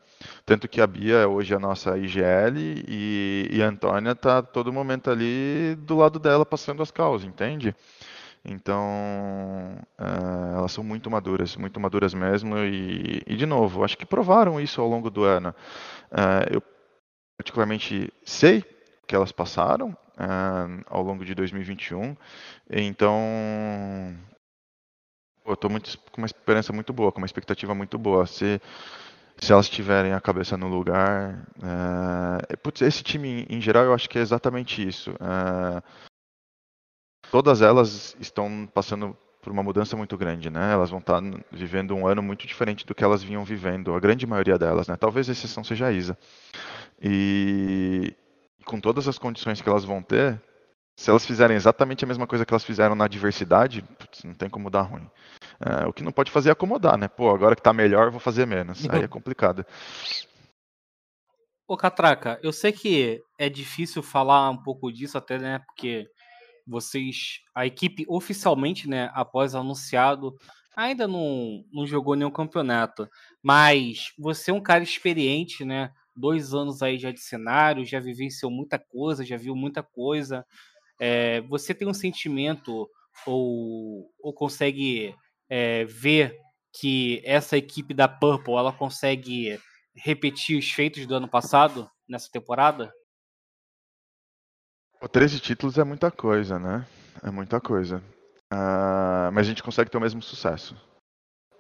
tanto 0.45 0.69
que 0.69 0.83
a 0.83 0.87
Bia 0.87 1.17
é 1.17 1.27
hoje 1.27 1.55
a 1.55 1.59
nossa 1.59 1.97
IGL 1.97 2.59
e, 2.87 3.49
e 3.51 3.63
a 3.63 3.69
Antônia 3.69 4.11
está 4.11 4.43
todo 4.43 4.71
momento 4.71 5.11
ali 5.11 5.75
do 5.79 5.97
lado 5.97 6.19
dela 6.19 6.45
passando 6.45 6.83
as 6.83 6.91
causas, 6.91 7.27
entende? 7.27 7.75
Então, 8.45 8.79
uh, 9.99 10.59
elas 10.59 10.71
são 10.71 10.85
muito 10.85 11.11
maduras, 11.11 11.57
muito 11.57 11.81
maduras 11.81 12.13
mesmo. 12.13 12.59
E, 12.59 13.23
e, 13.27 13.35
de 13.35 13.47
novo, 13.47 13.83
acho 13.83 13.97
que 13.97 14.05
provaram 14.05 14.61
isso 14.61 14.83
ao 14.83 14.89
longo 14.89 15.09
do 15.09 15.25
ano. 15.25 15.55
eu, 16.51 16.63
particularmente, 17.39 18.13
sei 18.23 18.63
que 19.09 19.17
elas 19.17 19.33
passaram 19.33 19.97
ao 20.87 21.03
longo 21.03 21.25
de 21.25 21.35
2021. 21.35 22.15
Então, 22.71 23.19
eu 25.47 25.55
estou 25.55 25.71
muito, 25.71 25.99
com 26.11 26.21
uma 26.21 26.27
esperança 26.27 26.73
muito 26.73 26.93
boa, 26.93 27.13
com 27.13 27.19
uma 27.19 27.27
expectativa 27.27 27.75
muito 27.75 27.99
boa. 27.99 28.27
Se, 28.27 28.61
se 29.39 29.53
elas 29.53 29.69
tiverem 29.69 30.13
a 30.13 30.21
cabeça 30.21 30.57
no 30.57 30.69
lugar. 30.69 31.47
É, 32.51 32.57
putz, 32.57 32.83
esse 32.83 33.03
time, 33.03 33.47
em 33.49 33.61
geral, 33.61 33.85
eu 33.85 33.95
acho 33.95 34.09
que 34.09 34.19
é 34.19 34.23
exatamente 34.23 34.87
isso. 34.87 35.11
É, 35.13 35.83
todas 37.31 37.63
elas 37.63 38.17
estão 38.21 38.69
passando 38.73 39.17
por 39.43 39.53
uma 39.53 39.63
mudança 39.63 39.97
muito 39.97 40.17
grande, 40.17 40.51
né? 40.51 40.73
Elas 40.73 40.91
vão 40.91 40.99
estar 40.99 41.21
vivendo 41.53 41.95
um 41.95 42.07
ano 42.07 42.23
muito 42.23 42.47
diferente 42.47 42.85
do 42.85 42.95
que 42.95 43.05
elas 43.05 43.23
vinham 43.23 43.45
vivendo, 43.45 43.95
a 43.95 44.01
grande 44.01 44.27
maioria 44.27 44.59
delas, 44.59 44.89
né? 44.89 44.97
Talvez 44.97 45.29
a 45.29 45.33
exceção 45.33 45.63
seja 45.63 45.87
a 45.87 45.93
Isa. 45.93 46.19
E 47.01 48.13
com 48.65 48.81
todas 48.81 49.07
as 49.07 49.19
condições 49.19 49.61
que 49.61 49.69
elas 49.69 49.85
vão 49.85 50.03
ter, 50.03 50.43
se 50.99 51.11
elas 51.11 51.27
fizerem 51.27 51.57
exatamente 51.57 52.05
a 52.05 52.09
mesma 52.09 52.27
coisa 52.27 52.47
que 52.47 52.53
elas 52.53 52.65
fizeram 52.65 52.95
na 52.95 53.07
diversidade, 53.07 53.83
putz, 53.83 54.25
não 54.25 54.35
tem 54.35 54.49
como 54.49 54.71
dar 54.71 54.83
ruim. 54.83 55.09
É, 55.61 55.87
o 55.87 55.93
que 55.93 56.03
não 56.03 56.11
pode 56.11 56.31
fazer 56.31 56.49
é 56.49 56.53
acomodar, 56.53 56.97
né? 56.97 57.07
Pô, 57.07 57.31
agora 57.31 57.55
que 57.55 57.63
tá 57.63 57.73
melhor, 57.73 58.11
vou 58.11 58.21
fazer 58.21 58.47
menos. 58.47 58.89
Aí 58.89 59.03
é 59.03 59.09
complicado. 59.09 59.65
Ô, 61.69 61.77
Catraca, 61.77 62.39
eu 62.43 62.53
sei 62.53 62.73
que 62.73 63.21
é 63.39 63.49
difícil 63.49 64.03
falar 64.03 64.49
um 64.51 64.57
pouco 64.57 64.91
disso, 64.91 65.19
até, 65.19 65.39
né? 65.39 65.59
Porque 65.59 66.09
vocês, 66.67 67.41
a 67.55 67.67
equipe 67.67 68.05
oficialmente, 68.09 68.89
né, 68.89 69.11
após 69.15 69.55
anunciado, 69.55 70.35
ainda 70.77 71.07
não, 71.07 71.65
não 71.73 71.87
jogou 71.87 72.17
nenhum 72.17 72.31
campeonato. 72.31 73.09
Mas 73.43 74.13
você 74.19 74.51
é 74.51 74.55
um 74.55 74.63
cara 74.63 74.83
experiente, 74.83 75.65
né? 75.65 75.91
Dois 76.15 76.55
anos 76.55 76.83
aí 76.83 76.99
já 76.99 77.11
de 77.11 77.21
cenário, 77.21 77.85
já 77.85 78.01
vivenciou 78.01 78.51
muita 78.51 78.79
coisa, 78.79 79.25
já 79.25 79.37
viu 79.37 79.55
muita 79.55 79.83
coisa. 79.83 80.45
É, 80.99 81.41
você 81.43 81.75
tem 81.75 81.87
um 81.87 81.95
sentimento 81.95 82.89
ou, 83.27 84.11
ou 84.19 84.33
consegue 84.33 85.15
é, 85.49 85.85
ver 85.85 86.39
que 86.73 87.23
essa 87.25 87.57
equipe 87.57 87.95
da 87.95 88.09
Purple 88.09 88.55
ela 88.55 88.73
consegue 88.73 89.59
repetir 89.95 90.59
os 90.59 90.71
feitos 90.71 91.07
do 91.07 91.15
ano 91.15 91.29
passado 91.29 91.91
nessa 92.09 92.31
temporada? 92.31 92.93
Pô, 95.01 95.09
13 95.09 95.41
títulos 95.41 95.79
é 95.79 95.85
muita 95.85 96.11
coisa, 96.11 96.59
né? 96.59 96.87
É 97.23 97.31
muita 97.31 97.61
coisa. 97.61 98.03
Uh, 98.53 99.33
mas 99.33 99.47
a 99.47 99.49
gente 99.49 99.63
consegue 99.63 99.91
ter 99.91 99.99
o 99.99 100.01
mesmo 100.01 100.23
sucesso. 100.23 100.77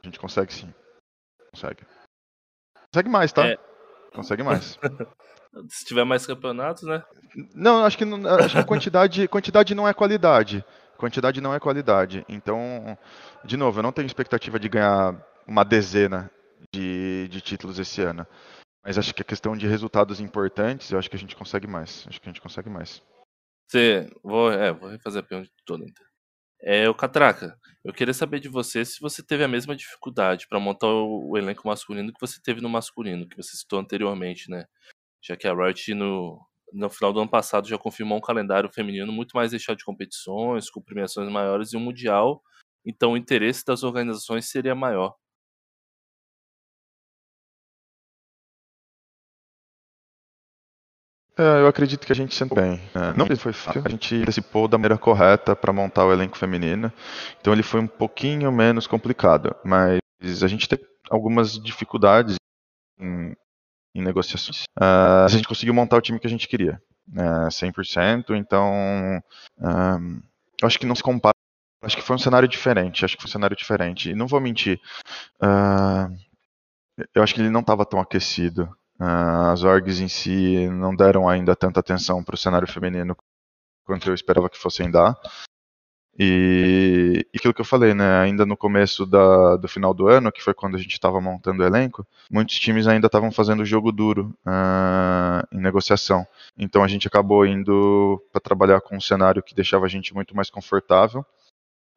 A 0.02 0.06
gente 0.06 0.20
consegue 0.20 0.52
sim. 0.52 0.72
Consegue. 1.50 1.84
Consegue 2.92 3.08
mais, 3.08 3.32
tá? 3.32 3.46
É... 3.46 3.58
Consegue 4.16 4.42
mais. 4.42 4.78
Se 5.68 5.84
tiver 5.84 6.04
mais 6.04 6.26
campeonatos, 6.26 6.82
né? 6.82 7.02
Não, 7.54 7.84
acho 7.84 7.96
que, 7.96 8.04
acho 8.04 8.56
que 8.56 8.64
quantidade, 8.64 9.28
quantidade 9.28 9.74
não 9.74 9.86
é 9.86 9.94
qualidade. 9.94 10.64
Quantidade 10.96 11.40
não 11.40 11.54
é 11.54 11.60
qualidade. 11.60 12.24
Então, 12.28 12.98
de 13.44 13.56
novo, 13.56 13.78
eu 13.78 13.82
não 13.82 13.92
tenho 13.92 14.06
expectativa 14.06 14.58
de 14.58 14.68
ganhar 14.68 15.14
uma 15.46 15.64
dezena 15.64 16.30
de, 16.72 17.28
de 17.28 17.40
títulos 17.40 17.78
esse 17.78 18.00
ano. 18.02 18.26
Mas 18.82 18.98
acho 18.98 19.14
que 19.14 19.22
a 19.22 19.24
questão 19.24 19.56
de 19.56 19.66
resultados 19.66 20.20
importantes, 20.20 20.90
eu 20.90 20.98
acho 20.98 21.10
que 21.10 21.16
a 21.16 21.18
gente 21.18 21.36
consegue 21.36 21.66
mais. 21.66 22.06
Acho 22.08 22.20
que 22.20 22.28
a 22.28 22.32
gente 22.32 22.40
consegue 22.40 22.70
mais. 22.70 23.02
Você, 23.68 24.08
vou, 24.22 24.50
é, 24.50 24.72
vou 24.72 24.88
refazer 24.88 25.22
a 25.22 25.26
pergunta 25.26 25.50
toda 25.66 25.84
então. 25.84 26.06
É, 26.62 26.88
o 26.88 26.94
Catraca, 26.94 27.58
eu 27.84 27.92
queria 27.92 28.14
saber 28.14 28.40
de 28.40 28.48
você 28.48 28.84
se 28.84 29.00
você 29.00 29.22
teve 29.22 29.44
a 29.44 29.48
mesma 29.48 29.76
dificuldade 29.76 30.48
para 30.48 30.58
montar 30.58 30.88
o, 30.88 31.30
o, 31.30 31.38
elenco 31.38 31.68
masculino 31.68 32.12
que 32.12 32.20
você 32.20 32.40
teve 32.42 32.60
no 32.60 32.68
masculino, 32.68 33.28
que 33.28 33.36
você 33.36 33.56
citou 33.56 33.78
anteriormente, 33.78 34.50
né? 34.50 34.64
Já 35.22 35.36
que 35.36 35.46
a 35.46 35.54
Riot 35.54 35.94
no, 35.94 36.40
no 36.72 36.90
final 36.90 37.12
do 37.12 37.20
ano 37.20 37.30
passado 37.30 37.68
já 37.68 37.78
confirmou 37.78 38.18
um 38.18 38.20
calendário 38.20 38.72
feminino 38.72 39.12
muito 39.12 39.32
mais 39.36 39.50
deixado 39.50 39.76
de 39.78 39.84
competições, 39.84 40.70
com 40.70 40.82
premiações 40.82 41.30
maiores 41.30 41.72
e 41.72 41.76
um 41.76 41.80
mundial, 41.80 42.42
então 42.84 43.12
o 43.12 43.16
interesse 43.16 43.64
das 43.64 43.82
organizações 43.82 44.48
seria 44.50 44.74
maior. 44.74 45.14
É, 51.38 51.60
eu 51.60 51.66
acredito 51.66 52.06
que 52.06 52.12
a 52.12 52.16
gente 52.16 52.34
sempre 52.34 52.60
bem. 52.60 52.80
É, 52.94 53.12
não 53.12 53.26
foi 53.36 53.52
fácil, 53.52 53.82
a 53.84 53.88
gente 53.90 54.14
antecipou 54.22 54.66
da 54.66 54.78
maneira 54.78 54.96
correta 54.96 55.54
para 55.54 55.72
montar 55.72 56.06
o 56.06 56.12
elenco 56.12 56.38
feminino, 56.38 56.90
então 57.38 57.52
ele 57.52 57.62
foi 57.62 57.80
um 57.80 57.86
pouquinho 57.86 58.50
menos 58.50 58.86
complicado, 58.86 59.54
mas 59.62 59.98
a 60.42 60.48
gente 60.48 60.66
teve 60.66 60.86
algumas 61.10 61.62
dificuldades 61.62 62.36
em, 62.98 63.36
em 63.94 64.02
negociações. 64.02 64.64
Uh, 64.80 65.26
a 65.26 65.28
gente 65.28 65.46
conseguiu 65.46 65.74
montar 65.74 65.98
o 65.98 66.00
time 66.00 66.18
que 66.18 66.26
a 66.26 66.30
gente 66.30 66.48
queria, 66.48 66.80
uh, 67.10 67.48
100%, 67.48 68.30
então 68.30 69.22
uh, 69.58 70.22
eu 70.62 70.66
acho 70.66 70.78
que 70.78 70.86
não 70.86 70.94
se 70.94 71.02
compara. 71.02 71.34
Acho 71.82 71.96
que 71.96 72.02
foi 72.02 72.16
um 72.16 72.18
cenário 72.18 72.48
diferente, 72.48 73.04
acho 73.04 73.14
que 73.14 73.22
foi 73.22 73.28
um 73.28 73.32
cenário 73.32 73.54
diferente. 73.54 74.10
E 74.10 74.14
não 74.14 74.26
vou 74.26 74.40
mentir, 74.40 74.80
uh, 75.42 76.10
eu 77.14 77.22
acho 77.22 77.34
que 77.34 77.42
ele 77.42 77.50
não 77.50 77.60
estava 77.60 77.84
tão 77.84 78.00
aquecido 78.00 78.74
as 78.98 79.62
orgs 79.62 80.00
em 80.00 80.08
si 80.08 80.68
não 80.70 80.94
deram 80.94 81.28
ainda 81.28 81.54
tanta 81.54 81.80
atenção 81.80 82.22
para 82.24 82.34
o 82.34 82.38
cenário 82.38 82.66
feminino 82.68 83.16
quanto 83.84 84.08
eu 84.08 84.14
esperava 84.14 84.50
que 84.50 84.58
fossem 84.58 84.90
dar. 84.90 85.16
E, 86.18 87.26
e 87.32 87.38
aquilo 87.38 87.52
que 87.52 87.60
eu 87.60 87.64
falei, 87.64 87.92
né, 87.92 88.18
ainda 88.20 88.46
no 88.46 88.56
começo 88.56 89.04
da, 89.04 89.56
do 89.56 89.68
final 89.68 89.92
do 89.92 90.08
ano, 90.08 90.32
que 90.32 90.42
foi 90.42 90.54
quando 90.54 90.74
a 90.74 90.78
gente 90.78 90.92
estava 90.92 91.20
montando 91.20 91.62
o 91.62 91.66
elenco, 91.66 92.06
muitos 92.30 92.58
times 92.58 92.86
ainda 92.86 93.06
estavam 93.06 93.30
fazendo 93.30 93.66
jogo 93.66 93.92
duro 93.92 94.34
uh, 94.46 95.46
em 95.52 95.60
negociação. 95.60 96.26
Então 96.56 96.82
a 96.82 96.88
gente 96.88 97.06
acabou 97.06 97.44
indo 97.44 98.22
para 98.32 98.40
trabalhar 98.40 98.80
com 98.80 98.96
um 98.96 99.00
cenário 99.00 99.42
que 99.42 99.54
deixava 99.54 99.84
a 99.84 99.88
gente 99.88 100.14
muito 100.14 100.34
mais 100.34 100.48
confortável. 100.48 101.24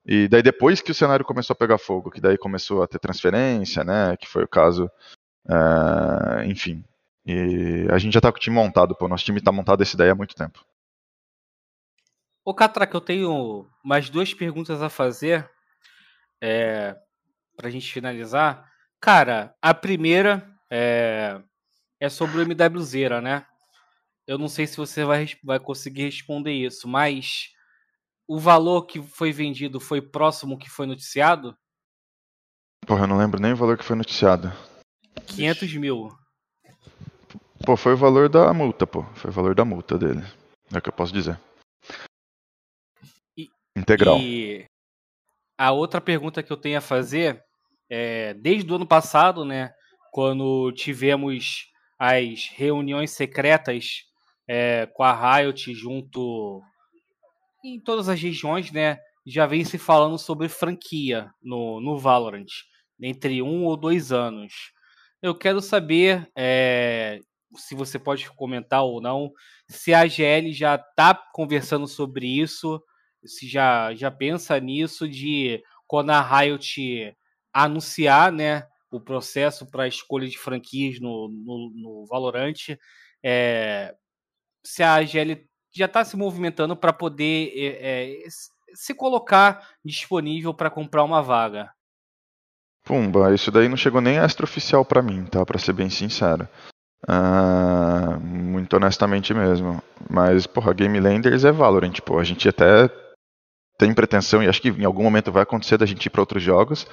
E 0.05 0.27
daí 0.27 0.41
depois 0.41 0.81
que 0.81 0.91
o 0.91 0.95
cenário 0.95 1.23
começou 1.23 1.53
a 1.53 1.57
pegar 1.57 1.77
fogo, 1.77 2.11
que 2.11 2.19
daí 2.19 2.37
começou 2.37 2.83
a 2.83 2.87
ter 2.87 2.99
transferência, 2.99 3.83
né, 3.85 4.17
que 4.17 4.27
foi 4.27 4.43
o 4.43 4.47
caso, 4.47 4.91
uh, 5.45 6.43
enfim, 6.45 6.83
e 7.25 7.87
a 7.91 7.97
gente 7.97 8.13
já 8.13 8.21
tá 8.21 8.31
com 8.31 8.37
o 8.37 8.41
time 8.41 8.55
montado, 8.55 8.95
pô. 8.95 9.07
Nosso 9.07 9.25
time 9.25 9.41
tá 9.41 9.51
montado 9.51 9.81
essa 9.81 9.95
ideia 9.95 10.13
há 10.13 10.15
muito 10.15 10.35
tempo. 10.35 10.65
Ô, 12.43 12.53
Catraca, 12.53 12.97
eu 12.97 13.01
tenho 13.01 13.69
mais 13.83 14.09
duas 14.09 14.33
perguntas 14.33 14.81
a 14.81 14.89
fazer 14.89 15.47
é, 16.41 16.95
pra 17.55 17.69
gente 17.69 17.91
finalizar. 17.91 18.67
Cara, 18.99 19.55
a 19.61 19.73
primeira 19.73 20.49
é, 20.71 21.39
é 21.99 22.09
sobre 22.09 22.39
o 22.39 22.41
MWZera, 22.41 23.21
né? 23.21 23.45
Eu 24.25 24.37
não 24.37 24.47
sei 24.47 24.65
se 24.65 24.77
você 24.77 25.03
vai, 25.03 25.27
vai 25.43 25.59
conseguir 25.59 26.03
responder 26.03 26.53
isso, 26.53 26.87
mas 26.87 27.49
o 28.27 28.39
valor 28.39 28.87
que 28.87 29.01
foi 29.01 29.31
vendido 29.31 29.79
foi 29.79 30.01
próximo 30.01 30.57
que 30.57 30.69
foi 30.69 30.85
noticiado? 30.85 31.55
Porra, 32.87 33.03
eu 33.03 33.07
não 33.07 33.17
lembro 33.17 33.41
nem 33.41 33.53
o 33.53 33.55
valor 33.55 33.77
que 33.77 33.85
foi 33.85 33.95
noticiado. 33.95 34.51
500 35.27 35.75
mil. 35.75 36.09
Pô, 37.65 37.75
foi 37.75 37.93
o 37.93 37.97
valor 37.97 38.29
da 38.29 38.53
multa, 38.53 38.87
pô. 38.87 39.03
Foi 39.15 39.29
o 39.29 39.33
valor 39.33 39.53
da 39.53 39.65
multa 39.65 39.97
dele. 39.97 40.23
É 40.73 40.77
o 40.77 40.81
que 40.81 40.89
eu 40.89 40.93
posso 40.93 41.13
dizer. 41.13 41.39
E, 43.37 43.49
Integral. 43.75 44.17
E 44.17 44.65
a 45.57 45.71
outra 45.71 45.99
pergunta 45.99 46.41
que 46.41 46.51
eu 46.51 46.57
tenho 46.57 46.77
a 46.77 46.81
fazer 46.81 47.43
é, 47.89 48.33
desde 48.35 48.71
o 48.71 48.75
ano 48.75 48.87
passado, 48.87 49.43
né, 49.43 49.71
quando 50.11 50.71
tivemos 50.71 51.65
as 51.97 52.47
reuniões 52.55 53.11
secretas 53.11 54.03
é, 54.47 54.85
com 54.85 55.03
a 55.03 55.37
Riot 55.37 55.73
junto 55.73 56.61
em 57.63 57.79
todas 57.79 58.07
as 58.07 58.21
regiões, 58.21 58.71
né, 58.71 58.97
já 59.25 59.45
vem 59.45 59.65
se 59.65 59.77
falando 59.77 60.17
sobre 60.17 60.47
franquia 60.47 61.29
no, 61.41 61.81
no 61.81 61.97
Valorant, 61.97 62.47
entre 63.01 63.41
um 63.41 63.65
ou 63.65 63.75
dois 63.75 64.11
anos. 64.11 64.71
Eu 65.21 65.35
quero 65.35 65.61
saber 65.61 66.29
é, 66.35 67.19
se 67.55 67.75
você 67.75 67.99
pode 67.99 68.29
comentar 68.31 68.83
ou 68.83 69.01
não, 69.01 69.31
se 69.67 69.93
a 69.93 70.07
GL 70.07 70.51
já 70.53 70.75
está 70.75 71.13
conversando 71.33 71.87
sobre 71.87 72.25
isso, 72.27 72.81
se 73.25 73.47
já, 73.47 73.93
já 73.95 74.09
pensa 74.09 74.59
nisso 74.59 75.07
de 75.07 75.61
quando 75.87 76.11
a 76.11 76.21
Riot 76.21 77.15
anunciar 77.51 78.31
né, 78.31 78.67
o 78.91 78.99
processo 78.99 79.69
para 79.69 79.83
a 79.83 79.87
escolha 79.87 80.27
de 80.27 80.37
franquias 80.37 80.99
no, 80.99 81.27
no, 81.27 81.71
no 81.75 82.05
Valorant, 82.05 82.77
é, 83.23 83.95
se 84.63 84.83
a 84.83 85.03
GL 85.03 85.45
já 85.71 85.85
está 85.85 86.03
se 86.05 86.15
movimentando 86.15 86.75
para 86.75 86.93
poder 86.93 87.51
é, 87.55 88.23
se 88.73 88.93
colocar 88.93 89.67
disponível 89.83 90.53
para 90.53 90.69
comprar 90.69 91.03
uma 91.03 91.21
vaga. 91.21 91.71
Pumba, 92.89 93.35
isso 93.35 93.51
daí 93.51 93.69
não 93.69 93.77
chegou 93.77 94.01
nem 94.01 94.17
extraoficial 94.17 94.83
para 94.83 95.03
mim, 95.03 95.23
tá? 95.23 95.45
Para 95.45 95.59
ser 95.59 95.73
bem 95.73 95.91
sincero. 95.91 96.49
Uh, 97.07 98.19
muito 98.19 98.75
honestamente 98.75 99.31
mesmo. 99.31 99.79
Mas, 100.09 100.47
porra, 100.47 100.73
Game 100.73 100.99
Landers 100.99 101.45
é 101.45 101.51
Valorant, 101.51 102.01
pô. 102.03 102.17
A 102.17 102.23
gente 102.23 102.49
até 102.49 102.89
tem 103.77 103.93
pretensão, 103.93 104.41
e 104.41 104.47
acho 104.47 104.59
que 104.59 104.69
em 104.69 104.85
algum 104.85 105.03
momento 105.03 105.31
vai 105.31 105.43
acontecer 105.43 105.77
da 105.77 105.85
gente 105.85 106.07
ir 106.07 106.09
pra 106.09 106.23
outros 106.23 106.41
jogos, 106.41 106.87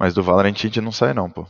mas 0.00 0.12
do 0.12 0.22
Valorant 0.22 0.52
a 0.52 0.58
gente 0.58 0.80
não 0.80 0.90
sai 0.90 1.14
não, 1.14 1.30
pô. 1.30 1.46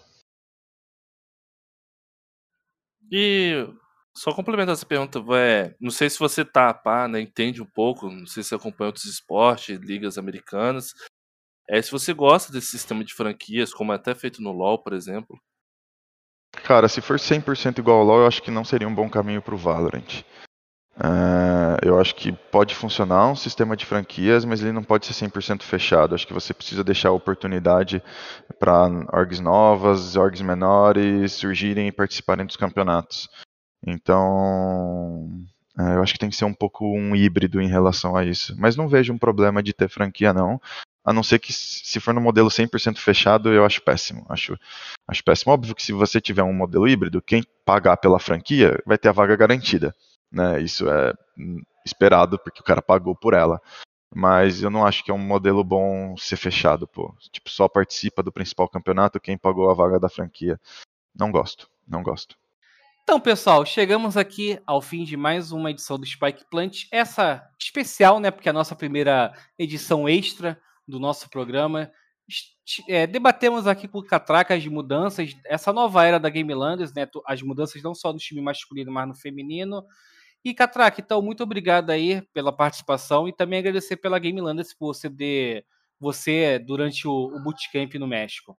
E 3.10 3.66
só 4.14 4.30
complementar 4.34 4.74
essa 4.74 4.84
pergunta, 4.84 5.20
é, 5.38 5.74
não 5.80 5.90
sei 5.90 6.10
se 6.10 6.18
você 6.18 6.44
tá, 6.44 6.74
pá, 6.74 7.08
né, 7.08 7.18
entende 7.18 7.62
um 7.62 7.66
pouco, 7.66 8.10
não 8.10 8.26
sei 8.26 8.42
se 8.42 8.54
acompanha 8.54 8.88
outros 8.88 9.06
esportes, 9.06 9.78
ligas 9.80 10.18
americanas, 10.18 10.92
é, 11.68 11.80
se 11.82 11.90
você 11.90 12.12
gosta 12.12 12.52
desse 12.52 12.68
sistema 12.68 13.04
de 13.04 13.14
franquias, 13.14 13.72
como 13.72 13.92
é 13.92 13.96
até 13.96 14.14
feito 14.14 14.42
no 14.42 14.52
LoL, 14.52 14.82
por 14.82 14.92
exemplo, 14.92 15.38
Cara, 16.64 16.88
se 16.88 17.00
for 17.00 17.18
100% 17.18 17.78
igual 17.78 17.98
ao 17.98 18.04
LoL, 18.04 18.20
eu 18.20 18.26
acho 18.26 18.42
que 18.42 18.50
não 18.50 18.64
seria 18.64 18.88
um 18.88 18.94
bom 18.94 19.08
caminho 19.08 19.42
para 19.42 19.54
o 19.54 19.58
Valorant. 19.58 20.24
Uh, 20.96 21.76
eu 21.82 22.00
acho 22.00 22.14
que 22.14 22.32
pode 22.32 22.74
funcionar 22.74 23.28
um 23.28 23.36
sistema 23.36 23.76
de 23.76 23.84
franquias, 23.84 24.46
mas 24.46 24.62
ele 24.62 24.72
não 24.72 24.82
pode 24.82 25.04
ser 25.06 25.12
100% 25.12 25.62
fechado. 25.62 26.14
Acho 26.14 26.26
que 26.26 26.32
você 26.32 26.54
precisa 26.54 26.82
deixar 26.82 27.10
a 27.10 27.12
oportunidade 27.12 28.02
para 28.58 28.88
orgs 29.12 29.40
novas, 29.40 30.16
orgs 30.16 30.40
menores 30.40 31.32
surgirem 31.32 31.88
e 31.88 31.92
participarem 31.92 32.46
dos 32.46 32.56
campeonatos. 32.56 33.28
Então, 33.86 35.28
uh, 35.78 35.92
eu 35.94 36.02
acho 36.02 36.14
que 36.14 36.18
tem 36.18 36.30
que 36.30 36.36
ser 36.36 36.46
um 36.46 36.54
pouco 36.54 36.86
um 36.86 37.14
híbrido 37.14 37.60
em 37.60 37.68
relação 37.68 38.16
a 38.16 38.24
isso. 38.24 38.54
Mas 38.58 38.74
não 38.74 38.88
vejo 38.88 39.12
um 39.12 39.18
problema 39.18 39.62
de 39.62 39.74
ter 39.74 39.90
franquia, 39.90 40.32
não. 40.32 40.58
A 41.06 41.12
não 41.12 41.22
ser 41.22 41.38
que 41.38 41.52
se 41.52 42.00
for 42.00 42.12
no 42.12 42.20
modelo 42.20 42.48
100% 42.48 42.98
fechado, 42.98 43.52
eu 43.52 43.64
acho 43.64 43.80
péssimo. 43.80 44.26
Acho, 44.28 44.58
acho 45.06 45.22
péssimo. 45.22 45.52
Óbvio 45.52 45.72
que 45.72 45.82
se 45.82 45.92
você 45.92 46.20
tiver 46.20 46.42
um 46.42 46.52
modelo 46.52 46.88
híbrido, 46.88 47.22
quem 47.22 47.44
pagar 47.64 47.96
pela 47.96 48.18
franquia 48.18 48.82
vai 48.84 48.98
ter 48.98 49.08
a 49.08 49.12
vaga 49.12 49.36
garantida. 49.36 49.94
Né? 50.32 50.60
Isso 50.60 50.90
é 50.90 51.12
esperado 51.84 52.40
porque 52.40 52.60
o 52.60 52.64
cara 52.64 52.82
pagou 52.82 53.14
por 53.14 53.34
ela. 53.34 53.62
Mas 54.12 54.64
eu 54.64 54.70
não 54.70 54.84
acho 54.84 55.04
que 55.04 55.12
é 55.12 55.14
um 55.14 55.18
modelo 55.18 55.62
bom 55.62 56.16
ser 56.16 56.36
fechado, 56.36 56.88
pô. 56.88 57.14
Tipo, 57.30 57.50
só 57.50 57.68
participa 57.68 58.20
do 58.20 58.32
principal 58.32 58.68
campeonato 58.68 59.20
quem 59.20 59.38
pagou 59.38 59.70
a 59.70 59.74
vaga 59.74 60.00
da 60.00 60.08
franquia. 60.08 60.60
Não 61.14 61.30
gosto, 61.30 61.68
não 61.86 62.02
gosto. 62.02 62.36
Então, 63.04 63.20
pessoal, 63.20 63.64
chegamos 63.64 64.16
aqui 64.16 64.58
ao 64.66 64.82
fim 64.82 65.04
de 65.04 65.16
mais 65.16 65.52
uma 65.52 65.70
edição 65.70 65.96
do 65.96 66.04
Spike 66.04 66.44
Plant. 66.50 66.86
Essa 66.90 67.48
especial, 67.56 68.18
né? 68.18 68.32
Porque 68.32 68.48
é 68.48 68.50
a 68.50 68.52
nossa 68.52 68.74
primeira 68.74 69.32
edição 69.56 70.08
extra 70.08 70.60
do 70.86 70.98
nosso 70.98 71.28
programa. 71.28 71.90
é, 72.88 73.06
debatemos 73.06 73.66
aqui 73.66 73.86
com 73.88 73.98
o 73.98 74.04
Catraca 74.04 74.54
as 74.54 74.66
mudanças, 74.66 75.36
essa 75.44 75.72
nova 75.72 76.04
era 76.04 76.18
da 76.18 76.28
Game 76.28 76.52
Landers, 76.52 76.92
né? 76.92 77.08
As 77.26 77.42
mudanças 77.42 77.82
não 77.82 77.94
só 77.94 78.12
no 78.12 78.18
time 78.18 78.40
masculino, 78.40 78.92
mas 78.92 79.08
no 79.08 79.14
feminino. 79.14 79.84
E 80.44 80.54
Catraca, 80.54 81.00
então, 81.00 81.20
muito 81.20 81.42
obrigado 81.42 81.90
aí 81.90 82.22
pela 82.32 82.52
participação 82.52 83.28
e 83.28 83.32
também 83.32 83.58
agradecer 83.58 83.96
pela 83.96 84.18
Game 84.18 84.40
Landers 84.40 84.72
por 84.72 84.94
ceder 84.94 85.64
você 85.98 86.58
durante 86.58 87.08
o, 87.08 87.12
o 87.12 87.42
Bootcamp 87.42 87.94
no 87.94 88.06
México. 88.06 88.56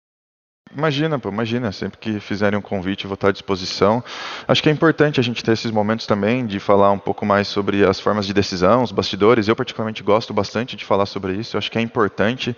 Imagina, 0.76 1.20
pô, 1.20 1.30
imagina. 1.30 1.72
Sempre 1.72 1.98
que 1.98 2.20
fizerem 2.20 2.58
um 2.58 2.62
convite, 2.62 3.08
vou 3.08 3.16
estar 3.16 3.30
à 3.30 3.32
disposição. 3.32 4.04
Acho 4.48 4.62
que 4.62 4.70
é 4.70 4.72
importante 4.72 5.20
a 5.20 5.24
gente 5.24 5.44
ter 5.44 5.52
esses 5.52 5.72
momentos 5.72 6.06
também 6.06 6.46
de 6.46 6.60
falar 6.60 6.92
um 6.92 7.00
pouco 7.00 7.26
mais 7.26 7.48
sobre 7.48 7.86
as 7.86 8.00
formas 8.00 8.26
de 8.26 8.34
decisão, 8.34 8.84
os 8.84 8.92
bastidores. 8.92 9.48
Eu, 9.48 9.56
particularmente, 9.56 10.04
gosto 10.04 10.34
bastante 10.34 10.76
de 10.76 10.86
falar 10.86 11.06
sobre 11.06 11.34
isso. 11.34 11.58
Acho 11.58 11.72
que 11.72 11.78
é 11.78 11.82
importante. 11.82 12.56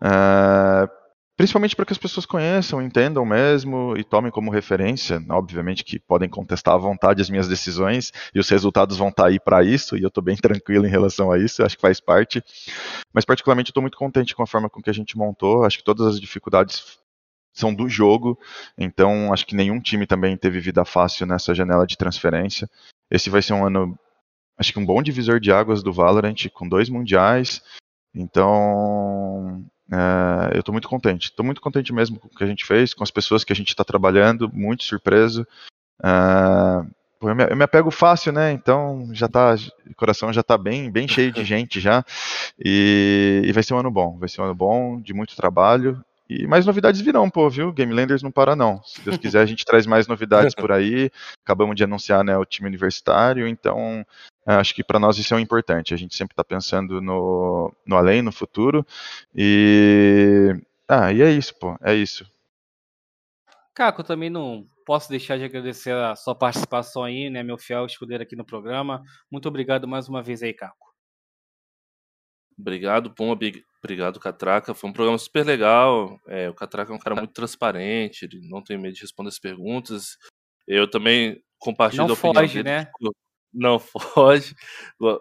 Uh, 0.00 0.88
principalmente 1.38 1.76
para 1.76 1.86
que 1.86 1.92
as 1.92 1.98
pessoas 1.98 2.26
conheçam, 2.26 2.82
entendam 2.82 3.24
mesmo 3.24 3.96
e 3.96 4.02
tomem 4.02 4.30
como 4.30 4.50
referência. 4.50 5.22
Obviamente 5.30 5.84
que 5.84 6.00
podem 6.00 6.28
contestar 6.28 6.74
à 6.74 6.78
vontade 6.78 7.22
as 7.22 7.30
minhas 7.30 7.46
decisões 7.46 8.12
e 8.34 8.40
os 8.40 8.48
resultados 8.48 8.96
vão 8.98 9.08
estar 9.08 9.26
aí 9.26 9.38
para 9.38 9.62
isso, 9.62 9.96
e 9.96 10.02
eu 10.02 10.08
estou 10.08 10.22
bem 10.22 10.34
tranquilo 10.36 10.84
em 10.84 10.90
relação 10.90 11.30
a 11.30 11.38
isso, 11.38 11.62
acho 11.62 11.76
que 11.76 11.80
faz 11.80 12.00
parte. 12.00 12.42
Mas, 13.12 13.24
particularmente, 13.24 13.70
estou 13.70 13.80
muito 13.80 13.96
contente 13.96 14.34
com 14.34 14.42
a 14.42 14.46
forma 14.46 14.68
com 14.68 14.82
que 14.82 14.90
a 14.90 14.92
gente 14.92 15.16
montou. 15.16 15.64
Acho 15.64 15.78
que 15.78 15.84
todas 15.84 16.06
as 16.08 16.20
dificuldades 16.20 16.98
são 17.58 17.74
do 17.74 17.88
jogo, 17.88 18.38
então 18.76 19.32
acho 19.32 19.46
que 19.46 19.56
nenhum 19.56 19.80
time 19.80 20.06
também 20.06 20.36
teve 20.36 20.60
vida 20.60 20.84
fácil 20.84 21.26
nessa 21.26 21.54
janela 21.54 21.86
de 21.86 21.96
transferência. 21.96 22.68
Esse 23.10 23.30
vai 23.30 23.42
ser 23.42 23.54
um 23.54 23.64
ano, 23.64 23.98
acho 24.58 24.72
que 24.72 24.78
um 24.78 24.86
bom 24.86 25.02
divisor 25.02 25.40
de 25.40 25.52
águas 25.52 25.82
do 25.82 25.92
Valorant, 25.92 26.48
com 26.52 26.68
dois 26.68 26.88
mundiais. 26.88 27.62
Então, 28.14 29.64
é, 29.90 30.56
eu 30.56 30.60
estou 30.60 30.72
muito 30.72 30.88
contente. 30.88 31.26
Estou 31.26 31.44
muito 31.44 31.60
contente 31.60 31.92
mesmo 31.92 32.18
com 32.18 32.28
o 32.28 32.30
que 32.30 32.44
a 32.44 32.46
gente 32.46 32.64
fez, 32.64 32.92
com 32.94 33.02
as 33.02 33.10
pessoas 33.10 33.44
que 33.44 33.52
a 33.52 33.56
gente 33.56 33.68
está 33.68 33.84
trabalhando, 33.84 34.50
muito 34.52 34.84
surpreso. 34.84 35.46
É, 36.02 36.08
eu, 37.20 37.34
me, 37.34 37.44
eu, 37.44 37.56
me, 37.56 37.64
apego 37.64 37.90
fácil, 37.90 38.32
né? 38.32 38.52
Então 38.52 39.08
já 39.12 39.28
tá, 39.28 39.54
o 39.90 39.94
coração 39.94 40.32
já 40.32 40.42
está 40.42 40.58
bem, 40.58 40.90
bem 40.90 41.08
cheio 41.08 41.32
de 41.32 41.42
gente 41.44 41.80
já. 41.80 42.04
E, 42.58 43.42
e 43.44 43.52
vai 43.52 43.62
ser 43.62 43.74
um 43.74 43.78
ano 43.78 43.90
bom, 43.90 44.18
vai 44.18 44.28
ser 44.28 44.40
um 44.40 44.44
ano 44.44 44.54
bom, 44.54 45.00
de 45.00 45.14
muito 45.14 45.34
trabalho 45.34 46.04
e 46.28 46.46
mais 46.46 46.66
novidades 46.66 47.00
virão, 47.00 47.30
pô, 47.30 47.48
viu? 47.48 47.72
Game 47.72 47.92
Landers 47.92 48.22
não 48.22 48.30
para 48.30 48.54
não. 48.54 48.82
Se 48.82 49.00
Deus 49.00 49.16
quiser, 49.16 49.40
a 49.40 49.46
gente 49.46 49.64
traz 49.64 49.86
mais 49.86 50.06
novidades 50.06 50.54
por 50.54 50.70
aí. 50.70 51.10
Acabamos 51.42 51.74
de 51.74 51.84
anunciar 51.84 52.22
né, 52.22 52.36
o 52.36 52.44
time 52.44 52.68
universitário, 52.68 53.48
então 53.48 54.04
é, 54.46 54.54
acho 54.54 54.74
que 54.74 54.84
para 54.84 54.98
nós 54.98 55.16
isso 55.16 55.34
é 55.34 55.40
importante. 55.40 55.94
A 55.94 55.96
gente 55.96 56.14
sempre 56.14 56.34
está 56.34 56.44
pensando 56.44 57.00
no, 57.00 57.72
no 57.86 57.96
além, 57.96 58.20
no 58.20 58.30
futuro. 58.30 58.86
E. 59.34 60.54
Ah, 60.86 61.12
e 61.12 61.22
é 61.22 61.30
isso, 61.30 61.58
pô, 61.58 61.76
é 61.82 61.94
isso. 61.94 62.30
Caco, 63.74 64.02
também 64.02 64.28
não 64.28 64.66
posso 64.84 65.08
deixar 65.08 65.38
de 65.38 65.44
agradecer 65.44 65.94
a 65.94 66.16
sua 66.16 66.34
participação 66.34 67.04
aí, 67.04 67.30
né, 67.30 67.42
meu 67.42 67.56
fiel 67.56 67.86
escudeiro 67.86 68.22
aqui 68.22 68.34
no 68.36 68.44
programa. 68.44 69.02
Muito 69.30 69.48
obrigado 69.48 69.86
mais 69.86 70.08
uma 70.08 70.22
vez 70.22 70.42
aí, 70.42 70.52
Caco. 70.52 70.88
Obrigado, 72.58 73.14
Puma. 73.14 73.38
Obrigado, 73.82 74.18
Catraca. 74.18 74.74
Foi 74.74 74.90
um 74.90 74.92
programa 74.92 75.18
super 75.18 75.46
legal. 75.46 76.20
É, 76.26 76.48
o 76.50 76.54
Catraca 76.54 76.92
é 76.92 76.94
um 76.94 76.98
cara 76.98 77.14
muito 77.14 77.32
transparente, 77.32 78.24
ele 78.24 78.40
não 78.48 78.62
tem 78.62 78.76
medo 78.76 78.94
de 78.94 79.02
responder 79.02 79.28
as 79.28 79.38
perguntas. 79.38 80.16
Eu 80.66 80.90
também 80.90 81.42
compartilho 81.58 82.02
não 82.02 82.08
da 82.08 82.14
opinião 82.14 82.34
foge, 82.34 82.62
dele. 82.62 82.68
Né? 82.68 82.90
Não 83.50 83.78
foge. 83.78 84.54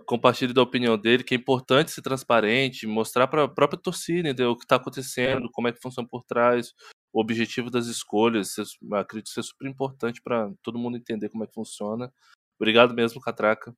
Compartilho 0.05 0.53
da 0.53 0.62
opinião 0.62 0.97
dele, 0.97 1.24
que 1.24 1.34
é 1.34 1.38
importante 1.38 1.91
ser 1.91 2.01
transparente, 2.01 2.86
mostrar 2.86 3.26
para 3.26 3.45
a 3.45 3.47
própria 3.47 3.80
torcida 3.80 4.28
entendeu? 4.28 4.51
o 4.51 4.58
que 4.58 4.66
está 4.66 4.76
acontecendo, 4.76 5.49
como 5.49 5.70
é 5.70 5.72
que 5.72 5.80
funciona 5.82 6.05
por 6.08 6.26
trás, 6.26 6.74
o 7.14 7.22
objetivo 7.22 7.72
das 7.72 7.88
escolhas. 7.88 8.55
Acredito 8.91 9.30
ser 9.30 9.43
super 9.43 9.66
importante 9.66 10.22
para 10.22 10.51
todo 10.62 10.78
mundo 10.78 10.97
entender 10.97 11.30
como 11.30 11.45
é 11.45 11.47
que 11.47 11.53
funciona. 11.53 12.12
Obrigado 12.60 12.93
mesmo, 12.93 13.22
Catraca. 13.22 13.74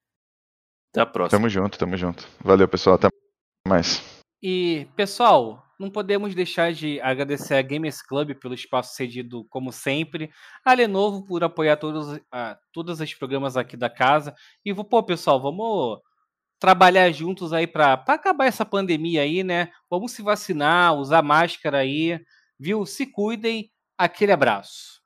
Até 0.91 1.01
a 1.01 1.05
próxima. 1.05 1.39
Tamo 1.39 1.49
junto, 1.49 1.77
tamo 1.77 1.95
junto. 1.95 2.27
Valeu, 2.43 2.67
pessoal. 2.67 2.95
Até 2.95 3.07
mais. 3.67 4.18
E, 4.41 4.87
pessoal, 4.95 5.65
não 5.79 5.89
podemos 5.89 6.33
deixar 6.33 6.73
de 6.73 6.99
agradecer 7.01 7.55
a 7.55 7.61
Gamers 7.61 8.01
Club 8.01 8.35
pelo 8.35 8.53
espaço 8.53 8.95
cedido, 8.95 9.45
como 9.49 9.71
sempre, 9.71 10.31
a 10.63 10.73
Lenovo 10.73 11.25
por 11.25 11.43
apoiar 11.43 11.77
todos, 11.77 12.19
a, 12.31 12.57
todos 12.73 12.99
os 12.99 13.13
programas 13.13 13.57
aqui 13.57 13.75
da 13.77 13.89
casa. 13.89 14.33
E, 14.65 14.73
pô, 14.73 15.03
pessoal, 15.03 15.41
vamos 15.41 15.99
trabalhar 16.59 17.11
juntos 17.11 17.53
aí 17.53 17.67
para 17.67 17.93
acabar 17.93 18.45
essa 18.45 18.65
pandemia 18.65 19.21
aí, 19.21 19.43
né? 19.43 19.71
Vamos 19.89 20.11
se 20.11 20.21
vacinar, 20.21 20.95
usar 20.95 21.21
máscara 21.21 21.79
aí, 21.79 22.19
viu? 22.59 22.85
Se 22.85 23.05
cuidem. 23.05 23.71
Aquele 23.97 24.31
abraço. 24.31 24.98